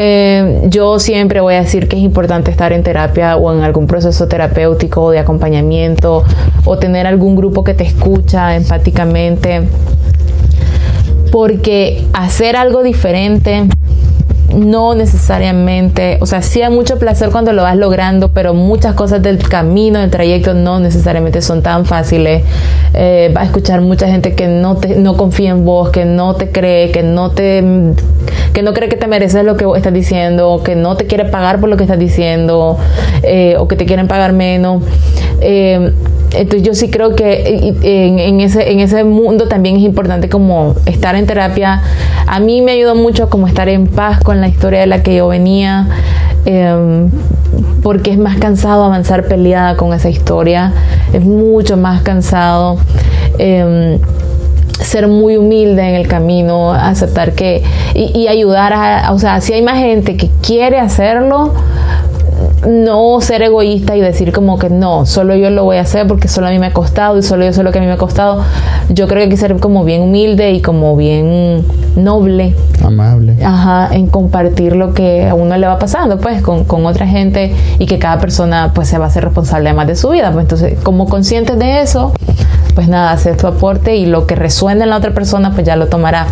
Eh, 0.00 0.60
yo 0.68 1.00
siempre 1.00 1.40
voy 1.40 1.54
a 1.54 1.62
decir 1.62 1.88
que 1.88 1.96
es 1.96 2.02
importante 2.02 2.52
estar 2.52 2.72
en 2.72 2.84
terapia 2.84 3.36
o 3.36 3.52
en 3.52 3.64
algún 3.64 3.88
proceso 3.88 4.28
terapéutico 4.28 5.10
de 5.10 5.18
acompañamiento 5.18 6.22
o 6.64 6.78
tener 6.78 7.08
algún 7.08 7.34
grupo 7.34 7.64
que 7.64 7.74
te 7.74 7.82
escucha 7.82 8.54
empáticamente. 8.54 9.62
Porque 11.32 12.06
hacer 12.12 12.54
algo 12.54 12.84
diferente 12.84 13.66
no 14.54 14.94
necesariamente, 14.94 16.18
o 16.20 16.26
sea, 16.26 16.42
sí 16.42 16.62
hay 16.62 16.70
mucho 16.70 16.98
placer 16.98 17.30
cuando 17.30 17.52
lo 17.52 17.62
vas 17.62 17.76
logrando, 17.76 18.28
pero 18.28 18.54
muchas 18.54 18.94
cosas 18.94 19.22
del 19.22 19.38
camino, 19.38 19.98
del 19.98 20.10
trayecto, 20.10 20.54
no 20.54 20.80
necesariamente 20.80 21.42
son 21.42 21.62
tan 21.62 21.84
fáciles. 21.84 22.44
Eh, 22.94 23.30
vas 23.34 23.44
a 23.44 23.46
escuchar 23.46 23.80
mucha 23.80 24.08
gente 24.08 24.34
que 24.34 24.48
no, 24.48 24.76
te, 24.76 24.96
no 24.96 25.16
confía 25.16 25.50
en 25.50 25.64
vos, 25.64 25.90
que 25.90 26.04
no 26.04 26.34
te 26.34 26.50
cree, 26.50 26.90
que 26.90 27.02
no 27.02 27.30
te 27.30 27.62
que 28.52 28.62
no 28.62 28.72
cree 28.72 28.88
que 28.88 28.96
te 28.96 29.06
mereces 29.06 29.44
lo 29.44 29.56
que 29.56 29.66
estás 29.76 29.92
diciendo, 29.92 30.62
que 30.64 30.74
no 30.74 30.96
te 30.96 31.06
quiere 31.06 31.24
pagar 31.26 31.60
por 31.60 31.68
lo 31.68 31.76
que 31.76 31.84
estás 31.84 31.98
diciendo, 31.98 32.78
eh, 33.22 33.56
o 33.58 33.68
que 33.68 33.76
te 33.76 33.86
quieren 33.86 34.08
pagar 34.08 34.32
menos. 34.32 34.82
Eh, 35.40 35.92
entonces 36.32 36.62
yo 36.62 36.74
sí 36.74 36.90
creo 36.90 37.14
que 37.14 37.74
en, 37.82 38.40
ese, 38.40 38.70
en 38.70 38.80
ese 38.80 39.04
mundo 39.04 39.48
también 39.48 39.76
es 39.76 39.82
importante 39.82 40.28
como 40.28 40.74
estar 40.86 41.14
en 41.16 41.26
terapia. 41.26 41.82
A 42.26 42.40
mí 42.40 42.62
me 42.62 42.72
ayudó 42.72 42.94
mucho 42.94 43.30
como 43.30 43.46
estar 43.46 43.68
en 43.68 43.86
paz 43.86 44.20
con 44.22 44.40
la 44.40 44.48
historia 44.48 44.80
de 44.80 44.86
la 44.86 45.02
que 45.02 45.16
yo 45.16 45.28
venía, 45.28 45.88
em, 46.44 47.10
porque 47.82 48.10
es 48.10 48.18
más 48.18 48.38
cansado 48.38 48.84
avanzar 48.84 49.24
peleada 49.26 49.76
con 49.76 49.92
esa 49.92 50.10
historia, 50.10 50.72
es 51.12 51.24
mucho 51.24 51.76
más 51.76 52.02
cansado. 52.02 52.78
Em, 53.38 53.98
ser 54.80 55.08
muy 55.08 55.36
humilde 55.36 55.82
en 55.82 55.94
el 55.96 56.06
camino, 56.06 56.72
aceptar 56.72 57.32
que 57.32 57.62
y, 57.94 58.28
ayudar 58.28 58.72
a, 58.72 59.12
o 59.12 59.18
sea, 59.18 59.40
si 59.40 59.52
hay 59.52 59.62
más 59.62 59.78
gente 59.78 60.16
que 60.16 60.30
quiere 60.40 60.78
hacerlo, 60.78 61.52
no 62.66 63.20
ser 63.20 63.42
egoísta 63.42 63.96
y 63.96 64.00
decir 64.00 64.32
como 64.32 64.58
que 64.58 64.70
no, 64.70 65.06
solo 65.06 65.34
yo 65.36 65.50
lo 65.50 65.64
voy 65.64 65.76
a 65.76 65.82
hacer 65.82 66.06
porque 66.06 66.28
solo 66.28 66.48
a 66.48 66.50
mí 66.50 66.58
me 66.58 66.66
ha 66.66 66.72
costado 66.72 67.18
y 67.18 67.22
solo 67.22 67.44
yo 67.44 67.52
sé 67.52 67.62
lo 67.62 67.72
que 67.72 67.78
a 67.78 67.80
mí 67.80 67.86
me 67.86 67.92
ha 67.92 67.98
costado. 67.98 68.42
Yo 68.88 69.06
creo 69.06 69.18
que 69.18 69.24
hay 69.24 69.28
que 69.28 69.36
ser 69.36 69.56
como 69.56 69.84
bien 69.84 70.02
humilde 70.02 70.52
y 70.52 70.60
como 70.60 70.96
bien 70.96 71.64
noble. 71.96 72.54
Amable. 72.84 73.36
Ajá, 73.44 73.94
en 73.94 74.06
compartir 74.06 74.76
lo 74.76 74.94
que 74.94 75.28
a 75.28 75.34
uno 75.34 75.56
le 75.56 75.66
va 75.66 75.78
pasando, 75.78 76.18
pues, 76.18 76.42
con, 76.42 76.64
con 76.64 76.86
otra 76.86 77.06
gente 77.06 77.52
y 77.78 77.86
que 77.86 77.98
cada 77.98 78.18
persona, 78.18 78.72
pues, 78.74 78.88
se 78.88 78.98
va 78.98 79.06
a 79.06 79.10
ser 79.10 79.24
responsable 79.24 79.68
además 79.68 79.88
de 79.88 79.96
su 79.96 80.10
vida. 80.10 80.32
Pues, 80.32 80.44
entonces, 80.44 80.78
como 80.82 81.06
conscientes 81.08 81.58
de 81.58 81.80
eso, 81.80 82.12
pues 82.74 82.88
nada, 82.88 83.10
hacer 83.12 83.36
tu 83.36 83.46
aporte 83.46 83.96
y 83.96 84.06
lo 84.06 84.26
que 84.26 84.36
resuene 84.36 84.84
en 84.84 84.90
la 84.90 84.96
otra 84.96 85.12
persona, 85.12 85.52
pues 85.52 85.66
ya 85.66 85.76
lo 85.76 85.88
tomará. 85.88 86.26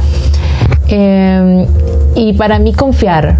Em, 0.89 1.67
y 2.15 2.35
para 2.35 2.59
mí 2.59 2.73
confiar, 2.73 3.39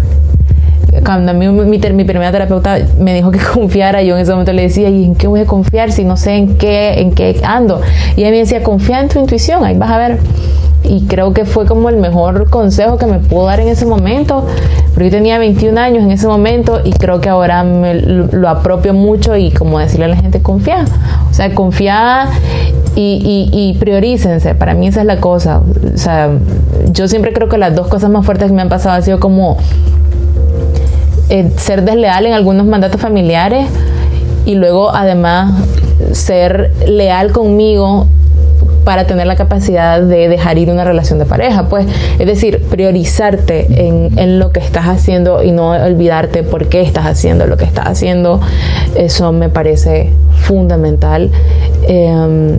cuando 1.03 1.33
mí 1.33 1.47
mi, 1.47 1.77
mi, 1.77 2.03
primera 2.03 2.31
terapeuta 2.31 2.77
me 2.99 3.13
dijo 3.13 3.31
que 3.31 3.39
confiara, 3.53 4.01
yo 4.01 4.15
en 4.15 4.21
ese 4.21 4.31
momento 4.31 4.53
le 4.53 4.63
decía, 4.63 4.89
¿y 4.89 5.05
en 5.05 5.15
qué 5.15 5.27
voy 5.27 5.41
a 5.41 5.45
confiar 5.45 5.91
si 5.91 6.03
no 6.03 6.17
sé 6.17 6.35
en 6.35 6.57
qué, 6.57 6.99
en 6.99 7.11
qué 7.11 7.39
ando? 7.43 7.81
Y 8.15 8.21
ella 8.21 8.31
me 8.31 8.37
decía, 8.37 8.63
confía 8.63 8.99
en 8.99 9.09
tu 9.09 9.19
intuición, 9.19 9.63
ahí 9.63 9.77
vas 9.77 9.91
a 9.91 9.97
ver. 9.97 10.19
Y 10.83 11.05
creo 11.05 11.33
que 11.33 11.45
fue 11.45 11.65
como 11.65 11.89
el 11.89 11.97
mejor 11.97 12.49
consejo 12.49 12.97
que 12.97 13.07
me 13.07 13.19
pudo 13.19 13.47
dar 13.47 13.59
en 13.59 13.67
ese 13.67 13.85
momento. 13.85 14.45
Pero 14.93 15.05
yo 15.05 15.11
tenía 15.11 15.37
21 15.37 15.79
años 15.79 16.03
en 16.03 16.11
ese 16.11 16.27
momento 16.27 16.81
y 16.83 16.91
creo 16.91 17.19
que 17.19 17.29
ahora 17.29 17.63
lo, 17.63 18.47
apropio 18.47 18.93
mucho 18.93 19.35
y 19.35 19.51
como 19.51 19.79
decirle 19.79 20.05
a 20.05 20.07
la 20.09 20.15
gente, 20.15 20.41
confía. 20.41 20.85
O 21.29 21.33
sea, 21.33 21.53
confía 21.53 22.29
y, 22.95 23.49
y, 23.53 23.77
priorícense. 23.79 24.55
Para 24.55 24.73
mí 24.73 24.87
esa 24.87 25.01
es 25.01 25.05
la 25.05 25.19
cosa. 25.19 25.61
O 25.93 25.97
sea, 25.97 26.29
yo 26.91 27.07
siempre 27.07 27.33
creo 27.33 27.49
que 27.49 27.57
las 27.57 27.75
dos 27.75 27.87
cosas 27.87 28.09
más 28.09 28.25
fuertes 28.25 28.47
que 28.47 28.53
me 28.53 28.61
han 28.61 28.69
pasado 28.69 28.95
ha 28.95 29.01
sido 29.01 29.19
como 29.19 29.57
eh, 31.29 31.49
ser 31.57 31.83
desleal 31.83 32.25
en 32.25 32.33
algunos 32.33 32.65
mandatos 32.65 33.01
familiares 33.01 33.69
y 34.45 34.55
luego 34.55 34.93
además 34.95 35.53
ser 36.13 36.71
leal 36.87 37.31
conmigo 37.31 38.07
para 38.87 39.05
tener 39.05 39.27
la 39.27 39.35
capacidad 39.35 39.99
de 39.99 40.29
dejar 40.29 40.57
ir 40.57 40.69
una 40.69 40.85
relación 40.85 41.19
de 41.19 41.25
pareja, 41.25 41.67
pues 41.67 41.85
es 42.19 42.25
decir, 42.25 42.63
priorizarte 42.69 43.85
en, 43.85 44.17
en, 44.17 44.39
lo 44.39 44.53
que 44.53 44.61
estás 44.61 44.85
haciendo 44.85 45.43
y 45.43 45.51
no 45.51 45.71
olvidarte 45.71 46.41
por 46.41 46.67
qué 46.69 46.83
estás 46.83 47.05
haciendo 47.05 47.47
lo 47.47 47.57
que 47.57 47.65
estás 47.65 47.85
haciendo, 47.85 48.39
eso 48.95 49.33
me 49.33 49.49
parece 49.49 50.13
fundamental. 50.39 51.31
Eh, 51.83 52.57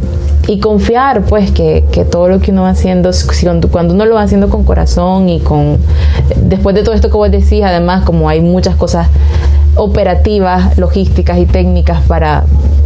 y 0.49 0.61
confiar 0.61 1.23
pues 1.23 1.51
que, 1.51 1.85
que, 1.93 2.05
todo 2.05 2.29
lo 2.29 2.41
que 2.41 2.51
uno 2.51 2.63
va 2.63 2.71
haciendo, 2.71 3.11
cuando 3.71 3.95
uno 3.95 4.05
lo 4.05 4.17
va 4.17 4.23
haciendo 4.23 4.51
con 4.51 4.65
corazón 4.65 5.31
y 5.31 5.41
con, 5.41 5.79
después 6.37 6.75
de 6.75 6.83
todo 6.83 6.95
esto 6.95 7.09
que 7.09 7.17
vos 7.17 7.31
decís, 7.31 7.63
además 7.63 8.05
como 8.05 8.29
hay 8.29 8.43
muchas 8.43 8.75
cosas 8.77 9.09
operativas, 9.79 10.77
logísticas 10.77 11.39
y 11.39 11.47
técnicas 11.47 12.03
para 12.03 12.45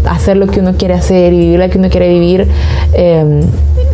hacer 0.08 0.36
lo 0.36 0.46
que 0.46 0.60
uno 0.60 0.74
quiere 0.74 0.94
hacer 0.94 1.32
y 1.32 1.38
vivir 1.38 1.58
lo 1.58 1.70
que 1.70 1.78
uno 1.78 1.88
quiere 1.88 2.08
vivir, 2.08 2.48
eh, 2.92 3.40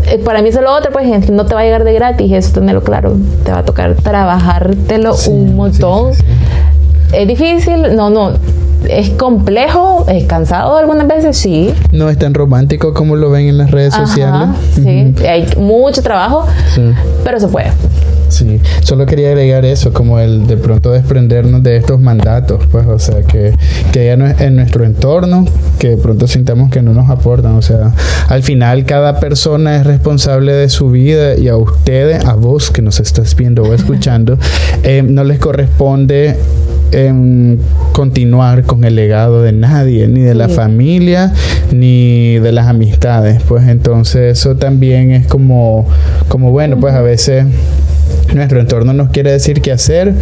eh 0.06 0.18
para 0.24 0.42
mí 0.42 0.48
eso 0.48 0.58
es 0.58 0.64
lo 0.64 0.74
otro, 0.74 0.90
pues 0.92 1.30
no 1.30 1.46
te 1.46 1.54
va 1.54 1.60
a 1.60 1.64
llegar 1.64 1.84
de 1.84 1.92
gratis, 1.92 2.32
eso 2.32 2.52
tenerlo 2.52 2.82
claro, 2.82 3.16
te 3.44 3.52
va 3.52 3.58
a 3.58 3.64
tocar 3.64 3.94
trabajártelo 3.94 5.14
sí, 5.14 5.30
un 5.30 5.56
montón. 5.56 6.14
Sí, 6.14 6.22
sí, 6.22 7.16
es 7.16 7.28
difícil, 7.28 7.94
no, 7.94 8.10
no, 8.10 8.32
es 8.88 9.10
complejo, 9.10 10.06
es 10.08 10.24
cansado 10.24 10.76
algunas 10.76 11.06
veces, 11.06 11.36
sí. 11.36 11.72
No 11.92 12.08
es 12.08 12.18
tan 12.18 12.34
romántico 12.34 12.94
como 12.94 13.16
lo 13.16 13.30
ven 13.30 13.48
en 13.48 13.58
las 13.58 13.70
redes 13.70 13.94
Ajá, 13.94 14.06
sociales. 14.06 14.48
Sí, 14.74 14.80
uh 14.80 14.84
-huh. 14.84 15.28
hay 15.28 15.46
mucho 15.56 16.02
trabajo, 16.02 16.46
sí. 16.74 16.82
pero 17.24 17.40
se 17.40 17.48
puede. 17.48 17.70
Sí, 18.28 18.60
solo 18.82 19.06
quería 19.06 19.28
agregar 19.28 19.64
eso, 19.64 19.92
como 19.92 20.18
el 20.18 20.46
de 20.46 20.58
pronto 20.58 20.92
desprendernos 20.92 21.62
de 21.62 21.76
estos 21.76 21.98
mandatos, 21.98 22.62
pues, 22.70 22.86
o 22.86 22.98
sea, 22.98 23.22
que, 23.22 23.54
que 23.90 24.04
ya 24.04 24.16
no 24.16 24.26
es 24.26 24.38
en 24.40 24.56
nuestro 24.56 24.84
entorno, 24.84 25.46
que 25.78 25.90
de 25.90 25.96
pronto 25.96 26.26
sintamos 26.26 26.70
que 26.70 26.82
no 26.82 26.92
nos 26.92 27.08
aportan, 27.08 27.56
o 27.56 27.62
sea, 27.62 27.92
al 28.28 28.42
final 28.42 28.84
cada 28.84 29.18
persona 29.18 29.76
es 29.76 29.86
responsable 29.86 30.52
de 30.52 30.68
su 30.68 30.90
vida 30.90 31.36
y 31.36 31.48
a 31.48 31.56
ustedes, 31.56 32.24
a 32.26 32.34
vos 32.34 32.70
que 32.70 32.82
nos 32.82 33.00
estás 33.00 33.34
viendo 33.34 33.62
o 33.62 33.72
escuchando, 33.72 34.36
eh, 34.82 35.02
no 35.02 35.24
les 35.24 35.38
corresponde 35.38 36.36
en 36.92 37.58
continuar 37.92 38.64
con 38.64 38.84
el 38.84 38.94
legado 38.94 39.42
de 39.42 39.52
nadie, 39.52 40.08
ni 40.08 40.20
de 40.20 40.32
sí. 40.32 40.38
la 40.38 40.48
familia, 40.48 41.32
ni 41.72 42.38
de 42.38 42.52
las 42.52 42.66
amistades. 42.66 43.42
Pues 43.46 43.68
entonces 43.68 44.38
eso 44.38 44.56
también 44.56 45.12
es 45.12 45.26
como, 45.26 45.86
como 46.28 46.50
bueno, 46.50 46.78
pues 46.78 46.94
a 46.94 47.02
veces 47.02 47.46
nuestro 48.34 48.60
entorno 48.60 48.92
nos 48.92 49.10
quiere 49.10 49.32
decir 49.32 49.60
qué 49.60 49.72
hacer, 49.72 50.12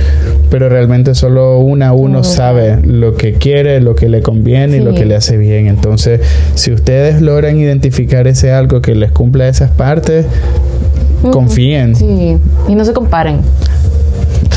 pero 0.51 0.69
realmente 0.69 1.14
solo 1.14 1.59
una 1.59 1.93
uno 1.93 2.25
sabe 2.25 2.79
lo 2.83 3.14
que 3.14 3.35
quiere, 3.35 3.81
lo 3.81 3.95
que 3.95 4.09
le 4.09 4.23
conviene 4.23 4.77
sí. 4.77 4.83
y 4.83 4.85
lo 4.85 4.95
que 4.95 5.05
le 5.05 5.17
hace 5.17 5.37
bien. 5.37 5.67
Entonces, 5.67 6.21
si 6.55 6.73
ustedes 6.73 7.21
logran 7.21 7.59
identificar 7.59 8.27
ese 8.27 8.53
algo 8.53 8.81
que 8.81 8.95
les 8.95 9.12
cumpla 9.12 9.49
esas 9.49 9.71
partes, 9.71 10.27
confíen. 11.31 11.97
Sí, 11.97 12.37
y 12.69 12.75
no 12.75 12.85
se 12.85 12.93
comparen 12.93 13.41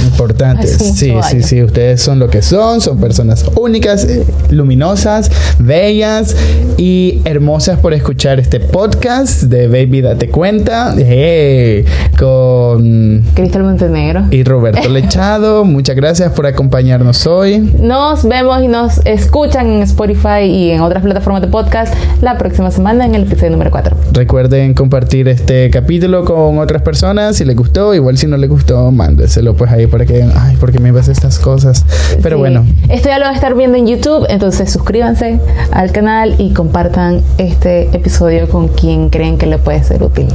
importante. 0.04 0.68
Sí, 0.68 1.14
sí, 1.30 1.44
sí. 1.44 1.64
Ustedes 1.64 2.02
son 2.02 2.20
lo 2.20 2.30
que 2.30 2.42
son, 2.42 2.82
son 2.82 3.00
personas 3.00 3.46
únicas, 3.56 4.08
luminosas, 4.50 5.32
bellas 5.60 6.36
y 6.78 7.22
hermosas 7.26 7.80
por 7.80 7.94
escuchar 7.94 8.40
este 8.40 8.60
podcast 8.60 9.44
de 9.44 9.68
Baby 9.68 10.02
Date 10.02 10.30
Cuenta. 10.30 10.96
Hey, 10.98 11.86
con 12.18 13.24
Cristal 13.34 13.64
Montenegro 13.64 14.26
y 14.32 14.44
Roberto 14.44 14.90
Lechado. 14.90 15.66
Muchas 15.66 15.96
gracias 15.96 16.32
por 16.34 16.46
acompañarnos 16.46 17.26
hoy. 17.28 17.60
Nos 17.60 18.28
vemos 18.28 18.62
y 18.62 18.68
nos 18.68 19.06
escuchan 19.06 19.68
en 19.68 19.82
Spotify 19.84 20.44
y 20.44 20.72
en 20.72 20.82
otras 20.82 21.04
plataformas 21.04 21.42
de 21.42 21.48
podcast 21.48 21.94
la 22.22 22.38
próxima 22.38 22.72
semana 22.72 23.06
en 23.06 23.16
el 23.16 23.24
episodio 23.24 23.52
número 23.52 23.72
4. 23.72 23.96
Recuerden 24.14 24.74
compartir 24.74 25.28
este 25.28 25.70
capítulo 25.70 26.26
con 26.26 26.60
otras 26.60 26.82
personas 26.82 27.38
si 27.38 27.46
les 27.46 27.56
gustó. 27.56 27.94
Igual 27.94 28.18
si 28.18 28.28
no 28.28 28.38
les 28.38 28.50
gustó, 28.50 28.92
mándeselo 28.92 29.56
pues 29.56 29.72
ahí 29.72 29.88
para 29.90 30.06
que, 30.06 30.24
ay, 30.24 30.58
porque 30.60 30.80
me 30.80 30.92
ves 30.92 31.08
estas 31.08 31.40
cosas. 31.40 31.86
Pero 32.22 32.38
sí. 32.38 32.40
bueno. 32.40 32.66
Esto 32.90 33.10
ya 33.10 33.20
lo 33.20 33.26
van 33.26 33.34
a 33.34 33.36
estar 33.36 33.56
viendo 33.56 33.78
en 33.78 33.88
YouTube, 33.88 34.26
entonces 34.30 34.72
suscríbanse 34.72 35.40
al 35.72 35.92
canal 35.92 36.36
y 36.38 36.54
compartan 36.54 37.22
este 37.38 37.84
episodio 37.96 38.48
con 38.50 38.68
quien 38.70 39.10
creen 39.10 39.38
que 39.38 39.46
le 39.46 39.58
puede 39.58 39.84
ser 39.84 40.04
útil. 40.04 40.28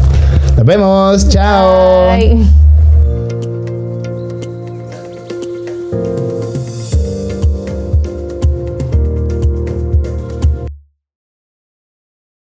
Nos 0.57 0.67
vemos. 0.67 1.29
Chao. 1.29 2.17
Bye. 2.17 3.44